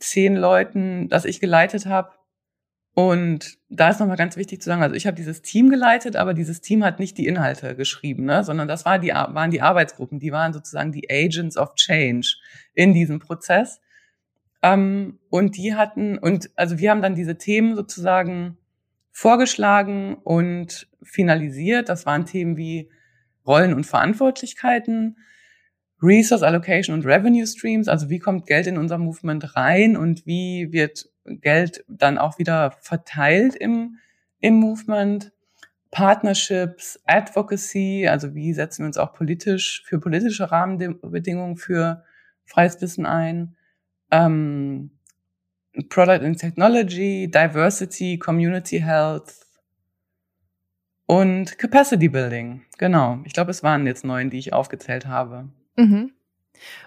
zehn 0.00 0.36
Leuten, 0.36 1.08
das 1.08 1.24
ich 1.24 1.40
geleitet 1.40 1.86
habe. 1.86 2.10
Und 2.94 3.58
da 3.68 3.90
ist 3.90 4.00
nochmal 4.00 4.16
ganz 4.16 4.38
wichtig 4.38 4.62
zu 4.62 4.70
sagen, 4.70 4.82
also 4.82 4.94
ich 4.94 5.06
habe 5.06 5.16
dieses 5.16 5.42
Team 5.42 5.68
geleitet, 5.68 6.16
aber 6.16 6.32
dieses 6.32 6.62
Team 6.62 6.82
hat 6.82 6.98
nicht 6.98 7.18
die 7.18 7.26
Inhalte 7.26 7.76
geschrieben, 7.76 8.24
ne? 8.24 8.42
sondern 8.42 8.68
das 8.68 8.86
war 8.86 8.98
die, 8.98 9.10
waren 9.10 9.50
die 9.50 9.60
Arbeitsgruppen, 9.60 10.18
die 10.18 10.32
waren 10.32 10.54
sozusagen 10.54 10.92
die 10.92 11.10
Agents 11.10 11.58
of 11.58 11.74
Change 11.74 12.36
in 12.72 12.94
diesem 12.94 13.18
Prozess. 13.18 13.82
Ähm, 14.62 15.18
und 15.28 15.58
die 15.58 15.74
hatten, 15.74 16.16
und 16.16 16.48
also 16.56 16.78
wir 16.78 16.90
haben 16.90 17.02
dann 17.02 17.14
diese 17.14 17.36
Themen 17.36 17.76
sozusagen 17.76 18.56
vorgeschlagen 19.16 20.14
und 20.16 20.88
finalisiert. 21.02 21.88
Das 21.88 22.04
waren 22.04 22.26
Themen 22.26 22.58
wie 22.58 22.90
Rollen 23.46 23.72
und 23.72 23.86
Verantwortlichkeiten, 23.86 25.16
Resource 26.02 26.42
Allocation 26.42 26.94
und 26.94 27.06
Revenue 27.06 27.46
Streams, 27.46 27.88
also 27.88 28.10
wie 28.10 28.18
kommt 28.18 28.46
Geld 28.46 28.66
in 28.66 28.76
unser 28.76 28.98
Movement 28.98 29.56
rein 29.56 29.96
und 29.96 30.26
wie 30.26 30.70
wird 30.70 31.08
Geld 31.24 31.82
dann 31.88 32.18
auch 32.18 32.38
wieder 32.38 32.72
verteilt 32.82 33.54
im, 33.54 33.96
im 34.40 34.56
Movement. 34.56 35.32
Partnerships, 35.90 37.00
Advocacy, 37.06 38.06
also 38.10 38.34
wie 38.34 38.52
setzen 38.52 38.82
wir 38.82 38.86
uns 38.88 38.98
auch 38.98 39.14
politisch 39.14 39.82
für 39.86 39.98
politische 39.98 40.50
Rahmenbedingungen 40.50 41.56
für 41.56 42.04
freies 42.44 42.82
Wissen 42.82 43.06
ein, 43.06 43.56
ähm, 44.10 44.90
Product 45.88 46.24
and 46.24 46.38
Technology, 46.38 47.28
Diversity, 47.28 48.18
Community 48.18 48.80
Health 48.80 49.46
und 51.06 51.58
Capacity 51.58 52.08
Building. 52.08 52.62
Genau. 52.78 53.20
Ich 53.24 53.32
glaube, 53.32 53.50
es 53.50 53.62
waren 53.62 53.86
jetzt 53.86 54.04
neun, 54.04 54.30
die 54.30 54.38
ich 54.38 54.52
aufgezählt 54.52 55.06
habe. 55.06 55.48
Mhm. 55.76 56.12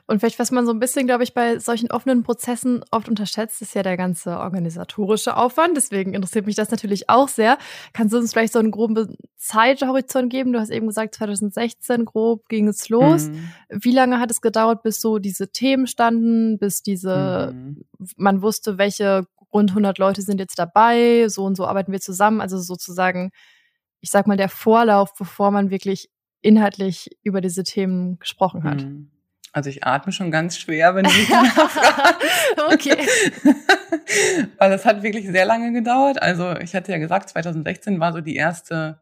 Und 0.08 0.20
vielleicht, 0.20 0.40
was 0.40 0.52
man 0.52 0.66
so 0.66 0.72
ein 0.72 0.80
bisschen, 0.80 1.06
glaube 1.06 1.24
ich, 1.24 1.34
bei 1.34 1.60
solchen 1.60 1.92
offenen 1.92 2.24
Prozessen 2.24 2.84
oft 2.92 3.10
unterschätzt, 3.10 3.62
ist 3.62 3.76
ja 3.76 3.84
der 3.84 3.98
ganze 3.98 4.40
organisatorische 4.40 5.38
Aufwand. 5.38 5.78
Deswegen 5.78 6.14
interessiert 6.14 6.46
mich 6.46 6.56
das 6.56 6.72
natürlich 6.72 7.10
auch 7.10 7.28
sehr. 7.28 7.58
Kannst 7.94 8.14
du 8.14 8.18
uns 8.18 8.32
vielleicht 8.32 8.54
so 8.54 8.60
einen 8.60 8.72
groben 8.72 9.16
Zeithorizont 9.36 10.30
geben? 10.30 10.54
Du 10.54 10.60
hast 10.60 10.70
eben 10.70 10.88
gesagt, 10.88 11.16
2016 11.16 12.06
grob 12.06 12.48
ging 12.50 12.68
es 12.68 12.90
los. 12.90 13.28
Mhm. 13.28 13.52
Wie 13.70 13.92
lange 13.92 14.20
hat 14.20 14.32
es 14.32 14.42
gedauert, 14.42 14.84
bis 14.84 15.02
so 15.02 15.20
diese 15.20 15.52
Themen 15.52 15.88
standen, 15.88 16.58
bis 16.58 16.82
diese, 16.82 17.54
mhm. 17.54 17.86
man 18.18 18.42
wusste, 18.42 18.78
welche 18.78 19.26
rund 19.54 19.72
100 19.72 19.98
Leute 19.98 20.22
sind 20.22 20.40
jetzt 20.40 20.60
dabei, 20.60 21.28
so 21.28 21.44
und 21.44 21.56
so 21.56 21.66
arbeiten 21.66 21.92
wir 21.92 22.02
zusammen. 22.02 22.42
Also 22.42 22.60
sozusagen, 22.60 23.32
ich 24.00 24.12
sag 24.12 24.28
mal, 24.28 24.38
der 24.38 24.50
Vorlauf, 24.50 25.14
bevor 25.16 25.52
man 25.52 25.70
wirklich 25.70 26.10
inhaltlich 26.42 27.10
über 27.24 27.42
diese 27.42 27.64
Themen 27.64 28.20
gesprochen 28.20 28.64
hat. 28.64 28.84
Mhm. 28.84 29.12
Also 29.52 29.70
ich 29.70 29.84
atme 29.84 30.12
schon 30.12 30.32
ganz 30.32 30.58
schwer, 30.58 30.96
wenn 30.96 31.06
du 31.06 31.10
mich 31.10 31.30
okay. 32.74 32.98
Weil 34.58 34.70
das 34.70 34.86
hat 34.86 35.02
wirklich 35.04 35.28
sehr 35.28 35.46
lange 35.46 35.72
gedauert. 35.74 36.22
Also 36.22 36.56
ich 36.58 36.76
hatte 36.76 36.92
ja 36.92 36.98
gesagt, 36.98 37.30
2016 37.30 38.00
war 38.00 38.14
so 38.14 38.22
die 38.22 38.36
erste 38.36 39.02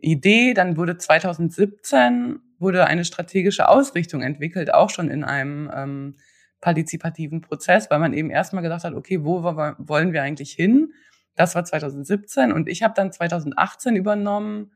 Idee. 0.00 0.54
Dann 0.54 0.76
wurde 0.76 0.96
2017 0.96 2.40
wurde 2.58 2.86
eine 2.86 3.04
strategische 3.04 3.68
Ausrichtung 3.68 4.22
entwickelt, 4.22 4.74
auch 4.74 4.90
schon 4.90 5.08
in 5.08 5.24
einem 5.24 5.70
ähm, 5.74 6.16
partizipativen 6.60 7.40
Prozess, 7.40 7.90
weil 7.90 7.98
man 7.98 8.12
eben 8.12 8.30
erstmal 8.30 8.62
gesagt 8.62 8.84
hat, 8.84 8.94
okay, 8.94 9.24
wo 9.24 9.42
wollen 9.42 10.12
wir 10.12 10.22
eigentlich 10.22 10.52
hin? 10.52 10.92
Das 11.36 11.54
war 11.54 11.64
2017 11.64 12.52
und 12.52 12.68
ich 12.68 12.82
habe 12.82 12.92
dann 12.94 13.12
2018 13.12 13.96
übernommen 13.96 14.72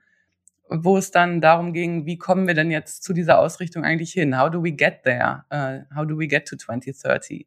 wo 0.69 0.97
es 0.97 1.11
dann 1.11 1.41
darum 1.41 1.73
ging, 1.73 2.07
wie 2.07 2.19
kommen 2.19 2.47
wir 2.47 2.55
denn 2.55 2.71
jetzt 2.71 3.03
zu 3.03 3.13
dieser 3.13 3.39
Ausrichtung 3.39 3.85
eigentlich 3.85 4.13
hin? 4.13 4.39
How 4.39 4.51
do 4.51 4.63
we 4.63 4.73
get 4.73 5.03
there? 5.05 5.45
Uh, 5.53 5.85
how 5.95 6.07
do 6.07 6.19
we 6.19 6.27
get 6.27 6.47
to 6.49 6.57
2030? 6.57 7.47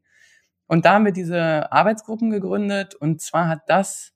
Und 0.68 0.86
da 0.86 0.94
haben 0.94 1.06
wir 1.06 1.14
diese 1.14 1.72
Arbeitsgruppen 1.72 2.30
gegründet 2.30 2.94
und 2.96 3.22
zwar 3.22 3.48
hat 3.48 3.62
das 3.68 4.14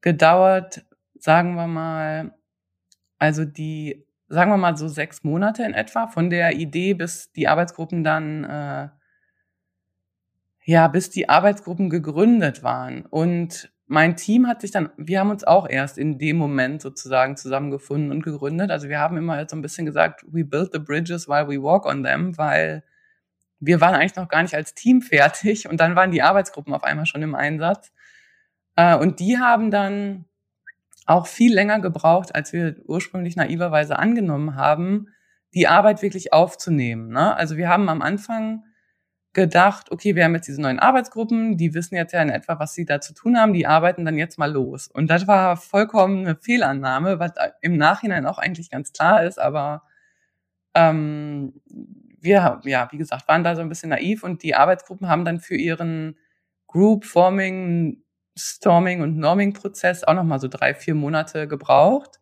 gedauert, 0.00 0.84
sagen 1.18 1.54
wir 1.54 1.66
mal, 1.66 2.34
also 3.18 3.44
die, 3.44 4.06
sagen 4.28 4.50
wir 4.50 4.56
mal 4.56 4.76
so 4.76 4.88
sechs 4.88 5.22
Monate 5.22 5.64
in 5.64 5.74
etwa, 5.74 6.06
von 6.06 6.30
der 6.30 6.56
Idee 6.56 6.94
bis 6.94 7.32
die 7.32 7.48
Arbeitsgruppen 7.48 8.04
dann, 8.04 8.44
äh, 8.44 8.88
ja, 10.64 10.88
bis 10.88 11.10
die 11.10 11.28
Arbeitsgruppen 11.28 11.90
gegründet 11.90 12.62
waren. 12.62 13.06
Und 13.06 13.70
mein 13.86 14.16
Team 14.16 14.48
hat 14.48 14.60
sich 14.60 14.72
dann, 14.72 14.90
wir 14.96 15.20
haben 15.20 15.30
uns 15.30 15.44
auch 15.44 15.68
erst 15.68 15.96
in 15.96 16.18
dem 16.18 16.36
Moment 16.36 16.82
sozusagen 16.82 17.36
zusammengefunden 17.36 18.10
und 18.10 18.22
gegründet. 18.22 18.70
Also 18.70 18.88
wir 18.88 18.98
haben 18.98 19.16
immer 19.16 19.48
so 19.48 19.56
ein 19.56 19.62
bisschen 19.62 19.86
gesagt, 19.86 20.24
we 20.26 20.44
build 20.44 20.72
the 20.72 20.80
bridges 20.80 21.28
while 21.28 21.48
we 21.48 21.62
walk 21.62 21.86
on 21.86 22.02
them, 22.02 22.36
weil 22.36 22.82
wir 23.60 23.80
waren 23.80 23.94
eigentlich 23.94 24.16
noch 24.16 24.28
gar 24.28 24.42
nicht 24.42 24.54
als 24.54 24.74
Team 24.74 25.02
fertig 25.02 25.68
und 25.68 25.78
dann 25.80 25.96
waren 25.96 26.10
die 26.10 26.22
Arbeitsgruppen 26.22 26.74
auf 26.74 26.84
einmal 26.84 27.06
schon 27.06 27.22
im 27.22 27.34
Einsatz. 27.34 27.92
Äh, 28.74 28.96
und 28.96 29.20
die 29.20 29.38
haben 29.38 29.70
dann 29.70 30.26
auch 31.06 31.26
viel 31.28 31.54
länger 31.54 31.80
gebraucht, 31.80 32.34
als 32.34 32.52
wir 32.52 32.76
ursprünglich 32.84 33.36
naiverweise 33.36 33.98
angenommen 33.98 34.56
haben, 34.56 35.08
die 35.54 35.68
Arbeit 35.68 36.02
wirklich 36.02 36.32
aufzunehmen. 36.32 37.08
Ne? 37.08 37.34
Also 37.36 37.56
wir 37.56 37.68
haben 37.68 37.88
am 37.88 38.02
Anfang 38.02 38.64
gedacht, 39.36 39.92
okay, 39.92 40.16
wir 40.16 40.24
haben 40.24 40.34
jetzt 40.34 40.48
diese 40.48 40.62
neuen 40.62 40.78
Arbeitsgruppen, 40.78 41.58
die 41.58 41.74
wissen 41.74 41.94
jetzt 41.94 42.12
ja 42.12 42.22
in 42.22 42.30
etwa, 42.30 42.58
was 42.58 42.72
sie 42.72 42.86
da 42.86 43.02
zu 43.02 43.12
tun 43.12 43.38
haben, 43.38 43.52
die 43.52 43.66
arbeiten 43.66 44.06
dann 44.06 44.16
jetzt 44.16 44.38
mal 44.38 44.50
los. 44.50 44.88
Und 44.88 45.08
das 45.10 45.28
war 45.28 45.58
vollkommen 45.58 46.26
eine 46.26 46.36
Fehlannahme, 46.36 47.20
was 47.20 47.32
im 47.60 47.76
Nachhinein 47.76 48.24
auch 48.26 48.38
eigentlich 48.38 48.70
ganz 48.70 48.92
klar 48.94 49.22
ist, 49.24 49.38
aber 49.38 49.82
ähm, 50.74 51.60
wir, 52.18 52.60
ja, 52.64 52.88
wie 52.90 52.96
gesagt, 52.96 53.28
waren 53.28 53.44
da 53.44 53.54
so 53.54 53.60
ein 53.60 53.68
bisschen 53.68 53.90
naiv 53.90 54.24
und 54.24 54.42
die 54.42 54.54
Arbeitsgruppen 54.54 55.06
haben 55.06 55.26
dann 55.26 55.38
für 55.38 55.54
ihren 55.54 56.16
Group 56.66 57.04
Forming, 57.04 58.02
Storming 58.38 59.02
und 59.02 59.18
Norming 59.18 59.52
Prozess 59.52 60.02
auch 60.02 60.14
nochmal 60.14 60.40
so 60.40 60.48
drei, 60.48 60.74
vier 60.74 60.94
Monate 60.94 61.46
gebraucht 61.46 62.20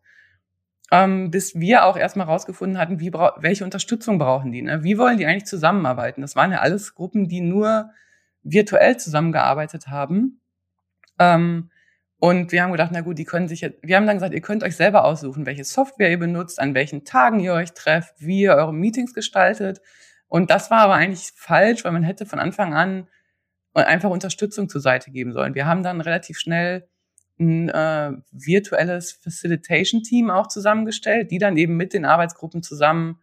ähm, 0.91 1.31
bis 1.31 1.55
wir 1.55 1.85
auch 1.85 1.97
erstmal 1.97 2.27
rausgefunden 2.27 2.77
hatten, 2.77 2.99
wie 2.99 3.11
welche 3.13 3.63
Unterstützung 3.63 4.19
brauchen 4.19 4.51
die. 4.51 4.61
Ne? 4.61 4.83
Wie 4.83 4.97
wollen 4.97 5.17
die 5.17 5.25
eigentlich 5.25 5.45
zusammenarbeiten? 5.45 6.21
Das 6.21 6.35
waren 6.35 6.51
ja 6.51 6.59
alles 6.59 6.95
Gruppen, 6.95 7.27
die 7.27 7.41
nur 7.41 7.89
virtuell 8.43 8.97
zusammengearbeitet 8.97 9.87
haben. 9.87 10.41
Ähm, 11.19 11.71
und 12.17 12.51
wir 12.51 12.63
haben 12.63 12.71
gedacht, 12.71 12.91
na 12.93 13.01
gut, 13.01 13.17
die 13.17 13.25
können 13.25 13.47
sich 13.47 13.61
jetzt, 13.61 13.79
wir 13.81 13.95
haben 13.95 14.07
dann 14.07 14.17
gesagt, 14.17 14.33
ihr 14.33 14.41
könnt 14.41 14.63
euch 14.63 14.75
selber 14.75 15.05
aussuchen, 15.05 15.45
welche 15.45 15.63
Software 15.63 16.09
ihr 16.09 16.19
benutzt, 16.19 16.59
an 16.59 16.73
welchen 16.73 17.03
Tagen 17.03 17.39
ihr 17.39 17.53
euch 17.53 17.73
trefft, 17.73 18.15
wie 18.19 18.41
ihr 18.41 18.55
eure 18.55 18.73
Meetings 18.73 19.13
gestaltet. 19.13 19.81
Und 20.27 20.49
das 20.49 20.71
war 20.71 20.79
aber 20.79 20.93
eigentlich 20.93 21.31
falsch, 21.35 21.83
weil 21.83 21.91
man 21.91 22.03
hätte 22.03 22.25
von 22.25 22.39
Anfang 22.39 22.73
an 22.73 23.07
einfach 23.73 24.09
Unterstützung 24.09 24.69
zur 24.69 24.81
Seite 24.81 25.11
geben 25.11 25.33
sollen. 25.33 25.55
Wir 25.55 25.65
haben 25.65 25.83
dann 25.83 25.99
relativ 25.99 26.39
schnell 26.39 26.87
ein 27.39 27.69
äh, 27.69 28.13
virtuelles 28.31 29.11
Facilitation-Team 29.11 30.29
auch 30.29 30.47
zusammengestellt, 30.47 31.31
die 31.31 31.37
dann 31.37 31.57
eben 31.57 31.75
mit 31.75 31.93
den 31.93 32.05
Arbeitsgruppen 32.05 32.63
zusammen 32.63 33.19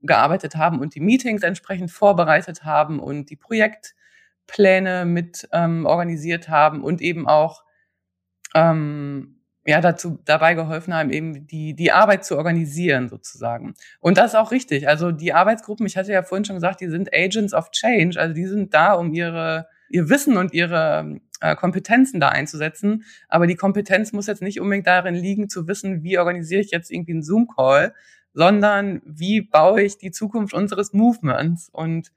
gearbeitet 0.00 0.56
haben 0.56 0.80
und 0.80 0.94
die 0.94 1.00
Meetings 1.00 1.42
entsprechend 1.42 1.90
vorbereitet 1.90 2.64
haben 2.64 2.98
und 2.98 3.30
die 3.30 3.36
Projektpläne 3.36 5.04
mit 5.04 5.48
ähm, 5.52 5.86
organisiert 5.86 6.48
haben 6.48 6.82
und 6.82 7.00
eben 7.00 7.28
auch 7.28 7.62
ähm, 8.54 9.42
ja 9.64 9.80
dazu 9.80 10.18
dabei 10.24 10.54
geholfen 10.54 10.92
haben, 10.92 11.10
eben 11.10 11.46
die 11.46 11.74
die 11.74 11.92
Arbeit 11.92 12.24
zu 12.24 12.36
organisieren 12.36 13.08
sozusagen. 13.08 13.74
Und 14.00 14.18
das 14.18 14.32
ist 14.32 14.38
auch 14.38 14.50
richtig. 14.50 14.88
Also 14.88 15.12
die 15.12 15.32
Arbeitsgruppen, 15.32 15.86
ich 15.86 15.96
hatte 15.96 16.12
ja 16.12 16.24
vorhin 16.24 16.44
schon 16.44 16.56
gesagt, 16.56 16.80
die 16.80 16.88
sind 16.88 17.14
Agents 17.14 17.54
of 17.54 17.70
Change, 17.70 18.18
also 18.18 18.34
die 18.34 18.46
sind 18.46 18.74
da, 18.74 18.94
um 18.94 19.12
ihre 19.12 19.68
ihr 19.92 20.08
Wissen 20.08 20.36
und 20.36 20.52
ihre 20.52 21.20
äh, 21.40 21.54
Kompetenzen 21.54 22.20
da 22.20 22.28
einzusetzen. 22.28 23.04
Aber 23.28 23.46
die 23.46 23.56
Kompetenz 23.56 24.12
muss 24.12 24.26
jetzt 24.26 24.42
nicht 24.42 24.60
unbedingt 24.60 24.86
darin 24.86 25.14
liegen, 25.14 25.48
zu 25.48 25.68
wissen, 25.68 26.02
wie 26.02 26.18
organisiere 26.18 26.60
ich 26.60 26.70
jetzt 26.70 26.90
irgendwie 26.90 27.12
einen 27.12 27.22
Zoom-Call, 27.22 27.94
sondern 28.32 29.02
wie 29.04 29.42
baue 29.42 29.82
ich 29.82 29.98
die 29.98 30.10
Zukunft 30.10 30.54
unseres 30.54 30.92
Movements. 30.92 31.68
Und 31.70 32.12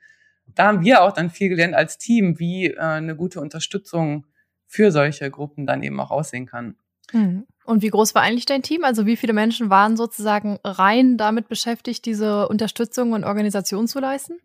da 0.47 0.67
haben 0.67 0.84
wir 0.84 1.01
auch 1.01 1.11
dann 1.11 1.30
viel 1.30 1.49
gelernt 1.49 1.76
als 1.76 1.97
Team, 1.97 2.39
wie 2.39 2.67
äh, 2.67 2.80
eine 2.80 3.15
gute 3.15 3.41
Unterstützung 3.41 4.26
für 4.67 4.91
solche 4.91 5.30
Gruppen 5.30 5.65
dann 5.65 5.84
eben 5.84 5.99
auch 5.99 6.11
aussehen 6.11 6.45
kann. 6.45 6.76
Hm. 7.11 7.45
Und 7.65 7.82
wie 7.82 7.89
groß 7.89 8.15
war 8.15 8.21
eigentlich 8.21 8.45
dein 8.45 8.61
Team? 8.61 8.84
Also 8.84 9.05
wie 9.05 9.15
viele 9.15 9.34
Menschen 9.34 9.69
waren 9.69 9.97
sozusagen 9.97 10.59
rein 10.63 11.17
damit 11.17 11.47
beschäftigt, 11.47 12.05
diese 12.05 12.47
Unterstützung 12.47 13.13
und 13.13 13.23
Organisation 13.23 13.88
zu 13.88 13.99
leisten? 13.99 14.38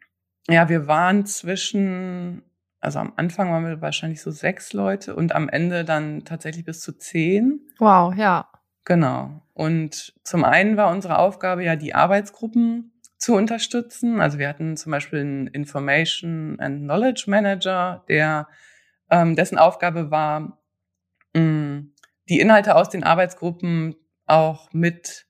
Ja, 0.48 0.68
wir 0.68 0.86
waren 0.86 1.26
zwischen 1.26 2.42
also 2.80 2.98
am 2.98 3.12
Anfang 3.16 3.50
waren 3.50 3.66
wir 3.66 3.80
wahrscheinlich 3.80 4.22
so 4.22 4.30
sechs 4.30 4.72
Leute 4.72 5.14
und 5.14 5.34
am 5.34 5.48
Ende 5.48 5.84
dann 5.84 6.24
tatsächlich 6.24 6.64
bis 6.64 6.80
zu 6.80 6.92
zehn. 6.92 7.60
Wow, 7.78 8.14
ja. 8.14 8.48
Genau. 8.84 9.42
Und 9.52 10.14
zum 10.24 10.44
einen 10.44 10.76
war 10.76 10.90
unsere 10.90 11.18
Aufgabe 11.18 11.62
ja, 11.64 11.76
die 11.76 11.94
Arbeitsgruppen 11.94 12.92
zu 13.18 13.34
unterstützen. 13.34 14.20
Also 14.20 14.38
wir 14.38 14.48
hatten 14.48 14.78
zum 14.78 14.92
Beispiel 14.92 15.20
einen 15.20 15.46
Information 15.48 16.58
and 16.58 16.84
Knowledge 16.84 17.24
Manager, 17.26 18.02
der 18.08 18.48
ähm, 19.10 19.36
dessen 19.36 19.58
Aufgabe 19.58 20.10
war, 20.10 20.58
mh, 21.34 21.82
die 22.30 22.40
Inhalte 22.40 22.76
aus 22.76 22.88
den 22.88 23.04
Arbeitsgruppen 23.04 23.96
auch 24.26 24.72
mit 24.72 25.26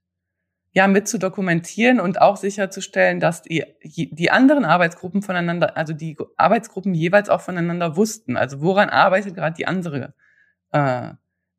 ja 0.72 0.86
mit 0.86 1.08
zu 1.08 1.18
dokumentieren 1.18 2.00
und 2.00 2.20
auch 2.20 2.36
sicherzustellen, 2.36 3.18
dass 3.18 3.42
die, 3.42 3.64
die 3.84 4.30
anderen 4.30 4.64
Arbeitsgruppen 4.64 5.22
voneinander, 5.22 5.76
also 5.76 5.92
die 5.92 6.16
Arbeitsgruppen 6.36 6.94
jeweils 6.94 7.28
auch 7.28 7.40
voneinander 7.40 7.96
wussten. 7.96 8.36
Also 8.36 8.60
woran 8.60 8.88
arbeitet 8.88 9.34
gerade 9.34 9.56
die 9.56 9.66
andere, 9.66 10.14
äh, 10.70 11.12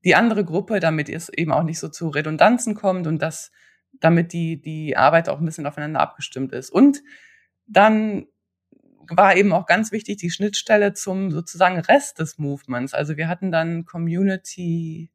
die 0.05 0.15
andere 0.15 0.45
Gruppe, 0.45 0.79
damit 0.79 1.09
es 1.09 1.29
eben 1.29 1.51
auch 1.51 1.63
nicht 1.63 1.79
so 1.79 1.89
zu 1.89 2.07
Redundanzen 2.09 2.75
kommt 2.75 3.05
und 3.05 3.21
dass 3.21 3.51
damit 3.99 4.31
die 4.31 4.61
die 4.61 4.95
Arbeit 4.95 5.27
auch 5.27 5.39
ein 5.39 5.45
bisschen 5.45 5.67
aufeinander 5.67 5.99
abgestimmt 5.99 6.53
ist. 6.53 6.69
Und 6.69 7.03
dann 7.67 8.27
war 9.09 9.35
eben 9.35 9.51
auch 9.51 9.65
ganz 9.65 9.91
wichtig 9.91 10.17
die 10.17 10.31
Schnittstelle 10.31 10.93
zum 10.93 11.31
sozusagen 11.31 11.79
Rest 11.79 12.19
des 12.19 12.37
Movements. 12.37 12.93
Also 12.93 13.17
wir 13.17 13.27
hatten 13.27 13.51
dann 13.51 13.85
Community 13.85 15.11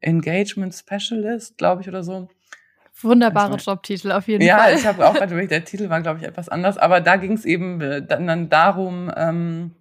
Engagement 0.00 0.74
Specialist, 0.74 1.58
glaube 1.58 1.82
ich, 1.82 1.88
oder 1.88 2.02
so 2.02 2.28
Wunderbare 3.02 3.54
also, 3.54 3.70
Jobtitel 3.70 4.12
auf 4.12 4.28
jeden 4.28 4.44
ja, 4.44 4.58
Fall. 4.58 4.72
Ja, 4.72 4.78
ich 4.78 4.86
habe 4.86 5.06
auch 5.06 5.14
gerade 5.14 5.46
der 5.46 5.64
Titel 5.64 5.88
war, 5.88 6.00
glaube 6.00 6.20
ich, 6.20 6.26
etwas 6.26 6.48
anders, 6.48 6.78
aber 6.78 7.00
da 7.00 7.16
ging 7.16 7.32
es 7.32 7.44
eben 7.44 7.80
äh, 7.80 8.04
dann, 8.04 8.26
dann 8.26 8.48
darum, 8.48 9.10
ähm, 9.16 9.74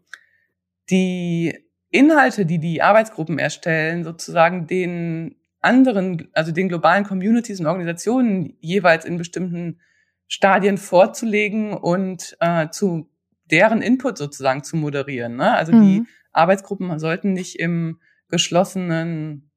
die 0.90 1.58
Inhalte, 1.90 2.46
die 2.46 2.60
die 2.60 2.82
Arbeitsgruppen 2.82 3.40
erstellen, 3.40 4.04
sozusagen 4.04 4.68
den 4.68 5.36
anderen, 5.62 6.30
also 6.34 6.52
den 6.52 6.70
globalen 6.70 7.04
Communities 7.04 7.60
und 7.60 7.68
Organisationen 7.68 8.56
jeweils 8.60 9.06
in 9.06 9.18
bestimmten 9.18 9.80
Stadien 10.28 10.78
vorzulegen 10.78 11.74
und 11.74 12.36
äh, 12.40 12.70
zu 12.70 13.10
deren 13.50 13.82
Input 13.82 14.18
sozusagen 14.18 14.64
zu 14.64 14.76
moderieren. 14.76 15.38
Ne? 15.38 15.54
Also 15.54 15.74
mhm. 15.74 15.82
die 15.82 16.04
Arbeitsgruppen 16.34 17.00
sollten 17.00 17.34
nicht 17.34 17.60
im 17.60 18.00
geschlossenen 18.30 19.50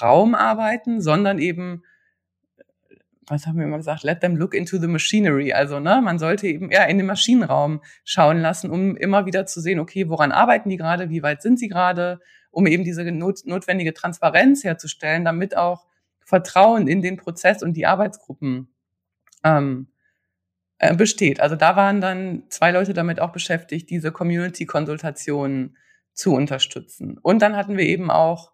Raum 0.00 0.34
arbeiten, 0.34 1.00
sondern 1.00 1.38
eben 1.38 1.82
was 3.30 3.46
haben 3.46 3.58
wir 3.58 3.64
immer 3.64 3.76
gesagt, 3.76 4.02
let 4.02 4.20
them 4.20 4.36
look 4.36 4.54
into 4.54 4.78
the 4.78 4.86
machinery. 4.86 5.52
Also, 5.52 5.80
ne, 5.80 6.00
man 6.02 6.18
sollte 6.18 6.46
eben 6.46 6.70
eher 6.70 6.88
in 6.88 6.98
den 6.98 7.06
Maschinenraum 7.06 7.82
schauen 8.04 8.40
lassen, 8.40 8.70
um 8.70 8.96
immer 8.96 9.26
wieder 9.26 9.46
zu 9.46 9.60
sehen, 9.60 9.80
okay, 9.80 10.08
woran 10.08 10.32
arbeiten 10.32 10.68
die 10.70 10.76
gerade, 10.76 11.10
wie 11.10 11.22
weit 11.22 11.42
sind 11.42 11.58
sie 11.58 11.68
gerade, 11.68 12.20
um 12.50 12.66
eben 12.66 12.84
diese 12.84 13.04
not 13.10 13.40
notwendige 13.44 13.94
Transparenz 13.94 14.64
herzustellen, 14.64 15.24
damit 15.24 15.56
auch 15.56 15.86
Vertrauen 16.24 16.88
in 16.88 17.02
den 17.02 17.16
Prozess 17.16 17.62
und 17.62 17.74
die 17.74 17.86
Arbeitsgruppen 17.86 18.68
ähm, 19.44 19.88
äh, 20.78 20.94
besteht. 20.94 21.40
Also 21.40 21.56
da 21.56 21.76
waren 21.76 22.00
dann 22.00 22.44
zwei 22.50 22.70
Leute 22.70 22.94
damit 22.94 23.20
auch 23.20 23.32
beschäftigt, 23.32 23.90
diese 23.90 24.12
Community-Konsultationen 24.12 25.76
zu 26.12 26.34
unterstützen. 26.34 27.18
Und 27.18 27.42
dann 27.42 27.56
hatten 27.56 27.76
wir 27.76 27.84
eben 27.84 28.10
auch 28.10 28.52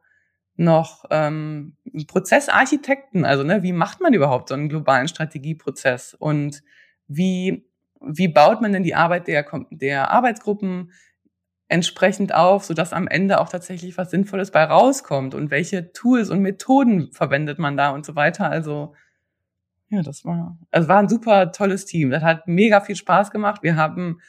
noch 0.57 1.05
ähm, 1.11 1.77
Prozessarchitekten, 2.07 3.25
also 3.25 3.43
ne, 3.43 3.63
wie 3.63 3.73
macht 3.73 4.01
man 4.01 4.15
überhaupt 4.15 4.49
so 4.49 4.55
einen 4.55 4.69
globalen 4.69 5.09
Strategieprozess 5.09 6.15
und 6.15 6.63
wie, 7.09 7.67
wie 8.01 8.29
baut 8.29 8.61
man 8.61 8.73
denn 8.73 8.85
die 8.85 8.95
Arbeit 8.95 9.27
der, 9.27 9.47
der 9.71 10.11
Arbeitsgruppen 10.11 10.93
entsprechend 11.69 12.35
auf, 12.35 12.65
sodass 12.65 12.93
am 12.93 13.09
Ende 13.09 13.41
auch 13.41 13.49
tatsächlich 13.49 13.99
was 13.99 14.11
Sinnvolles 14.11 14.51
bei 14.51 14.65
rauskommt 14.65 15.35
und 15.35 15.51
welche 15.51 15.93
Tools 15.93 16.31
und 16.31 16.41
Methoden 16.41 17.11
verwendet 17.13 17.59
man 17.59 17.77
da 17.77 17.91
und 17.91 18.07
so 18.07 18.15
weiter. 18.15 18.49
Also 18.49 18.95
ja, 19.89 20.03
das 20.03 20.25
war, 20.25 20.59
also 20.71 20.89
war 20.89 20.99
ein 20.99 21.09
super 21.09 21.53
tolles 21.53 21.85
Team. 21.85 22.11
Das 22.11 22.23
hat 22.23 22.47
mega 22.47 22.81
viel 22.81 22.97
Spaß 22.97 23.31
gemacht. 23.31 23.63
Wir 23.63 23.77
haben, 23.77 24.21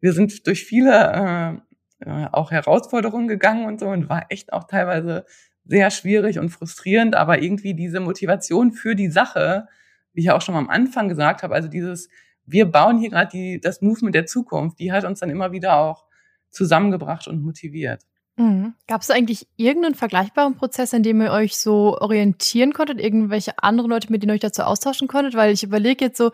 wir 0.00 0.12
sind 0.12 0.46
durch 0.46 0.64
viele 0.64 1.62
äh, 2.00 2.08
äh 2.08 2.28
auch 2.32 2.50
Herausforderungen 2.50 3.28
gegangen 3.28 3.66
und 3.66 3.80
so 3.80 3.88
und 3.88 4.08
war 4.08 4.26
echt 4.30 4.52
auch 4.52 4.64
teilweise 4.64 5.24
sehr 5.68 5.90
schwierig 5.90 6.38
und 6.38 6.48
frustrierend, 6.48 7.14
aber 7.14 7.42
irgendwie 7.42 7.74
diese 7.74 8.00
Motivation 8.00 8.72
für 8.72 8.96
die 8.96 9.10
Sache, 9.10 9.68
wie 10.14 10.22
ich 10.22 10.30
auch 10.30 10.40
schon 10.40 10.54
mal 10.54 10.60
am 10.60 10.70
Anfang 10.70 11.08
gesagt 11.08 11.42
habe, 11.42 11.54
also 11.54 11.68
dieses, 11.68 12.08
wir 12.46 12.64
bauen 12.66 12.98
hier 12.98 13.10
gerade 13.10 13.60
das 13.60 13.82
Movement 13.82 14.14
der 14.14 14.26
Zukunft, 14.26 14.80
die 14.80 14.90
hat 14.90 15.04
uns 15.04 15.20
dann 15.20 15.30
immer 15.30 15.52
wieder 15.52 15.76
auch 15.76 16.06
zusammengebracht 16.50 17.28
und 17.28 17.42
motiviert. 17.42 18.02
Mhm. 18.36 18.74
Gab 18.86 19.02
es 19.02 19.10
eigentlich 19.10 19.46
irgendeinen 19.56 19.94
vergleichbaren 19.94 20.54
Prozess, 20.54 20.94
in 20.94 21.02
dem 21.02 21.20
ihr 21.20 21.32
euch 21.32 21.58
so 21.58 21.98
orientieren 21.98 22.72
konntet, 22.72 22.98
irgendwelche 22.98 23.62
anderen 23.62 23.90
Leute, 23.90 24.10
mit 24.10 24.22
denen 24.22 24.30
ihr 24.30 24.34
euch 24.34 24.40
dazu 24.40 24.62
austauschen 24.62 25.06
konntet? 25.06 25.34
Weil 25.34 25.52
ich 25.52 25.64
überlege 25.64 26.06
jetzt 26.06 26.16
so, 26.16 26.30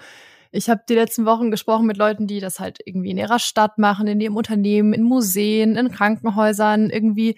ich 0.53 0.71
habe 0.71 0.83
die 0.89 0.95
letzten 0.95 1.25
Wochen 1.27 1.51
gesprochen 1.51 1.87
mit 1.87 1.97
Leuten, 1.97 2.29
die 2.29 2.39
das 2.39 2.61
halt 2.61 2.79
irgendwie 2.85 3.11
in 3.11 3.19
ihrer 3.19 3.41
Stadt 3.41 3.79
machen, 3.79 4.07
in 4.07 4.21
ihrem 4.21 4.37
Unternehmen, 4.37 4.93
in 4.93 5.03
Museen, 5.03 5.75
in 5.75 5.91
Krankenhäusern, 5.91 6.91
irgendwie 6.91 7.37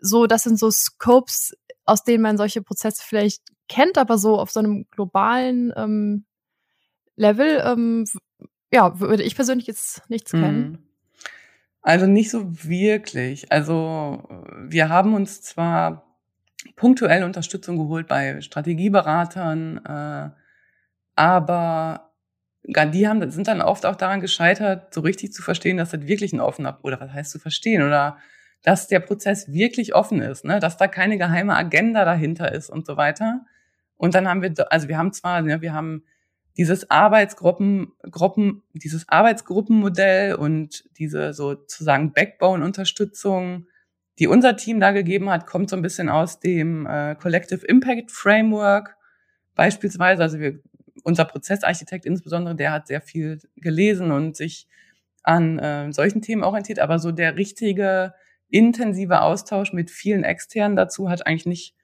so, 0.00 0.26
das 0.26 0.42
sind 0.42 0.58
so 0.58 0.70
Scopes, 0.70 1.56
aus 1.84 2.04
denen 2.04 2.22
man 2.22 2.36
solche 2.36 2.62
Prozesse 2.62 3.02
vielleicht 3.04 3.42
kennt, 3.68 3.98
aber 3.98 4.18
so 4.18 4.38
auf 4.38 4.50
so 4.50 4.60
einem 4.60 4.86
globalen 4.90 5.72
ähm, 5.76 6.24
Level, 7.16 7.62
ähm, 7.64 8.04
ja, 8.72 8.98
würde 9.00 9.22
ich 9.22 9.34
persönlich 9.34 9.66
jetzt 9.66 10.02
nichts 10.08 10.32
mhm. 10.32 10.40
kennen. 10.40 10.88
Also 11.82 12.06
nicht 12.06 12.30
so 12.30 12.64
wirklich. 12.64 13.52
Also 13.52 14.28
wir 14.68 14.88
haben 14.88 15.14
uns 15.14 15.40
zwar 15.42 16.04
punktuell 16.74 17.22
Unterstützung 17.22 17.76
geholt 17.76 18.08
bei 18.08 18.40
Strategieberatern, 18.40 19.84
äh, 19.84 20.30
aber 21.14 22.12
die 22.64 23.06
haben, 23.06 23.30
sind 23.30 23.46
dann 23.46 23.62
oft 23.62 23.86
auch 23.86 23.94
daran 23.94 24.20
gescheitert, 24.20 24.92
so 24.92 25.00
richtig 25.00 25.32
zu 25.32 25.42
verstehen, 25.42 25.76
dass 25.76 25.90
das 25.90 26.06
wirklich 26.06 26.32
ein 26.32 26.40
offener, 26.40 26.80
oder 26.82 27.00
was 27.00 27.12
heißt 27.12 27.30
zu 27.30 27.38
verstehen, 27.38 27.82
oder 27.82 28.18
dass 28.66 28.88
der 28.88 28.98
Prozess 28.98 29.52
wirklich 29.52 29.94
offen 29.94 30.20
ist, 30.20 30.44
ne? 30.44 30.58
dass 30.58 30.76
da 30.76 30.88
keine 30.88 31.18
geheime 31.18 31.54
Agenda 31.54 32.04
dahinter 32.04 32.50
ist 32.50 32.68
und 32.68 32.84
so 32.84 32.96
weiter. 32.96 33.46
Und 33.96 34.16
dann 34.16 34.26
haben 34.26 34.42
wir, 34.42 34.52
also 34.72 34.88
wir 34.88 34.98
haben 34.98 35.12
zwar, 35.12 35.40
ne, 35.40 35.62
wir 35.62 35.72
haben 35.72 36.02
dieses 36.56 36.90
Arbeitsgruppen, 36.90 37.92
Gruppen, 38.10 38.64
dieses 38.72 39.08
Arbeitsgruppenmodell 39.08 40.34
und 40.34 40.82
diese 40.98 41.32
sozusagen 41.32 42.12
Backbone-Unterstützung, 42.12 43.68
die 44.18 44.26
unser 44.26 44.56
Team 44.56 44.80
da 44.80 44.90
gegeben 44.90 45.30
hat, 45.30 45.46
kommt 45.46 45.70
so 45.70 45.76
ein 45.76 45.82
bisschen 45.82 46.08
aus 46.08 46.40
dem 46.40 46.86
äh, 46.86 47.14
Collective 47.14 47.64
Impact 47.64 48.10
Framework 48.10 48.96
beispielsweise. 49.54 50.24
Also 50.24 50.40
wir, 50.40 50.58
unser 51.04 51.24
Prozessarchitekt 51.24 52.04
insbesondere, 52.04 52.56
der 52.56 52.72
hat 52.72 52.88
sehr 52.88 53.00
viel 53.00 53.38
gelesen 53.54 54.10
und 54.10 54.36
sich 54.36 54.66
an 55.22 55.60
äh, 55.60 55.92
solchen 55.92 56.20
Themen 56.20 56.42
orientiert, 56.42 56.80
aber 56.80 56.98
so 56.98 57.12
der 57.12 57.36
richtige 57.36 58.12
intensiver 58.48 59.22
Austausch 59.22 59.72
mit 59.72 59.90
vielen 59.90 60.24
Externen 60.24 60.76
dazu 60.76 61.08
hat 61.08 61.26
eigentlich 61.26 61.46
nicht, 61.46 61.74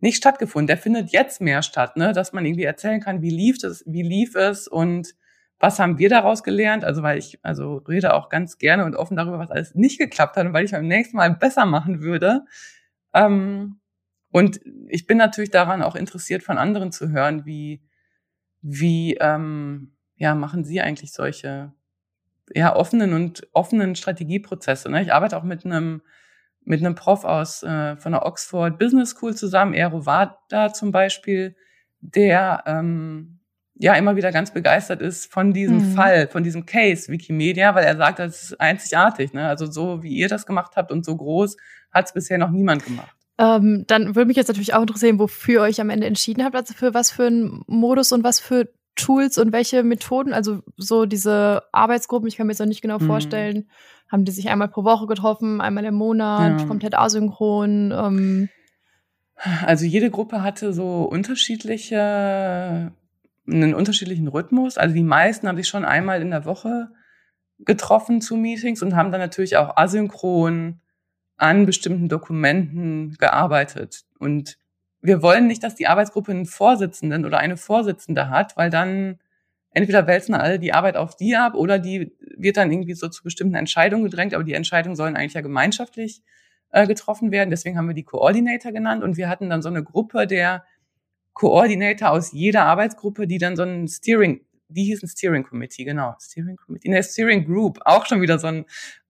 nicht 0.00 0.16
stattgefunden. 0.16 0.66
Der 0.66 0.78
findet 0.78 1.10
jetzt 1.10 1.40
mehr 1.40 1.62
statt, 1.62 1.96
ne? 1.96 2.12
dass 2.12 2.32
man 2.32 2.44
irgendwie 2.44 2.64
erzählen 2.64 3.00
kann, 3.00 3.22
wie 3.22 3.30
lief 3.30 3.62
es, 3.62 3.84
wie 3.86 4.02
lief 4.02 4.34
es 4.34 4.68
und 4.68 5.14
was 5.58 5.78
haben 5.78 5.98
wir 5.98 6.08
daraus 6.08 6.42
gelernt? 6.42 6.84
Also, 6.84 7.02
weil 7.02 7.18
ich, 7.18 7.38
also 7.42 7.76
rede 7.76 8.14
auch 8.14 8.28
ganz 8.28 8.58
gerne 8.58 8.84
und 8.84 8.96
offen 8.96 9.16
darüber, 9.16 9.38
was 9.38 9.50
alles 9.50 9.74
nicht 9.74 9.98
geklappt 9.98 10.36
hat 10.36 10.46
und 10.46 10.52
weil 10.52 10.64
ich 10.64 10.72
beim 10.72 10.86
nächsten 10.86 11.16
Mal 11.16 11.34
besser 11.34 11.64
machen 11.64 12.02
würde. 12.02 12.44
Ähm, 13.14 13.80
und 14.30 14.60
ich 14.88 15.06
bin 15.06 15.16
natürlich 15.16 15.50
daran 15.50 15.82
auch 15.82 15.94
interessiert, 15.94 16.42
von 16.42 16.58
anderen 16.58 16.90
zu 16.90 17.10
hören, 17.10 17.46
wie, 17.46 17.82
wie, 18.62 19.16
ähm, 19.20 19.96
ja, 20.16 20.34
machen 20.34 20.64
Sie 20.64 20.80
eigentlich 20.80 21.12
solche 21.12 21.72
ja, 22.52 22.74
offenen 22.74 23.12
und 23.12 23.46
offenen 23.52 23.94
Strategieprozesse. 23.94 24.90
Ne? 24.90 25.02
Ich 25.02 25.12
arbeite 25.12 25.36
auch 25.36 25.44
mit 25.44 25.64
einem 25.64 26.02
mit 26.66 26.80
einem 26.80 26.94
Prof 26.94 27.24
aus 27.24 27.62
äh, 27.62 27.96
von 27.96 28.12
der 28.12 28.24
Oxford 28.24 28.78
Business 28.78 29.10
School 29.10 29.34
zusammen, 29.34 29.74
Ero 29.74 30.06
Wada 30.06 30.72
zum 30.72 30.92
Beispiel, 30.92 31.56
der 32.00 32.64
ähm, 32.66 33.40
ja 33.74 33.94
immer 33.94 34.16
wieder 34.16 34.32
ganz 34.32 34.52
begeistert 34.52 35.02
ist 35.02 35.30
von 35.30 35.52
diesem 35.52 35.90
mhm. 35.90 35.94
Fall, 35.94 36.28
von 36.28 36.42
diesem 36.42 36.64
Case 36.64 37.10
Wikimedia, 37.10 37.74
weil 37.74 37.84
er 37.84 37.96
sagt, 37.96 38.18
das 38.18 38.44
ist 38.44 38.60
einzigartig. 38.60 39.32
Ne? 39.32 39.46
Also 39.46 39.70
so 39.70 40.02
wie 40.02 40.14
ihr 40.14 40.28
das 40.28 40.46
gemacht 40.46 40.72
habt 40.76 40.90
und 40.90 41.04
so 41.04 41.16
groß 41.16 41.56
hat 41.90 42.06
es 42.06 42.12
bisher 42.12 42.38
noch 42.38 42.50
niemand 42.50 42.84
gemacht. 42.84 43.14
Ähm, 43.36 43.84
dann 43.88 44.14
würde 44.14 44.26
mich 44.26 44.36
jetzt 44.36 44.48
natürlich 44.48 44.74
auch 44.74 44.80
interessieren, 44.80 45.18
wofür 45.18 45.54
ihr 45.54 45.62
euch 45.62 45.80
am 45.80 45.90
Ende 45.90 46.06
entschieden 46.06 46.44
habt, 46.44 46.54
also 46.54 46.72
für 46.72 46.94
was 46.94 47.10
für 47.10 47.26
einen 47.26 47.62
Modus 47.66 48.12
und 48.12 48.22
was 48.22 48.38
für 48.38 48.68
Tools 48.96 49.38
und 49.38 49.52
welche 49.52 49.82
Methoden, 49.82 50.32
also 50.32 50.62
so 50.76 51.06
diese 51.06 51.62
Arbeitsgruppen, 51.72 52.28
ich 52.28 52.36
kann 52.36 52.46
mir 52.46 52.52
jetzt 52.52 52.60
noch 52.60 52.66
nicht 52.66 52.82
genau 52.82 52.98
mhm. 52.98 53.06
vorstellen, 53.06 53.68
haben 54.10 54.24
die 54.24 54.32
sich 54.32 54.48
einmal 54.48 54.68
pro 54.68 54.84
Woche 54.84 55.06
getroffen, 55.06 55.60
einmal 55.60 55.84
im 55.84 55.94
Monat, 55.94 56.60
ja. 56.60 56.66
komplett 56.66 56.96
asynchron. 56.96 57.92
Ähm. 57.92 58.48
Also 59.64 59.84
jede 59.84 60.10
Gruppe 60.10 60.42
hatte 60.42 60.72
so 60.72 61.02
unterschiedliche, 61.02 62.92
einen 63.46 63.74
unterschiedlichen 63.74 64.28
Rhythmus. 64.28 64.78
Also 64.78 64.94
die 64.94 65.02
meisten 65.02 65.48
haben 65.48 65.56
sich 65.56 65.68
schon 65.68 65.84
einmal 65.84 66.22
in 66.22 66.30
der 66.30 66.44
Woche 66.44 66.90
getroffen 67.58 68.20
zu 68.20 68.36
Meetings 68.36 68.82
und 68.82 68.94
haben 68.94 69.10
dann 69.10 69.20
natürlich 69.20 69.56
auch 69.56 69.76
asynchron 69.76 70.80
an 71.36 71.66
bestimmten 71.66 72.08
Dokumenten 72.08 73.16
gearbeitet. 73.18 74.04
Und 74.18 74.56
wir 75.04 75.20
wollen 75.20 75.46
nicht, 75.46 75.62
dass 75.62 75.74
die 75.74 75.86
Arbeitsgruppe 75.86 76.32
einen 76.32 76.46
Vorsitzenden 76.46 77.26
oder 77.26 77.38
eine 77.38 77.58
Vorsitzende 77.58 78.30
hat, 78.30 78.56
weil 78.56 78.70
dann 78.70 79.18
entweder 79.70 80.06
wälzen 80.06 80.34
alle 80.34 80.58
die 80.58 80.72
Arbeit 80.72 80.96
auf 80.96 81.14
die 81.14 81.36
ab 81.36 81.54
oder 81.54 81.78
die 81.78 82.16
wird 82.36 82.56
dann 82.56 82.72
irgendwie 82.72 82.94
so 82.94 83.08
zu 83.08 83.22
bestimmten 83.22 83.54
Entscheidungen 83.54 84.04
gedrängt, 84.04 84.32
aber 84.32 84.44
die 84.44 84.54
Entscheidungen 84.54 84.96
sollen 84.96 85.14
eigentlich 85.14 85.34
ja 85.34 85.42
gemeinschaftlich 85.42 86.22
äh, 86.70 86.86
getroffen 86.86 87.32
werden. 87.32 87.50
Deswegen 87.50 87.76
haben 87.76 87.86
wir 87.86 87.94
die 87.94 88.04
Coordinator 88.04 88.72
genannt 88.72 89.04
und 89.04 89.18
wir 89.18 89.28
hatten 89.28 89.50
dann 89.50 89.60
so 89.60 89.68
eine 89.68 89.84
Gruppe 89.84 90.26
der 90.26 90.64
Coordinator 91.34 92.10
aus 92.10 92.32
jeder 92.32 92.62
Arbeitsgruppe, 92.62 93.26
die 93.26 93.38
dann 93.38 93.56
so 93.56 93.64
ein 93.64 93.86
Steering, 93.88 94.40
die 94.68 94.84
hießen 94.84 95.06
Steering 95.06 95.42
Committee, 95.42 95.84
genau, 95.84 96.14
Steering 96.18 96.56
Committee, 96.56 96.88
ne, 96.88 97.02
Steering 97.02 97.44
Group, 97.44 97.78
auch 97.84 98.06
schon 98.06 98.22
wieder 98.22 98.38
so 98.38 98.46
ein 98.46 98.64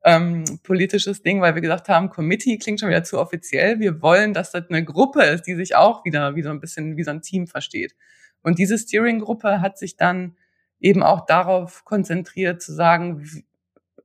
ähm, 0.04 0.44
politisches 0.62 1.22
Ding, 1.22 1.40
weil 1.40 1.54
wir 1.54 1.62
gesagt 1.62 1.88
haben, 1.88 2.10
Committee 2.10 2.58
klingt 2.58 2.80
schon 2.80 2.90
wieder 2.90 3.04
zu 3.04 3.18
offiziell. 3.18 3.80
Wir 3.80 4.02
wollen, 4.02 4.34
dass 4.34 4.52
das 4.52 4.68
eine 4.68 4.84
Gruppe 4.84 5.22
ist, 5.22 5.46
die 5.46 5.54
sich 5.54 5.74
auch 5.76 6.04
wieder 6.04 6.36
wie 6.36 6.42
so 6.42 6.50
ein 6.50 6.60
bisschen 6.60 6.96
wie 6.96 7.04
so 7.04 7.10
ein 7.10 7.22
Team 7.22 7.46
versteht. 7.46 7.94
Und 8.42 8.58
diese 8.58 8.76
Steering-Gruppe 8.76 9.62
hat 9.62 9.78
sich 9.78 9.96
dann 9.96 10.36
eben 10.78 11.02
auch 11.02 11.24
darauf 11.24 11.84
konzentriert 11.84 12.60
zu 12.60 12.74
sagen, 12.74 13.26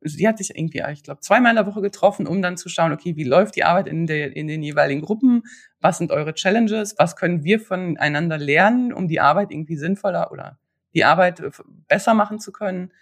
sie 0.02 0.28
hat 0.28 0.38
sich 0.38 0.56
irgendwie, 0.56 0.82
ich 0.92 1.04
glaube, 1.04 1.20
zweimal 1.20 1.52
in 1.52 1.58
der 1.58 1.68
Woche 1.68 1.82
getroffen, 1.82 2.26
um 2.26 2.42
dann 2.42 2.56
zu 2.56 2.70
schauen, 2.70 2.94
okay, 2.94 3.18
wie 3.18 3.26
läuft 3.26 3.58
die 3.58 3.66
Arbeit 3.66 3.88
in, 3.88 4.08
der, 4.08 4.36
in 4.36 4.48
den 4.48 4.64
jeweiligen 4.64 5.02
Gruppen? 5.02 5.44
Was 5.82 5.98
sind 5.98 6.12
eure 6.12 6.34
Challenges? 6.34 6.96
Was 6.98 7.18
können 7.18 7.44
wir 7.44 7.60
voneinander 7.60 8.38
lernen, 8.38 8.94
um 8.94 9.10
die 9.10 9.20
Arbeit 9.20 9.52
irgendwie 9.52 9.76
sinnvoller 9.76 10.32
oder 10.32 10.58
die 10.94 11.04
Arbeit 11.04 11.44
besser 11.90 12.14
machen 12.14 12.40
zu 12.40 12.54
können? 12.54 12.94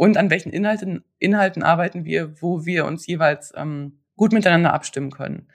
Und 0.00 0.16
an 0.16 0.30
welchen 0.30 0.50
Inhalten, 0.50 1.04
Inhalten 1.18 1.62
arbeiten 1.62 2.06
wir, 2.06 2.40
wo 2.40 2.64
wir 2.64 2.86
uns 2.86 3.06
jeweils 3.06 3.52
ähm, 3.54 4.00
gut 4.16 4.32
miteinander 4.32 4.72
abstimmen 4.72 5.10
können. 5.10 5.48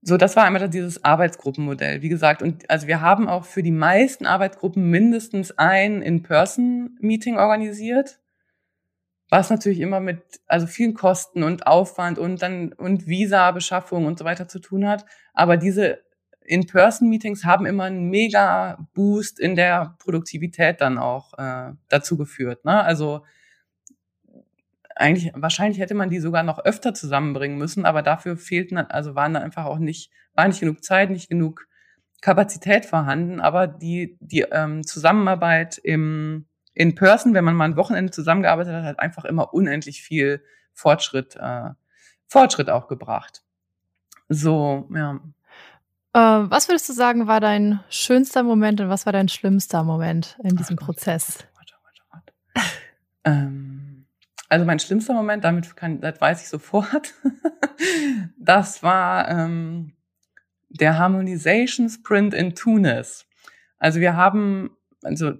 so, 0.00 0.16
das 0.16 0.36
war 0.36 0.44
einmal 0.44 0.70
dieses 0.70 1.04
Arbeitsgruppenmodell, 1.04 2.00
wie 2.00 2.08
gesagt. 2.08 2.40
Und 2.40 2.70
also 2.70 2.86
wir 2.86 3.02
haben 3.02 3.28
auch 3.28 3.44
für 3.44 3.62
die 3.62 3.70
meisten 3.70 4.24
Arbeitsgruppen 4.24 4.88
mindestens 4.88 5.52
ein 5.58 6.00
In-Person-Meeting 6.00 7.36
organisiert, 7.36 8.20
was 9.28 9.50
natürlich 9.50 9.80
immer 9.80 10.00
mit 10.00 10.22
also 10.46 10.66
vielen 10.66 10.94
Kosten 10.94 11.42
und 11.42 11.66
Aufwand 11.66 12.18
und 12.18 12.40
dann 12.40 12.72
und 12.72 13.06
Visa-Beschaffung 13.06 14.06
und 14.06 14.18
so 14.18 14.24
weiter 14.24 14.48
zu 14.48 14.60
tun 14.60 14.88
hat. 14.88 15.04
Aber 15.34 15.58
diese 15.58 15.98
In-Person-Meetings 16.46 17.44
haben 17.44 17.66
immer 17.66 17.84
einen 17.84 18.08
mega 18.08 18.78
Boost 18.94 19.38
in 19.38 19.56
der 19.56 19.96
Produktivität 19.98 20.80
dann 20.80 20.96
auch 20.96 21.34
äh, 21.36 21.74
dazu 21.90 22.16
geführt. 22.16 22.64
Ne? 22.64 22.82
Also 22.82 23.24
eigentlich, 25.00 25.32
wahrscheinlich 25.34 25.80
hätte 25.80 25.94
man 25.94 26.10
die 26.10 26.20
sogar 26.20 26.42
noch 26.42 26.58
öfter 26.58 26.94
zusammenbringen 26.94 27.58
müssen, 27.58 27.86
aber 27.86 28.02
dafür 28.02 28.36
fehlten, 28.36 28.76
also 28.76 29.14
waren 29.14 29.34
da 29.34 29.40
einfach 29.40 29.64
auch 29.64 29.78
nicht, 29.78 30.10
war 30.34 30.46
nicht 30.46 30.60
genug 30.60 30.84
Zeit, 30.84 31.10
nicht 31.10 31.28
genug 31.28 31.66
Kapazität 32.20 32.84
vorhanden, 32.84 33.40
aber 33.40 33.66
die, 33.66 34.18
die 34.20 34.42
ähm, 34.50 34.86
Zusammenarbeit 34.86 35.78
im, 35.78 36.46
in 36.74 36.94
Person, 36.94 37.34
wenn 37.34 37.44
man 37.44 37.54
mal 37.54 37.64
ein 37.64 37.76
Wochenende 37.76 38.12
zusammengearbeitet 38.12 38.74
hat, 38.74 38.84
hat 38.84 39.00
einfach 39.00 39.24
immer 39.24 39.54
unendlich 39.54 40.02
viel 40.02 40.44
Fortschritt, 40.74 41.36
äh, 41.36 41.70
Fortschritt 42.28 42.68
auch 42.68 42.88
gebracht. 42.88 43.42
So, 44.28 44.88
ja. 44.94 45.18
Äh, 46.12 46.50
was 46.50 46.68
würdest 46.68 46.88
du 46.88 46.92
sagen, 46.92 47.26
war 47.26 47.40
dein 47.40 47.80
schönster 47.88 48.42
Moment 48.42 48.80
und 48.80 48.90
was 48.90 49.06
war 49.06 49.12
dein 49.12 49.28
schlimmster 49.28 49.82
Moment 49.82 50.36
in 50.44 50.56
diesem 50.56 50.76
Ach, 50.78 50.84
Prozess? 50.86 51.44
Warte, 51.54 51.74
warte, 51.82 52.02
warte. 52.10 52.32
ähm, 53.24 53.69
also 54.50 54.66
mein 54.66 54.80
schlimmster 54.80 55.14
Moment, 55.14 55.44
damit 55.44 55.76
kann, 55.76 56.00
das 56.00 56.20
weiß 56.20 56.42
ich 56.42 56.48
sofort, 56.48 57.14
das 58.38 58.82
war 58.82 59.28
ähm, 59.28 59.92
der 60.68 60.98
Harmonization 60.98 61.88
Sprint 61.88 62.34
in 62.34 62.54
Tunis. 62.56 63.26
Also 63.78 64.00
wir 64.00 64.16
haben, 64.16 64.76
also 65.02 65.32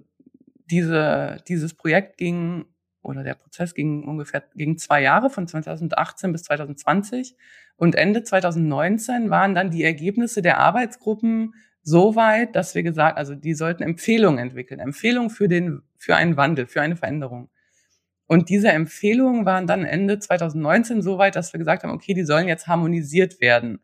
diese, 0.65 1.43
dieses 1.47 1.73
Projekt 1.73 2.17
ging, 2.17 2.65
oder 3.03 3.23
der 3.23 3.33
Prozess 3.35 3.73
ging 3.73 4.05
ungefähr, 4.05 4.43
ging 4.55 4.77
zwei 4.77 5.01
Jahre, 5.01 5.29
von 5.29 5.45
2018 5.45 6.31
bis 6.31 6.43
2020. 6.43 7.35
Und 7.75 7.95
Ende 7.95 8.23
2019 8.23 9.29
waren 9.29 9.55
dann 9.55 9.71
die 9.71 9.83
Ergebnisse 9.83 10.41
der 10.41 10.59
Arbeitsgruppen 10.59 11.53
so 11.83 12.15
weit, 12.15 12.55
dass 12.55 12.75
wir 12.75 12.83
gesagt, 12.83 13.17
also 13.17 13.35
die 13.35 13.55
sollten 13.55 13.83
Empfehlungen 13.83 14.39
entwickeln, 14.39 14.79
Empfehlungen 14.79 15.31
für 15.31 15.49
den, 15.49 15.81
für 15.97 16.15
einen 16.15 16.37
Wandel, 16.37 16.67
für 16.67 16.81
eine 16.81 16.95
Veränderung. 16.95 17.49
Und 18.31 18.47
diese 18.47 18.69
Empfehlungen 18.69 19.45
waren 19.45 19.67
dann 19.67 19.83
Ende 19.83 20.17
2019 20.17 21.01
so 21.01 21.17
weit, 21.17 21.35
dass 21.35 21.51
wir 21.51 21.57
gesagt 21.57 21.83
haben, 21.83 21.91
okay, 21.91 22.13
die 22.13 22.23
sollen 22.23 22.47
jetzt 22.47 22.65
harmonisiert 22.65 23.41
werden. 23.41 23.81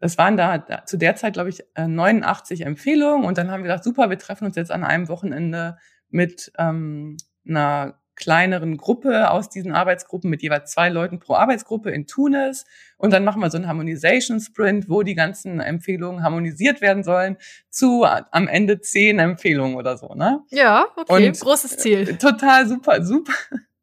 Das 0.00 0.18
waren 0.18 0.36
da, 0.36 0.84
zu 0.84 0.96
der 0.96 1.14
Zeit, 1.14 1.34
glaube 1.34 1.50
ich, 1.50 1.62
89 1.76 2.60
äh, 2.60 2.64
Empfehlungen. 2.64 3.24
Und 3.24 3.38
dann 3.38 3.52
haben 3.52 3.60
wir 3.60 3.68
gesagt, 3.68 3.84
super, 3.84 4.10
wir 4.10 4.18
treffen 4.18 4.46
uns 4.46 4.56
jetzt 4.56 4.72
an 4.72 4.82
einem 4.82 5.06
Wochenende 5.06 5.78
mit 6.08 6.50
ähm, 6.58 7.18
einer 7.46 8.00
kleineren 8.16 8.78
Gruppe 8.78 9.30
aus 9.30 9.48
diesen 9.48 9.72
Arbeitsgruppen 9.72 10.28
mit 10.28 10.42
jeweils 10.42 10.72
zwei 10.72 10.88
Leuten 10.88 11.20
pro 11.20 11.34
Arbeitsgruppe 11.34 11.92
in 11.92 12.08
Tunis. 12.08 12.64
Und 12.96 13.12
dann 13.12 13.22
machen 13.22 13.40
wir 13.40 13.48
so 13.48 13.58
einen 13.58 13.68
Harmonization 13.68 14.40
Sprint, 14.40 14.88
wo 14.88 15.04
die 15.04 15.14
ganzen 15.14 15.60
Empfehlungen 15.60 16.24
harmonisiert 16.24 16.80
werden 16.80 17.04
sollen 17.04 17.36
zu 17.70 18.04
am 18.04 18.48
Ende 18.48 18.80
zehn 18.80 19.20
Empfehlungen 19.20 19.76
oder 19.76 19.96
so, 19.96 20.14
ne? 20.14 20.40
Ja, 20.50 20.86
okay, 20.96 21.28
Und 21.28 21.40
großes 21.40 21.76
Ziel. 21.76 22.18
Total 22.18 22.66
super, 22.66 23.04
super, 23.04 23.34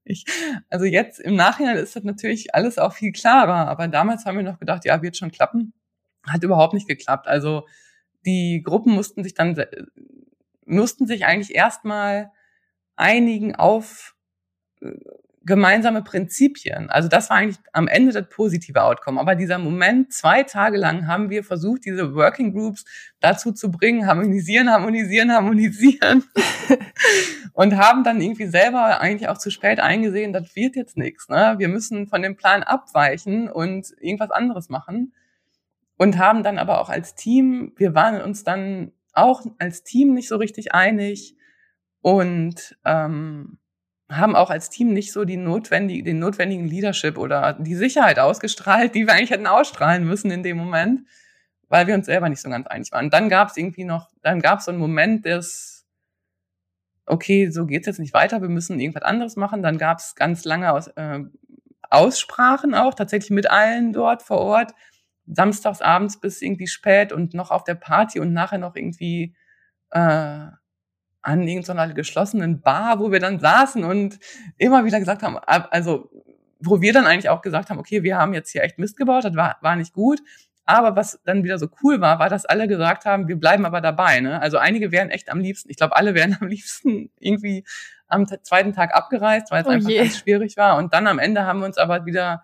ich, 0.06 0.26
also 0.70 0.86
jetzt 0.86 1.20
im 1.20 1.36
Nachhinein 1.36 1.78
ist 1.78 1.96
das 1.96 2.04
natürlich 2.04 2.54
alles 2.54 2.78
auch 2.78 2.94
viel 2.94 3.12
klarer, 3.12 3.68
aber 3.68 3.88
damals 3.88 4.26
haben 4.26 4.38
wir 4.38 4.44
noch 4.44 4.60
gedacht, 4.60 4.86
ja, 4.86 5.02
wird 5.02 5.18
schon 5.18 5.32
klappen. 5.32 5.74
Hat 6.28 6.44
überhaupt 6.44 6.74
nicht 6.74 6.88
geklappt. 6.88 7.28
Also 7.28 7.68
die 8.26 8.62
Gruppen 8.64 8.94
mussten 8.94 9.24
sich 9.24 9.34
dann, 9.34 9.62
mussten 10.66 11.08
sich 11.08 11.26
eigentlich 11.26 11.56
erstmal 11.56 12.32
einigen 12.96 13.56
auf 13.56 14.16
äh, 14.82 14.92
gemeinsame 15.46 16.02
Prinzipien. 16.02 16.90
Also 16.90 17.08
das 17.08 17.30
war 17.30 17.38
eigentlich 17.38 17.60
am 17.72 17.88
Ende 17.88 18.12
das 18.12 18.28
positive 18.30 18.82
Outcome. 18.82 19.20
Aber 19.20 19.36
dieser 19.36 19.60
Moment, 19.60 20.12
zwei 20.12 20.44
Tage 20.44 20.78
lang 20.78 21.08
haben 21.08 21.30
wir 21.30 21.44
versucht, 21.44 21.86
diese 21.86 22.16
Working 22.16 22.52
Groups 22.52 22.84
dazu 23.20 23.52
zu 23.52 23.72
bringen, 23.72 24.08
harmonisieren, 24.08 24.72
harmonisieren, 24.72 25.32
harmonisieren. 25.32 26.24
und 27.54 27.78
haben 27.78 28.04
dann 28.04 28.22
irgendwie 28.22 28.48
selber 28.48 29.00
eigentlich 29.00 29.30
auch 29.30 29.38
zu 29.38 29.52
spät 29.52 29.80
eingesehen, 29.80 30.34
das 30.34 30.56
wird 30.56 30.76
jetzt 30.76 30.98
nichts. 30.98 31.30
Ne? 31.30 31.56
Wir 31.58 31.68
müssen 31.68 32.08
von 32.08 32.24
dem 32.24 32.36
Plan 32.36 32.64
abweichen 32.64 33.48
und 33.50 33.94
irgendwas 34.00 34.32
anderes 34.32 34.70
machen. 34.70 35.14
Und 35.98 36.18
haben 36.18 36.44
dann 36.44 36.58
aber 36.58 36.82
auch 36.82 36.90
als 36.90 37.16
Team, 37.16 37.72
wir 37.78 37.94
waren 37.94 38.22
uns 38.22 38.44
dann 38.44 38.92
auch 39.14 39.46
als 39.60 39.84
Team 39.84 40.14
nicht 40.14 40.28
so 40.28 40.36
richtig 40.36 40.74
einig 40.74 41.38
und 42.02 42.78
ähm, 42.84 43.60
haben 44.10 44.36
auch 44.36 44.50
als 44.50 44.70
Team 44.70 44.94
nicht 44.94 45.12
so 45.12 45.26
die 45.26 45.38
notwendige, 45.38 46.04
den 46.04 46.20
notwendigen 46.20 46.68
Leadership 46.68 47.18
oder 47.18 47.54
die 47.54 47.76
Sicherheit 47.76 48.20
ausgestrahlt, 48.20 48.94
die 48.94 49.08
wir 49.08 49.14
eigentlich 49.14 49.32
hätten 49.32 49.48
ausstrahlen 49.48 50.06
müssen 50.06 50.30
in 50.30 50.44
dem 50.44 50.58
Moment, 50.58 51.08
weil 51.70 51.88
wir 51.88 51.96
uns 51.96 52.06
selber 52.06 52.30
nicht 52.30 52.42
so 52.42 52.50
ganz 52.50 52.68
einig 52.68 52.92
waren. 52.92 53.10
dann 53.10 53.30
gab 53.30 53.50
es 53.50 53.58
irgendwie 53.58 53.84
noch, 53.84 54.10
dann 54.22 54.42
gab 54.42 54.60
es 54.60 54.66
so 54.66 54.72
einen 54.72 54.80
Moment 54.80 55.26
des, 55.26 55.86
okay, 57.08 57.50
so 57.50 57.66
geht's 57.66 57.88
jetzt 57.88 58.00
nicht 58.00 58.14
weiter, 58.14 58.42
wir 58.42 58.50
müssen 58.50 58.80
irgendwas 58.80 59.04
anderes 59.04 59.36
machen. 59.36 59.64
Dann 59.64 59.78
gab 59.78 60.00
es 60.00 60.16
ganz 60.16 60.46
lange 60.46 60.72
Aus, 60.72 60.88
äh, 60.90 61.22
Aussprachen 61.90 62.76
auch, 62.76 62.94
tatsächlich 62.94 63.32
mit 63.32 63.50
allen 63.50 63.94
dort 63.94 64.24
vor 64.24 64.40
Ort, 64.40 64.74
samstags 65.28 65.82
abends 65.82 66.20
bis 66.20 66.42
irgendwie 66.42 66.68
spät 66.68 67.12
und 67.12 67.34
noch 67.34 67.52
auf 67.52 67.64
der 67.64 67.76
Party 67.76 68.20
und 68.20 68.34
nachher 68.34 68.60
noch 68.60 68.76
irgendwie 68.76 69.36
äh, 69.92 70.48
an 71.26 71.48
irgendeiner 71.48 71.92
geschlossenen 71.94 72.62
Bar, 72.62 73.00
wo 73.00 73.12
wir 73.12 73.20
dann 73.20 73.40
saßen 73.40 73.84
und 73.84 74.20
immer 74.58 74.86
wieder 74.86 75.00
gesagt 75.00 75.24
haben, 75.24 75.38
also 75.40 76.10
wo 76.60 76.82
wir 76.82 76.94
dann 76.94 77.08
eigentlich 77.08 77.30
auch 77.30 77.42
gesagt 77.42 77.70
haben, 77.70 77.80
okay, 77.80 78.04
wir 78.04 78.18
haben 78.18 78.36
jetzt 78.36 78.52
hier 78.52 78.64
echt 78.64 78.78
Mist 78.78 78.96
gebaut, 78.96 79.24
das 79.24 79.36
war, 79.36 79.58
war 79.62 79.76
nicht 79.76 79.94
gut. 79.94 80.22
Aber 80.66 80.96
was 80.96 81.20
dann 81.26 81.44
wieder 81.44 81.58
so 81.58 81.68
cool 81.84 82.00
war, 82.00 82.20
war, 82.20 82.30
dass 82.30 82.46
alle 82.46 82.68
gesagt 82.68 83.06
haben, 83.06 83.28
wir 83.28 83.40
bleiben 83.40 83.66
aber 83.66 83.82
dabei. 83.82 84.20
Ne? 84.20 84.40
Also 84.40 84.58
einige 84.58 84.92
wären 84.92 85.10
echt 85.10 85.32
am 85.32 85.40
liebsten, 85.40 85.70
ich 85.70 85.78
glaube, 85.78 85.96
alle 85.96 86.14
wären 86.14 86.38
am 86.40 86.48
liebsten 86.48 87.12
irgendwie 87.20 87.66
am 88.08 88.28
zweiten 88.28 88.74
Tag 88.74 88.94
abgereist, 88.94 89.50
weil 89.50 89.62
es 89.62 89.68
oh 89.68 89.72
einfach 89.72 89.90
je. 89.90 89.98
ganz 89.98 90.20
schwierig 90.20 90.58
war. 90.58 90.78
Und 90.78 90.94
dann 90.94 91.08
am 91.08 91.18
Ende 91.18 91.46
haben 91.46 91.60
wir 91.60 91.66
uns 91.66 91.80
aber 91.80 92.06
wieder 92.06 92.44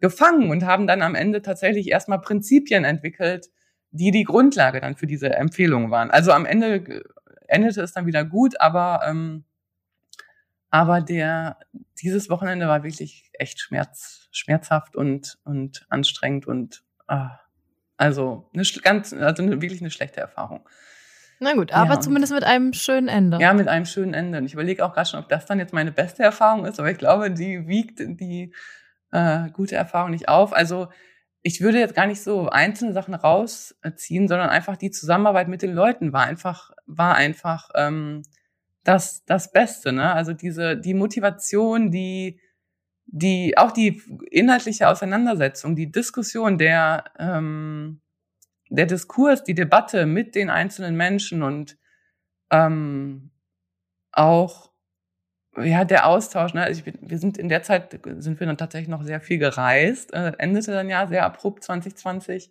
gefangen 0.00 0.50
und 0.50 0.64
haben 0.64 0.86
dann 0.86 1.02
am 1.02 1.14
Ende 1.14 1.42
tatsächlich 1.42 1.88
erstmal 1.88 2.22
Prinzipien 2.22 2.84
entwickelt, 2.84 3.48
die 3.90 4.10
die 4.10 4.24
Grundlage 4.24 4.80
dann 4.80 4.96
für 4.96 5.06
diese 5.06 5.34
Empfehlungen 5.34 5.90
waren. 5.90 6.10
Also 6.10 6.32
am 6.32 6.46
Ende 6.46 7.04
endete 7.48 7.82
es 7.82 7.92
dann 7.92 8.06
wieder 8.06 8.24
gut, 8.24 8.60
aber 8.60 9.02
ähm, 9.06 9.44
aber 10.70 11.00
der 11.00 11.58
dieses 12.00 12.28
Wochenende 12.30 12.66
war 12.66 12.82
wirklich 12.82 13.30
echt 13.34 13.60
schmerz, 13.60 14.28
schmerzhaft 14.32 14.96
und 14.96 15.38
und 15.44 15.86
anstrengend 15.88 16.46
und 16.46 16.82
ah, 17.06 17.38
also 17.96 18.50
eine 18.54 18.64
ganz 18.82 19.12
also 19.12 19.42
eine, 19.42 19.62
wirklich 19.62 19.80
eine 19.80 19.90
schlechte 19.90 20.20
Erfahrung. 20.20 20.68
Na 21.40 21.52
gut, 21.54 21.72
aber 21.72 21.94
ja. 21.94 22.00
zumindest 22.00 22.32
mit 22.32 22.44
einem 22.44 22.72
schönen 22.72 23.08
Ende. 23.08 23.38
Ja, 23.40 23.52
mit 23.52 23.68
einem 23.68 23.86
schönen 23.86 24.14
Ende. 24.14 24.38
Und 24.38 24.46
ich 24.46 24.54
überlege 24.54 24.84
auch 24.84 24.94
gerade 24.94 25.08
schon, 25.08 25.20
ob 25.20 25.28
das 25.28 25.46
dann 25.46 25.58
jetzt 25.58 25.72
meine 25.72 25.92
beste 25.92 26.22
Erfahrung 26.22 26.64
ist, 26.64 26.78
aber 26.78 26.90
ich 26.90 26.98
glaube, 26.98 27.30
die 27.30 27.66
wiegt 27.66 27.98
die 27.98 28.54
äh, 29.10 29.50
gute 29.50 29.76
Erfahrung 29.76 30.10
nicht 30.10 30.28
auf. 30.28 30.52
Also 30.52 30.88
ich 31.46 31.60
würde 31.60 31.78
jetzt 31.78 31.94
gar 31.94 32.06
nicht 32.06 32.22
so 32.22 32.48
einzelne 32.48 32.94
Sachen 32.94 33.14
rausziehen, 33.14 34.28
sondern 34.28 34.48
einfach 34.48 34.78
die 34.78 34.90
Zusammenarbeit 34.90 35.46
mit 35.46 35.60
den 35.60 35.74
Leuten 35.74 36.14
war 36.14 36.24
einfach, 36.24 36.70
war 36.86 37.16
einfach 37.16 37.68
ähm, 37.74 38.22
das, 38.82 39.26
das 39.26 39.52
Beste. 39.52 39.92
Ne? 39.92 40.10
Also 40.10 40.32
diese, 40.32 40.74
die 40.78 40.94
Motivation, 40.94 41.90
die, 41.90 42.40
die, 43.04 43.58
auch 43.58 43.72
die 43.72 44.00
inhaltliche 44.30 44.88
Auseinandersetzung, 44.88 45.76
die 45.76 45.92
Diskussion, 45.92 46.56
der, 46.56 47.04
ähm, 47.18 48.00
der 48.70 48.86
Diskurs, 48.86 49.44
die 49.44 49.54
Debatte 49.54 50.06
mit 50.06 50.34
den 50.34 50.48
einzelnen 50.48 50.96
Menschen 50.96 51.42
und 51.42 51.76
ähm, 52.50 53.32
auch 54.12 54.70
ja, 55.62 55.84
der 55.84 56.06
Austausch, 56.06 56.54
ne? 56.54 56.70
Ich, 56.70 56.84
wir 56.86 57.18
sind 57.18 57.38
in 57.38 57.48
der 57.48 57.62
Zeit, 57.62 57.98
sind 58.18 58.40
wir 58.40 58.46
dann 58.46 58.56
tatsächlich 58.56 58.88
noch 58.88 59.02
sehr 59.02 59.20
viel 59.20 59.38
gereist, 59.38 60.12
äh, 60.12 60.32
endete 60.38 60.72
dann 60.72 60.88
ja 60.88 61.06
sehr 61.06 61.24
abrupt 61.24 61.64
2020. 61.64 62.50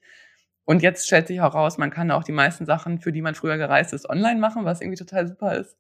Und 0.66 0.82
jetzt 0.82 1.06
stellt 1.06 1.28
sich 1.28 1.42
auch 1.42 1.56
raus, 1.56 1.78
man 1.78 1.92
kann 1.92 2.12
auch 2.12 2.24
die 2.24 2.32
meisten 2.32 2.66
Sachen, 2.66 3.00
für 3.00 3.12
die 3.12 3.22
man 3.22 3.36
früher 3.36 3.58
gereist 3.58 3.94
ist, 3.94 4.10
online 4.10 4.40
machen, 4.40 4.66
was 4.66 4.82
irgendwie 4.82 4.98
total 4.98 5.28
super 5.28 5.58
ist. 5.58 5.78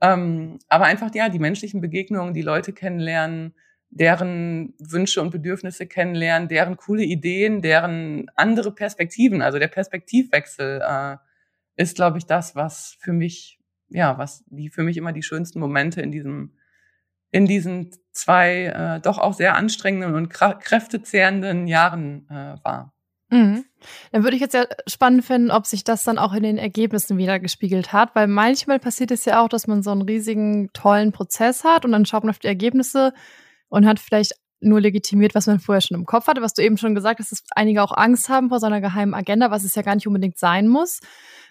Ähm, 0.00 0.58
aber 0.68 0.86
einfach, 0.86 1.14
ja, 1.14 1.28
die 1.28 1.38
menschlichen 1.38 1.80
Begegnungen, 1.80 2.34
die 2.34 2.42
Leute 2.42 2.72
kennenlernen, 2.72 3.54
deren 3.90 4.74
Wünsche 4.78 5.20
und 5.22 5.30
Bedürfnisse 5.30 5.86
kennenlernen, 5.86 6.48
deren 6.48 6.76
coole 6.76 7.04
Ideen, 7.04 7.62
deren 7.62 8.30
andere 8.36 8.72
Perspektiven, 8.72 9.42
also 9.42 9.58
der 9.58 9.68
Perspektivwechsel 9.68 10.82
äh, 10.86 11.16
ist, 11.76 11.96
glaube 11.96 12.18
ich, 12.18 12.26
das, 12.26 12.54
was 12.54 12.96
für 13.00 13.12
mich 13.12 13.57
ja, 13.88 14.18
was 14.18 14.44
die 14.48 14.70
für 14.70 14.82
mich 14.82 14.96
immer 14.96 15.12
die 15.12 15.22
schönsten 15.22 15.60
Momente 15.60 16.00
in 16.00 16.12
diesem, 16.12 16.52
in 17.30 17.46
diesen 17.46 17.90
zwei 18.12 18.64
äh, 18.64 19.00
doch 19.00 19.18
auch 19.18 19.34
sehr 19.34 19.56
anstrengenden 19.56 20.14
und 20.14 20.28
kräftezehrenden 20.30 21.66
Jahren 21.66 22.28
äh, 22.28 22.56
war. 22.64 22.94
Mhm. 23.30 23.64
Dann 24.10 24.24
würde 24.24 24.36
ich 24.36 24.42
jetzt 24.42 24.54
ja 24.54 24.64
spannend 24.86 25.24
finden, 25.24 25.50
ob 25.50 25.66
sich 25.66 25.84
das 25.84 26.02
dann 26.02 26.18
auch 26.18 26.32
in 26.32 26.42
den 26.42 26.58
Ergebnissen 26.58 27.18
wieder 27.18 27.38
gespiegelt 27.38 27.92
hat, 27.92 28.14
weil 28.14 28.26
manchmal 28.26 28.78
passiert 28.78 29.10
es 29.10 29.24
ja 29.24 29.42
auch, 29.42 29.48
dass 29.48 29.66
man 29.66 29.82
so 29.82 29.90
einen 29.90 30.02
riesigen, 30.02 30.70
tollen 30.72 31.12
Prozess 31.12 31.64
hat 31.64 31.84
und 31.84 31.92
dann 31.92 32.06
schaut 32.06 32.24
man 32.24 32.30
auf 32.30 32.38
die 32.38 32.46
Ergebnisse 32.46 33.12
und 33.68 33.86
hat 33.86 34.00
vielleicht 34.00 34.32
nur 34.60 34.80
legitimiert, 34.80 35.34
was 35.34 35.46
man 35.46 35.60
vorher 35.60 35.82
schon 35.82 35.96
im 35.96 36.06
Kopf 36.06 36.26
hatte, 36.26 36.42
was 36.42 36.54
du 36.54 36.62
eben 36.62 36.78
schon 36.78 36.94
gesagt 36.94 37.20
hast, 37.20 37.30
dass 37.30 37.44
einige 37.54 37.82
auch 37.82 37.96
Angst 37.96 38.28
haben 38.28 38.48
vor 38.48 38.60
so 38.60 38.66
einer 38.66 38.80
geheimen 38.80 39.14
Agenda, 39.14 39.50
was 39.50 39.62
es 39.62 39.74
ja 39.74 39.82
gar 39.82 39.94
nicht 39.94 40.06
unbedingt 40.06 40.38
sein 40.38 40.66
muss. 40.66 41.00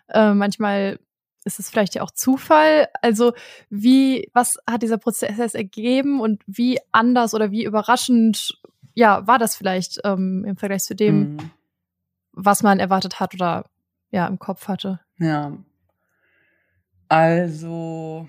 Äh, 0.09 0.33
manchmal 0.33 0.99
ist 1.47 1.59
es 1.59 1.69
vielleicht 1.69 1.95
ja 1.95 2.03
auch 2.03 2.11
Zufall. 2.11 2.87
Also 3.01 3.33
wie, 3.69 4.29
was 4.33 4.57
hat 4.69 4.83
dieser 4.83 4.97
Prozess 4.97 5.55
ergeben 5.55 6.21
und 6.21 6.43
wie 6.45 6.79
anders 6.91 7.33
oder 7.33 7.49
wie 7.49 7.63
überraschend, 7.63 8.59
ja, 8.93 9.25
war 9.25 9.39
das 9.39 9.55
vielleicht 9.55 9.99
ähm, 10.03 10.45
im 10.45 10.57
Vergleich 10.57 10.83
zu 10.83 10.95
dem, 10.95 11.19
mhm. 11.19 11.51
was 12.33 12.61
man 12.61 12.79
erwartet 12.79 13.19
hat 13.19 13.33
oder 13.33 13.65
ja 14.11 14.27
im 14.27 14.37
Kopf 14.37 14.67
hatte? 14.67 14.99
Ja. 15.17 15.57
Also 17.09 18.27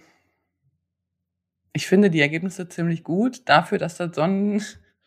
ich 1.73 1.87
finde 1.87 2.11
die 2.11 2.21
Ergebnisse 2.21 2.69
ziemlich 2.69 3.05
gut 3.05 3.49
dafür, 3.49 3.79
dass 3.79 3.97
das 3.97 4.15
so 4.15 4.23
ein 4.23 4.63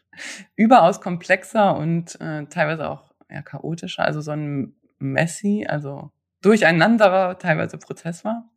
überaus 0.55 1.01
komplexer 1.01 1.75
und 1.77 2.19
äh, 2.19 2.45
teilweise 2.45 2.89
auch 2.89 3.13
ja, 3.29 3.41
chaotischer, 3.41 4.03
also 4.03 4.21
so 4.21 4.31
ein 4.31 4.75
messy, 4.99 5.65
also 5.67 6.11
durcheinanderer 6.41 7.37
teilweise 7.37 7.77
Prozess 7.77 8.25
war. 8.25 8.49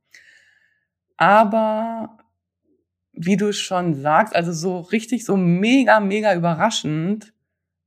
Aber 1.16 2.18
wie 3.12 3.36
du 3.36 3.52
schon 3.52 3.94
sagst, 3.94 4.34
also 4.34 4.52
so 4.52 4.80
richtig 4.80 5.24
so 5.24 5.36
mega, 5.36 6.00
mega 6.00 6.34
überraschend 6.34 7.32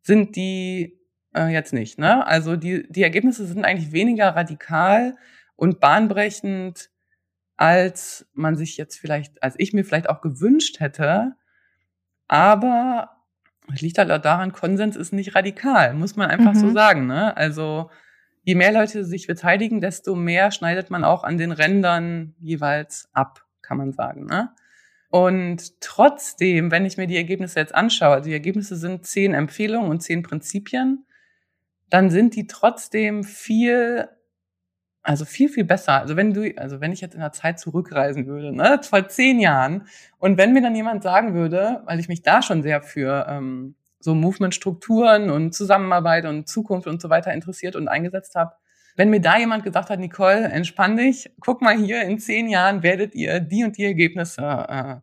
sind 0.02 0.36
die 0.36 0.98
äh, 1.36 1.48
jetzt 1.48 1.74
nicht. 1.74 2.00
Ne? 2.00 2.26
Also 2.26 2.56
die, 2.56 2.90
die 2.90 3.04
Ergebnisse 3.04 3.46
sind 3.46 3.66
eigentlich 3.66 3.92
weniger 3.92 4.36
radikal 4.36 5.18
und 5.56 5.80
bahnbrechend 5.80 6.90
als 7.58 8.30
man 8.34 8.56
sich 8.56 8.78
jetzt 8.78 9.00
vielleicht, 9.00 9.42
als 9.42 9.56
ich 9.58 9.74
mir 9.74 9.84
vielleicht 9.84 10.10
auch 10.10 10.22
gewünscht 10.22 10.80
hätte. 10.80 11.34
Aber 12.28 13.10
es 13.74 13.82
liegt 13.82 13.98
halt 13.98 14.12
auch 14.12 14.22
daran, 14.22 14.54
Konsens 14.54 14.96
ist 14.96 15.12
nicht 15.12 15.36
radikal, 15.36 15.94
muss 15.96 16.16
man 16.16 16.30
einfach 16.30 16.54
mhm. 16.54 16.60
so 16.60 16.72
sagen. 16.72 17.08
Ne? 17.08 17.36
Also 17.36 17.90
je 18.48 18.56
mehr 18.56 18.72
Leute 18.72 19.04
sich 19.04 19.28
beteiligen, 19.28 19.82
desto 19.82 20.16
mehr 20.16 20.52
schneidet 20.52 20.90
man 20.90 21.04
auch 21.04 21.26
an 21.26 21.38
den 21.38 21.52
Rändern 21.52 22.34
jeweils 22.40 23.10
ab, 23.12 23.46
kann 23.62 23.78
man 23.78 23.92
sagen. 23.92 24.26
Ne? 24.26 24.52
Und 25.10 25.82
trotzdem, 25.82 26.72
wenn 26.72 26.86
ich 26.86 26.96
mir 26.96 27.08
die 27.08 27.18
Ergebnisse 27.18 27.60
jetzt 27.60 27.76
anschaue, 27.76 28.16
also 28.16 28.30
die 28.30 28.34
Ergebnisse 28.34 28.78
sind 28.78 29.06
zehn 29.06 29.34
Empfehlungen 29.34 29.92
und 29.92 30.02
zehn 30.02 30.24
Prinzipien, 30.24 31.06
dann 31.90 32.10
sind 32.10 32.38
die 32.38 32.48
trotzdem 32.48 33.26
viel 33.26 34.08
also 35.04 35.26
viel, 35.26 35.50
viel 35.50 35.66
besser. 35.66 36.00
Also 36.00 36.16
wenn 36.16 36.34
du, 36.34 36.54
also 36.58 36.80
wenn 36.80 36.92
ich 36.94 37.02
jetzt 37.02 37.16
in 37.16 37.22
der 37.22 37.32
Zeit 37.34 37.60
zurückreisen 37.60 38.28
würde, 38.28 38.54
ne, 38.54 38.80
vor 38.82 39.08
zehn 39.10 39.40
Jahren, 39.40 39.88
und 40.20 40.38
wenn 40.38 40.54
mir 40.54 40.62
dann 40.62 40.76
jemand 40.76 41.04
sagen 41.04 41.34
würde, 41.34 41.82
weil 41.86 42.00
ich 42.00 42.08
mich 42.08 42.24
da 42.24 42.42
schon 42.42 42.64
sehr 42.64 42.82
für 42.82 43.26
ähm, 43.30 43.76
so 44.08 44.16
Movement-Strukturen 44.16 45.30
und 45.30 45.54
Zusammenarbeit 45.54 46.26
und 46.26 46.48
Zukunft 46.48 46.88
und 46.88 47.02
so 47.02 47.10
weiter 47.10 47.34
interessiert 47.34 47.76
und 47.76 47.90
eingesetzt 47.90 48.36
habe, 48.36 48.54
wenn 48.96 49.10
mir 49.10 49.20
da 49.20 49.38
jemand 49.38 49.64
gesagt 49.64 49.90
hat, 49.90 50.00
Nicole, 50.00 50.46
entspann 50.46 50.96
dich, 50.96 51.30
guck 51.42 51.62
mal 51.62 51.78
hier, 51.78 52.02
in 52.04 52.18
zehn 52.18 52.48
Jahren 52.50 52.84
werdet 52.84 53.14
ihr 53.14 53.42
die 53.42 53.64
und 53.66 53.78
die 53.78 53.84
Ergebnisse 53.84 54.42
äh, 54.42 54.96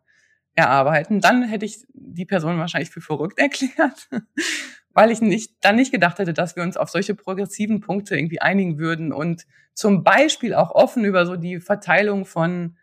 erarbeiten, 0.55 1.21
dann 1.21 1.43
hätte 1.43 1.65
ich 1.65 1.85
die 1.93 2.25
Person 2.25 2.57
wahrscheinlich 2.57 2.89
für 2.89 3.01
verrückt 3.01 3.37
erklärt 3.47 4.09
weil 4.95 5.11
ich 5.11 5.21
nicht, 5.21 5.53
dann 5.61 5.75
nicht 5.75 5.91
gedacht 5.91 6.19
hätte, 6.19 6.33
dass 6.33 6.55
wir 6.55 6.63
uns 6.63 6.77
auf 6.77 6.89
solche 6.89 7.15
progressiven 7.15 7.81
Punkte 7.81 8.15
irgendwie 8.15 8.41
einigen 8.41 8.79
würden 8.79 9.11
und 9.11 9.45
zum 9.73 10.03
Beispiel 10.03 10.55
auch 10.55 10.71
offen 10.71 11.03
über 11.03 11.25
so 11.25 11.35
die 11.35 11.59
Verteilung 11.59 12.25
von 12.25 12.77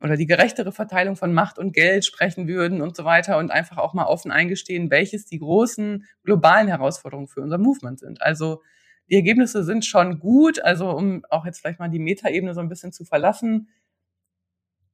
oder 0.00 0.16
die 0.16 0.26
gerechtere 0.26 0.72
Verteilung 0.72 1.16
von 1.16 1.32
Macht 1.32 1.58
und 1.58 1.72
Geld 1.72 2.04
sprechen 2.04 2.48
würden 2.48 2.80
und 2.80 2.96
so 2.96 3.04
weiter 3.04 3.38
und 3.38 3.50
einfach 3.50 3.78
auch 3.78 3.92
mal 3.92 4.06
offen 4.06 4.30
eingestehen, 4.30 4.90
welches 4.90 5.26
die 5.26 5.38
großen 5.38 6.06
globalen 6.24 6.68
Herausforderungen 6.68 7.28
für 7.28 7.42
unser 7.42 7.58
Movement 7.58 8.00
sind. 8.00 8.22
Also 8.22 8.62
die 9.10 9.16
Ergebnisse 9.16 9.64
sind 9.64 9.84
schon 9.84 10.18
gut, 10.20 10.62
also 10.62 10.90
um 10.90 11.24
auch 11.28 11.44
jetzt 11.44 11.60
vielleicht 11.60 11.80
mal 11.80 11.90
die 11.90 11.98
Metaebene 11.98 12.54
so 12.54 12.60
ein 12.60 12.68
bisschen 12.68 12.92
zu 12.92 13.04
verlassen. 13.04 13.68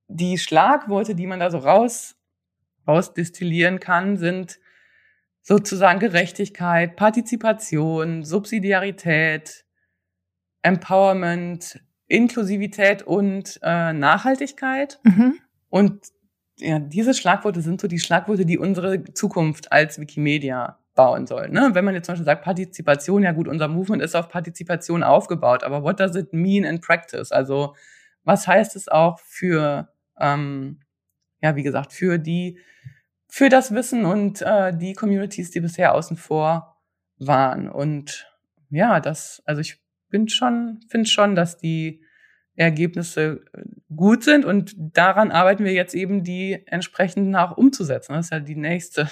Die 0.08 0.38
Schlagworte, 0.38 1.14
die 1.14 1.26
man 1.26 1.40
da 1.40 1.50
so 1.50 1.58
raus, 1.58 2.16
rausdestillieren 2.86 3.78
kann, 3.78 4.16
sind 4.16 4.58
sozusagen 5.42 6.00
Gerechtigkeit, 6.00 6.96
Partizipation, 6.96 8.24
Subsidiarität, 8.24 9.64
Empowerment, 10.62 11.80
Inklusivität 12.08 13.02
und 13.02 13.58
äh, 13.62 13.92
Nachhaltigkeit. 13.92 15.00
Mhm. 15.02 15.38
Und 15.68 16.06
ja, 16.58 16.78
diese 16.78 17.14
Schlagworte 17.14 17.60
sind 17.60 17.80
so 17.80 17.88
die 17.88 17.98
Schlagworte, 17.98 18.46
die 18.46 18.58
unsere 18.58 19.04
Zukunft 19.04 19.72
als 19.72 19.98
Wikimedia 19.98 20.78
bauen 20.94 21.26
sollen. 21.26 21.52
Ne? 21.52 21.70
Wenn 21.72 21.84
man 21.84 21.94
jetzt 21.94 22.06
zum 22.06 22.14
Beispiel 22.14 22.24
sagt 22.24 22.44
Partizipation, 22.44 23.22
ja 23.22 23.32
gut, 23.32 23.48
unser 23.48 23.68
Movement 23.68 24.02
ist 24.02 24.14
auf 24.14 24.28
Partizipation 24.28 25.02
aufgebaut, 25.02 25.62
aber 25.62 25.82
what 25.82 26.00
does 26.00 26.16
it 26.16 26.32
mean 26.32 26.64
in 26.64 26.80
practice? 26.80 27.32
Also 27.32 27.74
was 28.24 28.46
heißt 28.48 28.74
es 28.74 28.88
auch 28.88 29.20
für, 29.20 29.92
ähm, 30.18 30.80
ja, 31.42 31.54
wie 31.54 31.62
gesagt, 31.62 31.92
für 31.92 32.18
die 32.18 32.58
für 33.28 33.48
das 33.48 33.74
Wissen 33.74 34.04
und 34.04 34.40
äh, 34.42 34.76
die 34.76 34.94
Communities, 34.94 35.50
die 35.50 35.60
bisher 35.60 35.94
außen 35.94 36.16
vor 36.16 36.76
waren. 37.18 37.68
Und 37.68 38.30
ja, 38.70 39.00
das, 39.00 39.42
also 39.44 39.60
ich 39.60 39.78
bin 40.08 40.28
schon, 40.28 40.80
finde 40.88 41.08
schon, 41.08 41.34
dass 41.34 41.56
die 41.56 42.02
Ergebnisse 42.56 43.44
äh, 43.52 43.62
gut 43.94 44.24
sind 44.24 44.44
und 44.44 44.74
daran 44.76 45.30
arbeiten 45.30 45.64
wir 45.64 45.72
jetzt 45.72 45.94
eben 45.94 46.24
die 46.24 46.62
entsprechenden 46.66 47.36
auch 47.36 47.56
umzusetzen. 47.56 48.14
Das 48.14 48.26
ist 48.26 48.32
ja 48.32 48.40
die 48.40 48.56
nächste, 48.56 49.08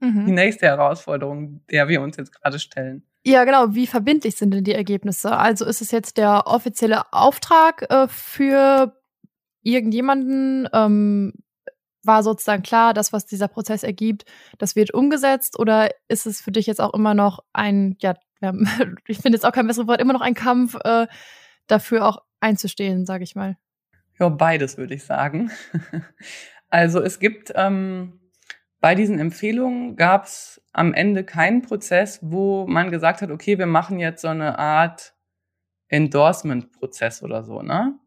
mhm. 0.00 0.26
die 0.26 0.32
nächste 0.32 0.66
Herausforderung, 0.66 1.64
der 1.70 1.88
wir 1.88 2.00
uns 2.02 2.16
jetzt 2.16 2.32
gerade 2.32 2.58
stellen. 2.58 3.04
Ja, 3.24 3.44
genau. 3.44 3.74
Wie 3.74 3.86
verbindlich 3.86 4.36
sind 4.36 4.52
denn 4.52 4.64
die 4.64 4.74
Ergebnisse? 4.74 5.36
Also 5.36 5.66
ist 5.66 5.82
es 5.82 5.90
jetzt 5.90 6.16
der 6.16 6.46
offizielle 6.46 7.12
Auftrag 7.12 7.90
äh, 7.90 8.08
für 8.08 8.96
irgendjemanden, 9.62 10.68
ähm, 10.72 11.34
war 12.02 12.22
sozusagen 12.22 12.62
klar, 12.62 12.94
das, 12.94 13.12
was 13.12 13.26
dieser 13.26 13.48
Prozess 13.48 13.82
ergibt, 13.82 14.24
das 14.56 14.74
wird 14.74 14.94
umgesetzt? 14.94 15.58
Oder 15.58 15.90
ist 16.08 16.26
es 16.26 16.40
für 16.40 16.50
dich 16.50 16.66
jetzt 16.66 16.80
auch 16.80 16.94
immer 16.94 17.12
noch 17.12 17.40
ein, 17.52 17.96
ja, 18.00 18.14
ich 19.06 19.18
finde 19.18 19.36
jetzt 19.36 19.44
auch 19.44 19.52
kein 19.52 19.66
besseres 19.66 19.88
Wort, 19.88 20.00
immer 20.00 20.12
noch 20.12 20.20
ein 20.20 20.34
Kampf, 20.34 20.76
äh, 20.84 21.06
dafür 21.66 22.06
auch 22.06 22.22
einzustehen, 22.40 23.06
sage 23.06 23.24
ich 23.24 23.34
mal? 23.34 23.56
Ja, 24.18 24.28
beides 24.28 24.76
würde 24.78 24.94
ich 24.94 25.04
sagen. 25.04 25.50
Also 26.72 27.02
es 27.02 27.18
gibt 27.18 27.52
ähm, 27.56 28.20
bei 28.80 28.94
diesen 28.94 29.18
Empfehlungen 29.18 29.96
gab 29.96 30.26
es 30.26 30.62
am 30.72 30.94
Ende 30.94 31.24
keinen 31.24 31.62
Prozess, 31.62 32.20
wo 32.22 32.64
man 32.68 32.92
gesagt 32.92 33.22
hat, 33.22 33.32
okay, 33.32 33.58
wir 33.58 33.66
machen 33.66 33.98
jetzt 33.98 34.22
so 34.22 34.28
eine 34.28 34.56
Art 34.56 35.12
Endorsement-Prozess 35.88 37.24
oder 37.24 37.42
so, 37.42 37.60
ne? 37.62 37.98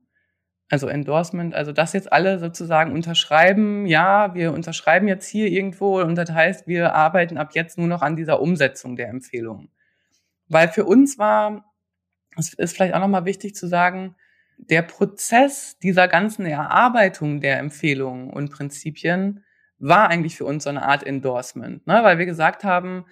also 0.74 0.88
Endorsement, 0.88 1.54
also 1.54 1.72
das 1.72 1.94
jetzt 1.94 2.12
alle 2.12 2.40
sozusagen 2.40 2.94
unterschreiben, 2.94 3.86
ja, 3.86 4.34
wir 4.34 4.54
unterschreiben 4.54 5.08
jetzt 5.08 5.28
hier 5.28 5.48
irgendwo 5.48 6.02
und 6.02 6.16
das 6.16 6.32
heißt, 6.32 6.68
wir 6.68 6.96
arbeiten 6.96 7.38
ab 7.38 7.52
jetzt 7.54 7.78
nur 7.78 7.88
noch 7.88 8.02
an 8.02 8.16
dieser 8.16 8.42
Umsetzung 8.42 8.96
der 8.96 9.10
Empfehlungen. 9.10 9.70
Weil 10.48 10.70
für 10.70 10.86
uns 10.86 11.18
war, 11.18 11.74
es 12.38 12.54
ist 12.54 12.76
vielleicht 12.76 12.94
auch 12.94 13.00
nochmal 13.00 13.26
wichtig 13.26 13.56
zu 13.56 13.68
sagen, 13.68 14.16
der 14.58 14.82
Prozess 14.82 15.78
dieser 15.80 16.08
ganzen 16.08 16.46
Erarbeitung 16.46 17.42
der 17.42 17.60
Empfehlungen 17.60 18.30
und 18.30 18.52
Prinzipien 18.52 19.44
war 19.80 20.10
eigentlich 20.10 20.38
für 20.38 20.46
uns 20.46 20.64
so 20.64 20.70
eine 20.70 20.84
Art 20.84 21.04
Endorsement, 21.06 21.86
ne? 21.88 22.04
weil 22.04 22.18
wir 22.18 22.26
gesagt 22.26 22.64
haben, 22.64 23.06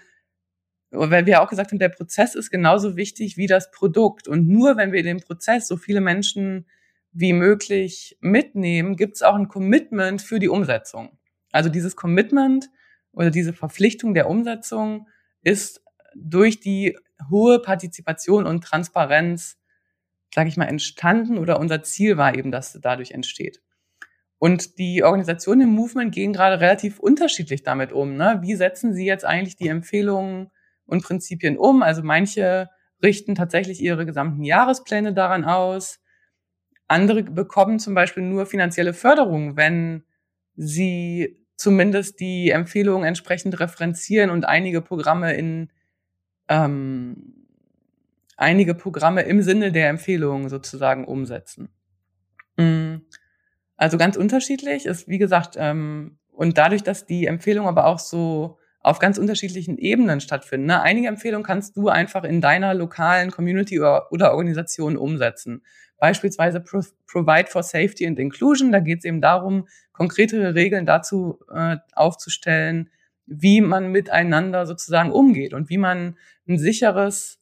weil 0.92 1.26
wir 1.26 1.42
auch 1.42 1.50
gesagt 1.50 1.72
haben, 1.72 1.80
der 1.80 1.90
Prozess 1.90 2.36
ist 2.36 2.52
genauso 2.52 2.96
wichtig 2.96 3.38
wie 3.38 3.48
das 3.48 3.72
Produkt. 3.72 4.28
Und 4.28 4.48
nur 4.48 4.76
wenn 4.76 4.92
wir 4.92 5.04
den 5.04 5.22
Prozess 5.22 5.68
so 5.68 5.78
viele 5.78 6.02
Menschen 6.02 6.68
wie 7.14 7.34
möglich 7.34 8.18
mitnehmen, 8.20 8.98
gibt 8.98 9.16
es 9.16 9.22
auch 9.22 9.36
ein 9.36 9.48
Commitment 9.48 10.22
für 10.22 10.40
die 10.40 10.50
Umsetzung. 10.50 11.18
Also 11.52 11.70
dieses 11.70 11.96
Commitment 11.96 12.70
oder 13.14 13.32
diese 13.32 13.54
Verpflichtung 13.54 14.14
der 14.14 14.30
Umsetzung 14.30 15.08
ist 15.44 15.82
durch 16.16 16.60
die 16.60 16.98
hohe 17.30 17.62
Partizipation 17.62 18.46
und 18.46 18.64
Transparenz, 18.64 19.58
sage 20.34 20.50
ich 20.50 20.58
mal, 20.58 20.66
entstanden 20.66 21.38
oder 21.38 21.60
unser 21.60 21.84
Ziel 21.84 22.18
war 22.18 22.36
eben, 22.36 22.52
dass 22.52 22.78
dadurch 22.82 23.12
entsteht. 23.12 23.62
Und 24.40 24.80
die 24.80 25.04
Organisationen 25.04 25.62
im 25.62 25.70
Movement 25.70 26.14
gehen 26.14 26.34
gerade 26.34 26.60
relativ 26.60 27.00
unterschiedlich 27.00 27.62
damit 27.62 27.92
um. 27.92 28.16
Ne? 28.16 28.40
Wie 28.42 28.56
setzen 28.56 28.94
sie 28.94 29.06
jetzt 29.06 29.24
eigentlich 29.24 29.56
die 29.56 29.68
Empfehlungen 29.68 30.50
und 30.86 31.04
Prinzipien 31.04 31.58
um? 31.58 31.84
Also 31.84 32.02
manche 32.02 32.70
richten 33.04 33.36
tatsächlich 33.36 33.82
ihre 33.82 34.06
gesamten 34.06 34.44
Jahrespläne 34.44 35.14
daran 35.14 35.46
aus. 35.46 36.00
Andere 36.88 37.24
bekommen 37.24 37.78
zum 37.78 37.94
Beispiel 37.94 38.24
nur 38.24 38.48
finanzielle 38.48 38.94
Förderung, 38.94 39.58
wenn 39.58 40.06
sie 40.56 41.46
zumindest 41.56 42.20
die 42.20 42.50
Empfehlungen 42.50 43.08
entsprechend 43.08 43.60
referenzieren 43.60 44.32
und 44.32 44.46
einige 44.46 44.82
Programme 44.82 45.34
in, 45.36 45.72
ähm, 46.48 47.46
einige 48.38 48.74
Programme 48.76 49.22
im 49.22 49.42
Sinne 49.42 49.72
der 49.72 49.90
Empfehlungen 49.90 50.50
sozusagen 50.50 51.06
umsetzen. 51.06 51.70
Mm. 52.58 52.98
Also 53.78 53.98
ganz 53.98 54.16
unterschiedlich 54.16 54.86
ist, 54.86 55.08
wie 55.08 55.18
gesagt, 55.18 55.56
ähm, 55.58 56.18
und 56.32 56.58
dadurch, 56.58 56.84
dass 56.84 57.06
die 57.06 57.26
Empfehlungen 57.26 57.70
aber 57.70 57.86
auch 57.86 58.00
so 58.00 58.58
auf 58.80 59.00
ganz 59.00 59.18
unterschiedlichen 59.18 59.78
Ebenen 59.78 60.22
stattfinden. 60.22 60.68
Ne? 60.68 60.82
Einige 60.82 61.08
Empfehlungen 61.08 61.46
kannst 61.46 61.78
du 61.78 61.90
einfach 61.90 62.24
in 62.24 62.42
deiner 62.42 62.74
lokalen 62.74 63.32
Community 63.32 63.80
oder, 63.80 64.12
oder 64.12 64.32
Organisation 64.32 64.98
umsetzen. 64.98 65.64
Beispielsweise 65.98 66.60
Pro 66.62 66.82
Provide 67.06 67.48
for 67.48 67.62
Safety 67.62 68.08
and 68.08 68.18
Inclusion. 68.18 68.72
Da 68.72 68.80
geht 68.80 69.00
es 69.00 69.06
eben 69.06 69.22
darum, 69.22 69.68
konkretere 69.92 70.56
Regeln 70.56 70.86
dazu 70.86 71.40
äh, 71.54 71.78
aufzustellen, 71.94 72.90
wie 73.34 73.62
man 73.62 73.92
miteinander 73.92 74.66
sozusagen 74.66 75.12
umgeht 75.12 75.54
und 75.54 75.70
wie 75.70 75.78
man 75.78 76.18
ein 76.48 76.60
sicheres, 76.60 77.40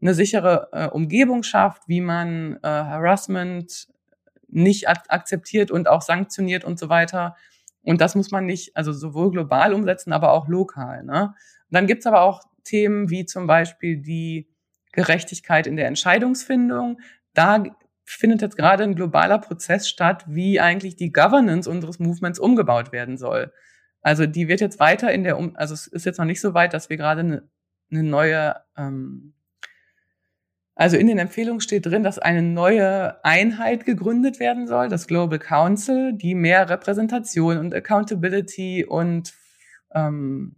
eine 0.00 0.14
sichere 0.14 0.68
äh, 0.72 0.86
Umgebung 0.86 1.42
schafft, 1.42 1.82
wie 1.86 2.00
man 2.00 2.56
äh, 2.62 2.68
Harassment 2.68 3.88
nicht 4.48 4.88
ak 4.88 5.04
akzeptiert 5.08 5.70
und 5.70 5.86
auch 5.86 6.00
sanktioniert 6.00 6.64
und 6.64 6.78
so 6.78 6.88
weiter. 6.88 7.36
Und 7.82 8.00
das 8.00 8.14
muss 8.14 8.30
man 8.30 8.46
nicht, 8.46 8.74
also 8.74 8.92
sowohl 8.92 9.30
global 9.30 9.74
umsetzen, 9.74 10.14
aber 10.14 10.32
auch 10.32 10.48
lokal. 10.48 11.04
Ne? 11.04 11.24
Und 11.24 11.34
dann 11.70 11.86
gibt's 11.86 12.06
aber 12.06 12.22
auch 12.22 12.42
Themen 12.64 13.10
wie 13.10 13.26
zum 13.26 13.46
Beispiel 13.46 13.98
die 13.98 14.48
Gerechtigkeit 14.92 15.66
in 15.66 15.76
der 15.76 15.88
Entscheidungsfindung. 15.88 17.00
Da 17.34 17.64
findet 18.04 18.40
jetzt 18.40 18.56
gerade 18.56 18.84
ein 18.84 18.94
globaler 18.94 19.38
Prozess 19.38 19.88
statt, 19.88 20.24
wie 20.26 20.58
eigentlich 20.58 20.96
die 20.96 21.12
Governance 21.12 21.68
unseres 21.68 21.98
Movements 21.98 22.38
umgebaut 22.38 22.92
werden 22.92 23.18
soll. 23.18 23.52
Also 24.00 24.26
die 24.26 24.48
wird 24.48 24.60
jetzt 24.60 24.80
weiter 24.80 25.12
in 25.12 25.24
der, 25.24 25.38
um 25.38 25.56
also 25.56 25.74
es 25.74 25.86
ist 25.86 26.06
jetzt 26.06 26.18
noch 26.18 26.24
nicht 26.24 26.40
so 26.40 26.54
weit, 26.54 26.72
dass 26.72 26.88
wir 26.88 26.96
gerade 26.96 27.20
eine, 27.20 27.48
eine 27.90 28.02
neue 28.02 28.56
ähm, 28.76 29.34
also 30.78 30.96
in 30.96 31.08
den 31.08 31.18
Empfehlungen 31.18 31.60
steht 31.60 31.86
drin, 31.86 32.04
dass 32.04 32.20
eine 32.20 32.40
neue 32.40 33.24
Einheit 33.24 33.84
gegründet 33.84 34.38
werden 34.38 34.68
soll, 34.68 34.88
das 34.88 35.08
Global 35.08 35.40
Council, 35.40 36.12
die 36.12 36.36
mehr 36.36 36.70
Repräsentation 36.70 37.58
und 37.58 37.74
Accountability 37.74 38.84
und 38.84 39.34
ähm, 39.92 40.54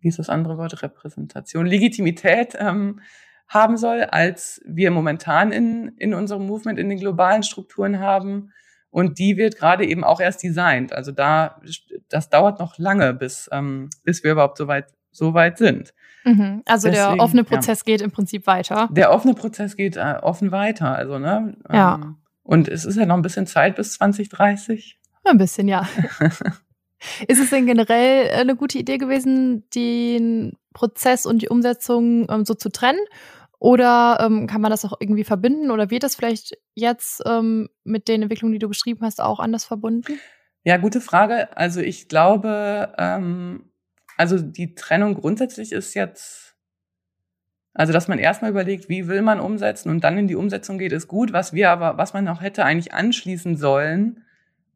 wie 0.00 0.08
ist 0.08 0.18
das 0.18 0.30
andere 0.30 0.58
Wort? 0.58 0.82
Repräsentation, 0.82 1.64
Legitimität 1.64 2.56
ähm, 2.58 2.98
haben 3.46 3.76
soll, 3.76 4.02
als 4.02 4.60
wir 4.66 4.90
momentan 4.90 5.52
in, 5.52 5.92
in 5.96 6.12
unserem 6.12 6.48
Movement, 6.48 6.80
in 6.80 6.88
den 6.88 6.98
globalen 6.98 7.44
Strukturen 7.44 8.00
haben. 8.00 8.52
Und 8.90 9.18
die 9.18 9.36
wird 9.36 9.56
gerade 9.56 9.86
eben 9.86 10.02
auch 10.02 10.20
erst 10.20 10.42
designt. 10.42 10.92
Also 10.92 11.12
da, 11.12 11.60
das 12.08 12.28
dauert 12.28 12.58
noch 12.58 12.76
lange, 12.78 13.14
bis, 13.14 13.48
ähm, 13.52 13.88
bis 14.04 14.24
wir 14.24 14.32
überhaupt 14.32 14.58
so 14.58 14.66
weit, 14.66 14.86
so 15.12 15.32
weit 15.34 15.58
sind. 15.58 15.94
Mhm. 16.24 16.62
Also 16.66 16.88
Deswegen, 16.88 17.16
der 17.16 17.24
offene 17.24 17.44
Prozess 17.44 17.80
ja. 17.80 17.84
geht 17.84 18.00
im 18.00 18.10
Prinzip 18.10 18.46
weiter. 18.46 18.88
Der 18.92 19.12
offene 19.12 19.34
Prozess 19.34 19.76
geht 19.76 19.96
äh, 19.96 20.16
offen 20.20 20.50
weiter. 20.50 20.94
Also, 20.94 21.18
ne? 21.18 21.56
Ja. 21.72 21.94
Ähm, 21.94 22.16
und 22.42 22.68
es 22.68 22.84
ist 22.84 22.96
ja 22.96 23.06
noch 23.06 23.16
ein 23.16 23.22
bisschen 23.22 23.46
Zeit 23.46 23.76
bis 23.76 23.94
2030. 23.94 24.98
Ein 25.24 25.38
bisschen, 25.38 25.68
ja. 25.68 25.88
ist 27.28 27.40
es 27.40 27.50
denn 27.50 27.66
generell 27.66 28.26
äh, 28.26 28.40
eine 28.40 28.56
gute 28.56 28.78
Idee 28.78 28.98
gewesen, 28.98 29.68
den 29.74 30.54
Prozess 30.72 31.26
und 31.26 31.42
die 31.42 31.48
Umsetzung 31.48 32.26
ähm, 32.30 32.44
so 32.44 32.54
zu 32.54 32.70
trennen? 32.70 33.00
Oder 33.60 34.18
ähm, 34.22 34.46
kann 34.46 34.62
man 34.62 34.70
das 34.70 34.86
auch 34.86 34.96
irgendwie 35.00 35.22
verbinden? 35.22 35.70
Oder 35.70 35.90
wird 35.90 36.02
das 36.02 36.16
vielleicht 36.16 36.56
jetzt 36.74 37.22
ähm, 37.26 37.68
mit 37.84 38.08
den 38.08 38.22
Entwicklungen, 38.22 38.54
die 38.54 38.58
du 38.58 38.68
beschrieben 38.68 39.02
hast, 39.02 39.20
auch 39.20 39.38
anders 39.38 39.66
verbunden? 39.66 40.18
Ja, 40.64 40.78
gute 40.78 41.02
Frage. 41.02 41.54
Also 41.56 41.80
ich 41.80 42.08
glaube, 42.08 42.94
ähm, 42.96 43.70
also 44.16 44.38
die 44.38 44.74
Trennung 44.74 45.14
grundsätzlich 45.14 45.72
ist 45.72 45.92
jetzt, 45.92 46.56
also 47.74 47.92
dass 47.92 48.08
man 48.08 48.18
erstmal 48.18 48.50
überlegt, 48.50 48.88
wie 48.88 49.08
will 49.08 49.20
man 49.20 49.40
umsetzen 49.40 49.90
und 49.90 50.04
dann 50.04 50.16
in 50.16 50.26
die 50.26 50.36
Umsetzung 50.36 50.78
geht, 50.78 50.92
ist 50.92 51.06
gut. 51.06 51.34
Was 51.34 51.52
wir 51.52 51.70
aber, 51.70 51.98
was 51.98 52.14
man 52.14 52.26
auch 52.28 52.40
hätte 52.40 52.64
eigentlich 52.64 52.94
anschließen 52.94 53.58
sollen 53.58 54.24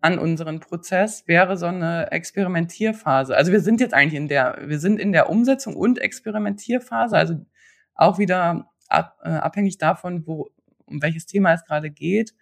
an 0.02 0.18
unseren 0.18 0.60
Prozess, 0.60 1.26
wäre 1.26 1.56
so 1.56 1.64
eine 1.64 2.12
Experimentierphase. 2.12 3.34
Also 3.34 3.50
wir 3.50 3.60
sind 3.60 3.80
jetzt 3.80 3.94
eigentlich 3.94 4.20
in 4.20 4.28
der, 4.28 4.58
wir 4.66 4.78
sind 4.78 5.00
in 5.00 5.12
der 5.12 5.30
Umsetzung 5.30 5.74
und 5.74 5.98
Experimentierphase, 5.98 7.16
also 7.16 7.36
auch 7.94 8.18
wieder 8.18 8.70
ab, 8.94 9.18
äh, 9.24 9.28
abhängig 9.30 9.78
davon, 9.78 10.26
wo, 10.26 10.50
um 10.86 11.02
welches 11.02 11.26
Thema 11.26 11.52
es 11.52 11.64
gerade 11.64 11.90
geht. 11.90 12.34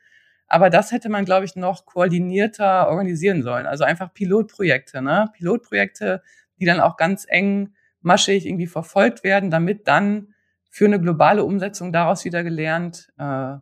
Aber 0.46 0.68
das 0.70 0.92
hätte 0.92 1.08
man, 1.08 1.24
glaube 1.24 1.46
ich, 1.46 1.56
noch 1.56 1.86
koordinierter 1.86 2.88
organisieren 2.88 3.42
sollen. 3.42 3.66
Also 3.66 3.84
einfach 3.84 4.12
Pilotprojekte, 4.12 5.00
ne? 5.00 5.30
Pilotprojekte 5.32 6.22
die 6.62 6.66
dann 6.66 6.80
auch 6.80 6.96
ganz 6.96 7.26
eng 7.28 7.74
maschig 8.02 8.46
irgendwie 8.46 8.68
verfolgt 8.68 9.24
werden, 9.24 9.50
damit 9.50 9.88
dann 9.88 10.32
für 10.70 10.86
eine 10.86 11.00
globale 11.00 11.44
Umsetzung 11.44 11.92
daraus 11.92 12.24
wieder 12.24 12.44
gelernt 12.44 13.12
äh, 13.18 13.56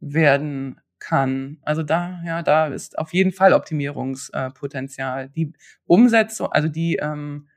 werden 0.00 0.80
kann. 0.98 1.58
Also 1.62 1.84
da, 1.84 2.20
ja, 2.24 2.42
da 2.42 2.66
ist 2.66 2.98
auf 2.98 3.12
jeden 3.12 3.30
Fall 3.30 3.52
Optimierungspotenzial. 3.52 5.28
Die 5.30 5.52
Umsetzung, 5.84 6.50
also 6.50 6.68
die 6.68 6.96
ähm, 6.96 7.48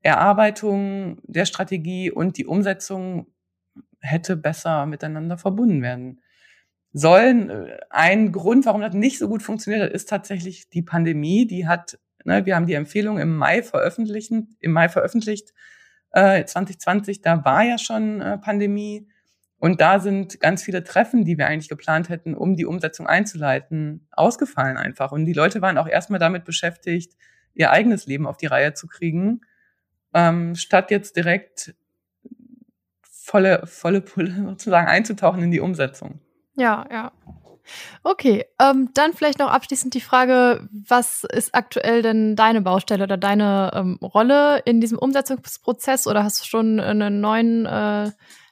Erarbeitung 0.00 1.20
der 1.24 1.44
Strategie 1.44 2.10
und 2.10 2.38
die 2.38 2.46
Umsetzung 2.46 3.26
hätte 4.04 4.36
besser 4.36 4.86
miteinander 4.86 5.38
verbunden 5.38 5.82
werden 5.82 6.20
sollen. 6.92 7.50
Äh, 7.50 7.78
ein 7.90 8.32
Grund, 8.32 8.66
warum 8.66 8.80
das 8.80 8.94
nicht 8.94 9.18
so 9.18 9.28
gut 9.28 9.42
funktioniert 9.42 9.82
hat, 9.82 9.92
ist 9.92 10.08
tatsächlich 10.08 10.68
die 10.70 10.82
Pandemie. 10.82 11.46
Die 11.46 11.66
hat 11.66 11.98
Ne, 12.24 12.46
wir 12.46 12.56
haben 12.56 12.66
die 12.66 12.74
Empfehlung 12.74 13.18
im 13.18 13.36
Mai 13.36 13.62
veröffentlicht, 13.62 14.32
im 14.60 14.72
Mai 14.72 14.88
veröffentlicht, 14.88 15.52
äh, 16.12 16.44
2020, 16.44 17.20
da 17.20 17.44
war 17.44 17.62
ja 17.64 17.78
schon 17.78 18.20
äh, 18.20 18.38
Pandemie. 18.38 19.08
Und 19.58 19.80
da 19.80 19.98
sind 19.98 20.40
ganz 20.40 20.62
viele 20.62 20.84
Treffen, 20.84 21.24
die 21.24 21.38
wir 21.38 21.46
eigentlich 21.46 21.68
geplant 21.68 22.08
hätten, 22.08 22.34
um 22.34 22.56
die 22.56 22.66
Umsetzung 22.66 23.06
einzuleiten, 23.06 24.06
ausgefallen 24.10 24.76
einfach. 24.76 25.12
Und 25.12 25.24
die 25.26 25.32
Leute 25.32 25.62
waren 25.62 25.78
auch 25.78 25.88
erstmal 25.88 26.20
damit 26.20 26.44
beschäftigt, 26.44 27.14
ihr 27.54 27.70
eigenes 27.70 28.06
Leben 28.06 28.26
auf 28.26 28.36
die 28.36 28.46
Reihe 28.46 28.74
zu 28.74 28.86
kriegen, 28.86 29.42
ähm, 30.12 30.54
statt 30.54 30.90
jetzt 30.90 31.16
direkt 31.16 31.74
volle, 33.24 33.66
volle 33.66 34.00
Pulle 34.00 34.34
sozusagen 34.48 34.86
einzutauchen 34.86 35.42
in 35.42 35.50
die 35.50 35.60
Umsetzung. 35.60 36.20
Ja, 36.56 36.86
ja. 36.90 37.12
Okay, 38.02 38.44
ähm, 38.60 38.90
dann 38.92 39.14
vielleicht 39.14 39.38
noch 39.38 39.50
abschließend 39.50 39.94
die 39.94 40.02
Frage, 40.02 40.68
was 40.70 41.24
ist 41.24 41.54
aktuell 41.54 42.02
denn 42.02 42.36
deine 42.36 42.60
Baustelle 42.60 43.04
oder 43.04 43.16
deine 43.16 43.70
ähm, 43.74 43.98
Rolle 44.02 44.58
in 44.66 44.82
diesem 44.82 44.98
Umsetzungsprozess 44.98 46.06
oder 46.06 46.24
hast 46.24 46.42
du 46.42 46.44
schon 46.44 46.78
ein 46.78 47.20
neuen, 47.20 47.64
äh, 47.64 48.10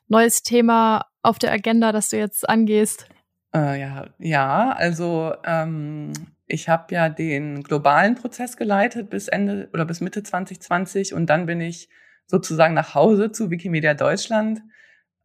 neues 0.09 0.43
Thema 0.43 1.05
auf 1.23 1.39
der 1.39 1.53
Agenda, 1.53 1.93
das 1.93 2.09
du 2.09 2.17
jetzt 2.17 2.49
angehst? 2.49 3.07
Äh, 3.55 3.79
ja, 3.79 4.07
ja, 4.19 4.71
also 4.71 5.35
ähm, 5.45 6.15
ich 6.47 6.71
habe 6.71 6.95
ja 6.95 7.11
den 7.11 7.63
globalen 7.63 8.15
Prozess 8.15 8.57
geleitet 8.57 9.11
bis 9.11 9.29
Ende 9.29 9.69
oder 9.75 9.85
bis 9.85 10.01
Mitte 10.01 10.23
2020 10.23 11.13
und 11.13 11.27
dann 11.27 11.45
bin 11.45 11.61
ich 11.61 11.91
sozusagen 12.27 12.75
nach 12.75 12.95
Hause 12.95 13.33
zu 13.33 13.51
Wikimedia 13.51 13.95
Deutschland 13.95 14.63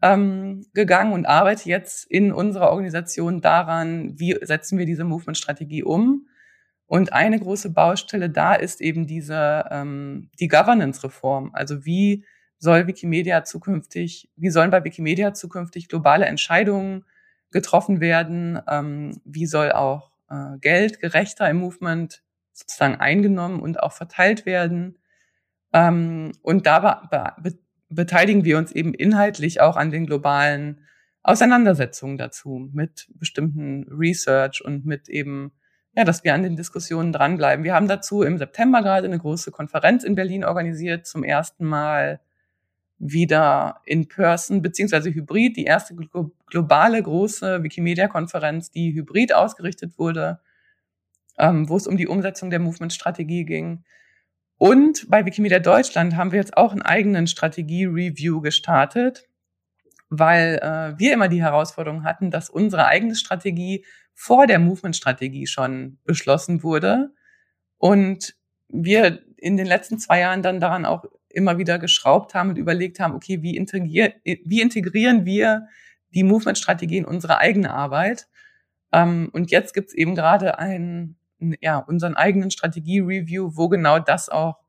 ähm, 0.02 0.66
gegangen 0.74 1.14
und 1.14 1.26
arbeite 1.26 1.70
jetzt 1.70 2.06
in 2.10 2.32
unserer 2.32 2.70
Organisation 2.70 3.42
daran, 3.42 4.20
wie 4.20 4.38
setzen 4.42 4.78
wir 4.78 4.86
diese 4.86 5.04
Movement-Strategie 5.04 5.84
um. 5.84 6.28
Und 6.86 7.12
eine 7.14 7.40
große 7.40 7.72
Baustelle 7.72 8.30
da 8.30 8.54
ist 8.56 8.80
eben 8.82 9.08
diese 9.08 9.66
ähm, 9.72 10.30
die 10.40 10.48
Governance-Reform. 10.48 11.52
Also 11.54 11.86
wie 11.86 12.26
soll 12.60 12.88
Wikimedia 12.88 13.44
zukünftig, 13.44 14.30
wie 14.36 14.50
sollen 14.50 14.72
bei 14.72 14.84
Wikimedia 14.84 15.34
zukünftig 15.34 15.90
globale 15.90 16.26
Entscheidungen 16.26 17.06
getroffen 17.52 18.00
werden? 18.00 18.60
Ähm, 18.68 19.20
wie 19.26 19.46
soll 19.48 19.72
auch 19.72 20.12
äh, 20.30 20.58
Geld 20.60 21.00
gerechter 21.00 21.50
im 21.50 21.58
Movement 21.58 22.24
sozusagen 22.54 22.96
eingenommen 22.96 23.60
und 23.60 23.82
auch 23.82 23.92
verteilt 23.92 24.46
werden? 24.46 24.98
Ähm, 25.74 26.32
und 26.42 26.66
da 26.66 27.36
be 27.42 27.58
beteiligen 27.90 28.44
wir 28.44 28.58
uns 28.58 28.74
eben 28.74 28.94
inhaltlich 28.94 29.62
auch 29.62 29.78
an 29.78 29.92
den 29.92 30.06
globalen 30.06 30.82
Auseinandersetzungen 31.24 32.18
dazu 32.18 32.70
mit 32.74 33.08
bestimmten 33.16 33.86
Research 33.90 34.64
und 34.64 34.86
mit 34.86 35.10
eben, 35.10 35.52
ja, 35.96 36.04
dass 36.04 36.24
wir 36.24 36.34
an 36.34 36.44
den 36.44 36.56
Diskussionen 36.56 37.14
dranbleiben. 37.14 37.64
Wir 37.64 37.74
haben 37.74 37.88
dazu 37.88 38.24
im 38.24 38.38
September 38.38 38.82
gerade 38.82 39.08
eine 39.08 39.20
große 39.20 39.52
Konferenz 39.52 40.04
in 40.04 40.16
Berlin 40.16 40.44
organisiert, 40.44 41.06
zum 41.06 41.24
ersten 41.24 41.66
Mal 41.66 42.20
wieder 43.00 43.82
in 43.86 44.08
Person 44.08 44.62
beziehungsweise 44.62 45.14
hybrid, 45.14 45.56
die 45.56 45.66
erste 45.66 45.96
globale 46.48 47.02
große 47.02 47.62
Wikimedia-Konferenz, 47.62 48.72
die 48.72 48.94
hybrid 48.94 49.34
ausgerichtet 49.34 50.00
wurde, 50.00 50.40
ähm, 51.38 51.70
wo 51.70 51.78
es 51.78 51.88
um 51.88 51.98
die 51.98 52.08
Umsetzung 52.08 52.50
der 52.50 52.60
Movement-Strategie 52.60 53.46
ging. 53.46 53.84
Und 54.58 55.10
bei 55.10 55.26
Wikimedia 55.26 55.60
Deutschland 55.60 56.16
haben 56.16 56.32
wir 56.32 56.40
jetzt 56.40 56.58
auch 56.58 56.72
einen 56.72 56.82
eigenen 56.82 57.28
Strategie-Review 57.28 58.42
gestartet, 58.42 59.28
weil 60.10 60.60
äh, 60.62 60.98
wir 60.98 61.14
immer 61.14 61.28
die 61.28 61.42
Herausforderung 61.42 62.04
hatten, 62.04 62.32
dass 62.32 62.50
unsere 62.50 62.88
eigene 62.88 63.16
Strategie 63.16 63.86
vor 64.14 64.48
der 64.48 64.58
Movement-Strategie 64.58 65.46
schon 65.46 66.00
beschlossen 66.06 66.64
wurde 66.64 67.14
und 67.78 68.36
wir 68.68 69.22
in 69.38 69.58
den 69.58 69.68
letzten 69.68 70.00
zwei 70.00 70.22
Jahren 70.22 70.42
dann 70.42 70.60
daran 70.60 70.86
auch 70.86 71.06
immer 71.30 71.60
wieder 71.60 71.78
geschraubt 71.78 72.34
haben 72.34 72.50
und 72.50 72.58
überlegt 72.58 73.00
haben, 73.00 73.14
okay, 73.14 73.44
wie, 73.44 73.56
integrier 73.56 74.14
wie 74.24 74.62
integrieren 74.62 75.26
wir 75.26 75.68
die 76.10 76.24
Movement-Strategie 76.24 76.98
in 76.98 77.06
unsere 77.06 77.38
eigene 77.38 77.72
Arbeit? 77.72 78.28
Ähm, 78.92 79.30
und 79.34 79.52
jetzt 79.52 79.74
gibt's 79.74 79.94
eben 79.94 80.16
gerade 80.16 80.58
einen, 80.58 81.20
ja, 81.62 81.78
unseren 81.78 82.16
eigenen 82.16 82.52
Strategie-Review, 82.52 83.52
wo 83.56 83.70
genau 83.70 84.00
das 84.00 84.30
auch 84.30 84.60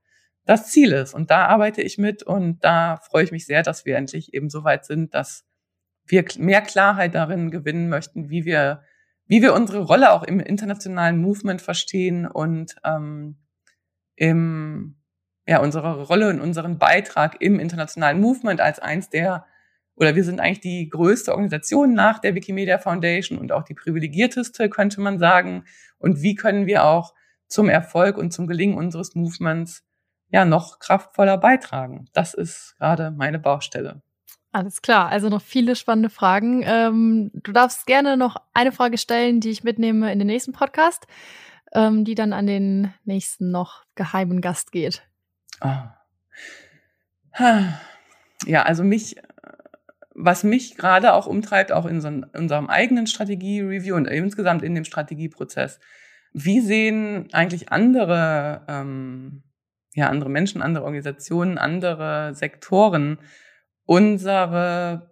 das 0.45 0.71
Ziel 0.71 0.93
ist. 0.93 1.15
Und 1.15 1.31
da 1.31 1.47
arbeite 1.47 1.83
ich 1.83 1.99
mit 1.99 2.23
und 2.23 2.65
da 2.65 2.97
freue 2.97 3.25
ich 3.25 3.33
mich 3.33 3.47
sehr, 3.47 3.63
dass 3.63 3.85
wir 3.85 3.97
endlich 3.97 4.33
eben 4.35 4.49
so 4.49 4.65
weit 4.65 4.87
sind, 4.87 5.15
dass 5.15 5.45
wir 6.07 6.25
mehr 6.39 6.63
Klarheit 6.63 7.15
darin 7.15 7.51
gewinnen 7.51 7.89
möchten, 7.89 8.31
wie 8.31 8.45
wir, 8.45 8.83
wie 9.27 9.43
wir 9.43 9.53
unsere 9.53 9.81
Rolle 9.81 10.11
auch 10.11 10.23
im 10.23 10.41
internationalen 10.41 11.19
Movement 11.19 11.61
verstehen 11.61 12.27
und 12.27 12.77
ähm, 12.83 13.37
im, 14.17 14.97
ja, 15.47 15.61
unsere 15.61 16.05
Rolle 16.05 16.31
und 16.31 16.41
unseren 16.41 16.79
Beitrag 16.79 17.41
im 17.41 17.61
internationalen 17.61 18.21
Movement 18.21 18.61
als 18.61 18.79
eins 18.79 19.11
der, 19.11 19.45
oder 19.99 20.15
wir 20.15 20.25
sind 20.25 20.41
eigentlich 20.41 20.61
die 20.61 20.89
größte 20.89 21.33
Organisation 21.33 21.93
nach 21.95 22.19
der 22.19 22.35
Wikimedia 22.35 22.79
Foundation 22.79 23.39
und 23.39 23.53
auch 23.53 23.65
die 23.65 23.75
privilegierteste, 23.75 24.69
könnte 24.69 25.01
man 25.01 25.19
sagen. 25.19 25.65
Und 25.99 26.23
wie 26.23 26.35
können 26.35 26.67
wir 26.67 26.85
auch 26.85 27.15
zum 27.49 27.69
Erfolg 27.69 28.19
und 28.19 28.33
zum 28.33 28.47
Gelingen 28.47 28.77
unseres 28.77 29.15
Movements 29.15 29.85
ja 30.31 30.45
noch 30.45 30.79
kraftvoller 30.79 31.39
beitragen. 31.39 32.09
Das 32.13 32.35
ist 32.35 32.77
gerade 32.79 33.11
meine 33.11 33.39
Baustelle. 33.39 34.03
Alles 34.53 34.83
klar, 34.83 35.09
also 35.11 35.29
noch 35.29 35.43
viele 35.43 35.77
spannende 35.77 36.11
Fragen. 36.11 36.63
Ähm, 36.65 37.31
du 37.35 37.53
darfst 37.53 37.87
gerne 37.87 38.17
noch 38.17 38.37
eine 38.55 38.73
Frage 38.73 38.99
stellen, 38.99 39.41
die 39.41 39.51
ich 39.51 39.65
mitnehme 39.65 40.13
in 40.13 40.19
den 40.19 40.27
nächsten 40.27 40.53
Podcast, 40.53 41.07
ähm, 41.73 42.05
die 42.05 42.15
dann 42.15 42.33
an 42.33 42.47
den 42.47 42.93
nächsten 43.05 43.51
noch 43.51 43.85
geheimen 43.95 44.41
Gast 44.41 44.73
geht. 44.73 45.03
Oh. 45.61 45.69
Ja, 48.47 48.63
also 48.63 48.85
mich, 48.85 49.17
was 50.19 50.45
mich 50.45 50.77
gerade 50.77 51.13
auch 51.13 51.27
umtreibt, 51.27 51.73
auch 51.73 51.87
in, 51.87 52.01
so 52.01 52.09
unserem 52.09 52.69
eigenen 52.69 53.07
Strategie-Review 53.07 53.95
und 53.95 54.07
insgesamt 54.07 54.63
in 54.63 54.75
dem 54.75 54.85
Strategieprozess, 54.85 55.81
wie 56.33 56.61
sehen 56.61 57.29
eigentlich 57.33 57.71
andere 57.71 58.63
ähm, 58.69 59.43
ja, 59.95 60.09
andere 60.09 60.31
Menschen, 60.31 60.63
andere 60.63 60.85
Organisationen, 60.85 61.59
andere 61.59 62.33
Sektoren 62.35 63.19
unsere, 63.85 65.11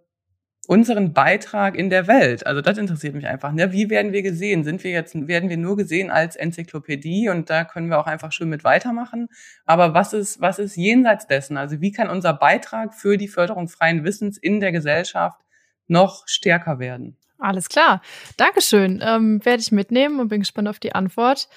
unseren 0.66 1.12
Beitrag 1.12 1.76
in 1.76 1.90
der 1.90 2.06
Welt. 2.06 2.46
Also 2.46 2.60
das 2.60 2.78
interessiert 2.78 3.14
mich 3.14 3.26
einfach. 3.26 3.52
Ne? 3.52 3.72
Wie 3.72 3.88
werden 3.88 4.12
wir 4.12 4.22
gesehen? 4.22 4.64
Sind 4.64 4.82
wir 4.84 4.90
jetzt, 4.90 5.14
werden 5.28 5.48
wir 5.48 5.56
nur 5.56 5.76
gesehen 5.76 6.10
als 6.10 6.36
Enzyklopädie 6.36 7.28
und 7.28 7.48
da 7.50 7.64
können 7.64 7.88
wir 7.88 7.98
auch 7.98 8.06
einfach 8.06 8.32
schön 8.32 8.48
mit 8.48 8.64
weitermachen? 8.64 9.28
Aber 9.64 9.94
was 9.94 10.12
ist, 10.12 10.40
was 10.40 10.58
ist 10.58 10.76
jenseits 10.76 11.26
dessen? 11.26 11.56
Also 11.56 11.80
wie 11.80 11.92
kann 11.92 12.10
unser 12.10 12.32
Beitrag 12.32 12.94
für 12.94 13.16
die 13.16 13.28
Förderung 13.28 13.68
freien 13.68 14.04
Wissens 14.04 14.38
in 14.38 14.60
der 14.60 14.72
Gesellschaft 14.72 15.40
noch 15.86 16.26
stärker 16.26 16.78
werden? 16.78 17.16
Alles 17.38 17.68
klar. 17.68 18.00
Dankeschön. 18.36 19.02
Ähm, 19.04 19.44
werde 19.44 19.60
ich 19.60 19.72
mitnehmen 19.72 20.20
und 20.20 20.28
bin 20.28 20.40
gespannt 20.40 20.68
auf 20.68 20.78
die 20.78 20.94
Antwort. 20.94 21.48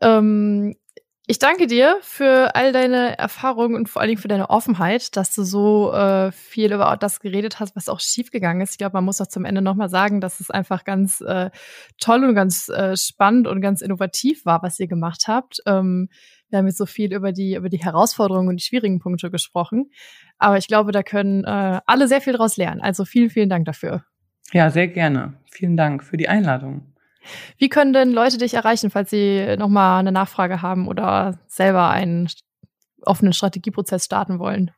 Ähm, 0.00 0.74
ich 1.30 1.38
danke 1.38 1.68
dir 1.68 1.96
für 2.02 2.56
all 2.56 2.72
deine 2.72 3.16
Erfahrungen 3.16 3.76
und 3.76 3.88
vor 3.88 4.02
allen 4.02 4.08
Dingen 4.08 4.20
für 4.20 4.26
deine 4.26 4.50
Offenheit, 4.50 5.16
dass 5.16 5.32
du 5.32 5.44
so 5.44 5.92
äh, 5.92 6.32
viel 6.32 6.72
über 6.72 6.96
das 6.98 7.20
geredet 7.20 7.60
hast, 7.60 7.76
was 7.76 7.88
auch 7.88 8.00
schiefgegangen 8.00 8.60
ist. 8.60 8.72
Ich 8.72 8.78
glaube, 8.78 8.94
man 8.94 9.04
muss 9.04 9.20
auch 9.20 9.28
zum 9.28 9.44
Ende 9.44 9.62
nochmal 9.62 9.88
sagen, 9.88 10.20
dass 10.20 10.40
es 10.40 10.50
einfach 10.50 10.82
ganz 10.82 11.20
äh, 11.20 11.50
toll 12.00 12.24
und 12.24 12.34
ganz 12.34 12.68
äh, 12.68 12.96
spannend 12.96 13.46
und 13.46 13.60
ganz 13.60 13.80
innovativ 13.80 14.44
war, 14.44 14.64
was 14.64 14.80
ihr 14.80 14.88
gemacht 14.88 15.28
habt. 15.28 15.62
Ähm, 15.66 16.08
wir 16.48 16.58
haben 16.58 16.66
jetzt 16.66 16.78
so 16.78 16.86
viel 16.86 17.14
über 17.14 17.30
die, 17.30 17.54
über 17.54 17.68
die 17.68 17.78
Herausforderungen 17.78 18.48
und 18.48 18.56
die 18.56 18.64
schwierigen 18.64 18.98
Punkte 18.98 19.30
gesprochen. 19.30 19.92
Aber 20.38 20.58
ich 20.58 20.66
glaube, 20.66 20.90
da 20.90 21.04
können 21.04 21.44
äh, 21.44 21.80
alle 21.86 22.08
sehr 22.08 22.20
viel 22.20 22.32
daraus 22.32 22.56
lernen. 22.56 22.80
Also 22.80 23.04
vielen, 23.04 23.30
vielen 23.30 23.48
Dank 23.48 23.66
dafür. 23.66 24.04
Ja, 24.52 24.68
sehr 24.70 24.88
gerne. 24.88 25.34
Vielen 25.48 25.76
Dank 25.76 26.02
für 26.02 26.16
die 26.16 26.28
Einladung. 26.28 26.92
Wie 27.58 27.68
können 27.68 27.92
denn 27.92 28.12
Leute 28.12 28.38
dich 28.38 28.54
erreichen, 28.54 28.90
falls 28.90 29.10
sie 29.10 29.56
nochmal 29.58 30.00
eine 30.00 30.12
Nachfrage 30.12 30.62
haben 30.62 30.88
oder 30.88 31.38
selber 31.46 31.90
einen 31.90 32.28
offenen 33.02 33.32
Strategieprozess 33.32 34.04
starten 34.04 34.38
wollen? 34.38 34.70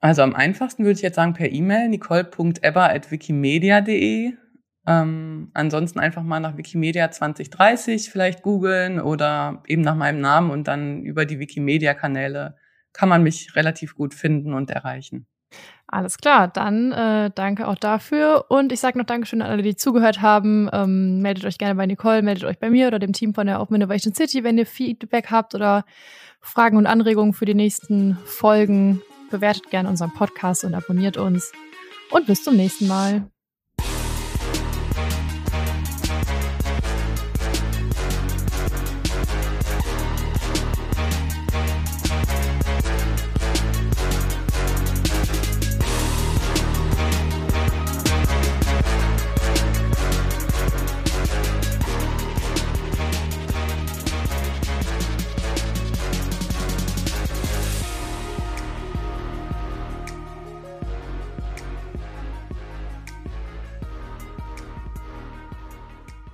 Also 0.00 0.22
am 0.22 0.34
einfachsten 0.34 0.84
würde 0.84 0.96
ich 0.96 1.02
jetzt 1.02 1.16
sagen 1.16 1.34
per 1.34 1.50
E-Mail 1.50 1.88
nicole.eber.wikimedia.de. 1.88 4.34
Ähm, 4.86 5.50
ansonsten 5.54 5.98
einfach 5.98 6.22
mal 6.22 6.40
nach 6.40 6.58
Wikimedia 6.58 7.10
2030 7.10 8.10
vielleicht 8.10 8.42
googeln 8.42 9.00
oder 9.00 9.62
eben 9.66 9.80
nach 9.80 9.94
meinem 9.94 10.20
Namen 10.20 10.50
und 10.50 10.68
dann 10.68 11.02
über 11.04 11.24
die 11.24 11.38
Wikimedia-Kanäle 11.38 12.56
kann 12.92 13.08
man 13.08 13.22
mich 13.22 13.56
relativ 13.56 13.94
gut 13.94 14.12
finden 14.12 14.52
und 14.52 14.70
erreichen. 14.70 15.26
Alles 15.86 16.18
klar, 16.18 16.48
dann 16.48 16.92
äh, 16.92 17.30
danke 17.34 17.68
auch 17.68 17.76
dafür. 17.76 18.46
Und 18.48 18.72
ich 18.72 18.80
sage 18.80 18.98
noch 18.98 19.06
Dankeschön 19.06 19.42
an 19.42 19.50
alle, 19.50 19.62
die 19.62 19.76
zugehört 19.76 20.22
haben. 20.22 20.68
Ähm, 20.72 21.20
meldet 21.20 21.44
euch 21.44 21.58
gerne 21.58 21.74
bei 21.74 21.86
Nicole, 21.86 22.22
meldet 22.22 22.44
euch 22.44 22.58
bei 22.58 22.70
mir 22.70 22.88
oder 22.88 22.98
dem 22.98 23.12
Team 23.12 23.34
von 23.34 23.46
der 23.46 23.60
Open 23.60 23.76
Innovation 23.76 24.14
City, 24.14 24.42
wenn 24.42 24.58
ihr 24.58 24.66
Feedback 24.66 25.30
habt 25.30 25.54
oder 25.54 25.84
Fragen 26.40 26.76
und 26.78 26.86
Anregungen 26.86 27.32
für 27.32 27.44
die 27.44 27.54
nächsten 27.54 28.18
Folgen. 28.24 29.02
Bewertet 29.30 29.70
gerne 29.70 29.88
unseren 29.88 30.12
Podcast 30.12 30.64
und 30.64 30.74
abonniert 30.74 31.16
uns. 31.16 31.52
Und 32.10 32.26
bis 32.26 32.42
zum 32.42 32.56
nächsten 32.56 32.86
Mal. 32.88 33.30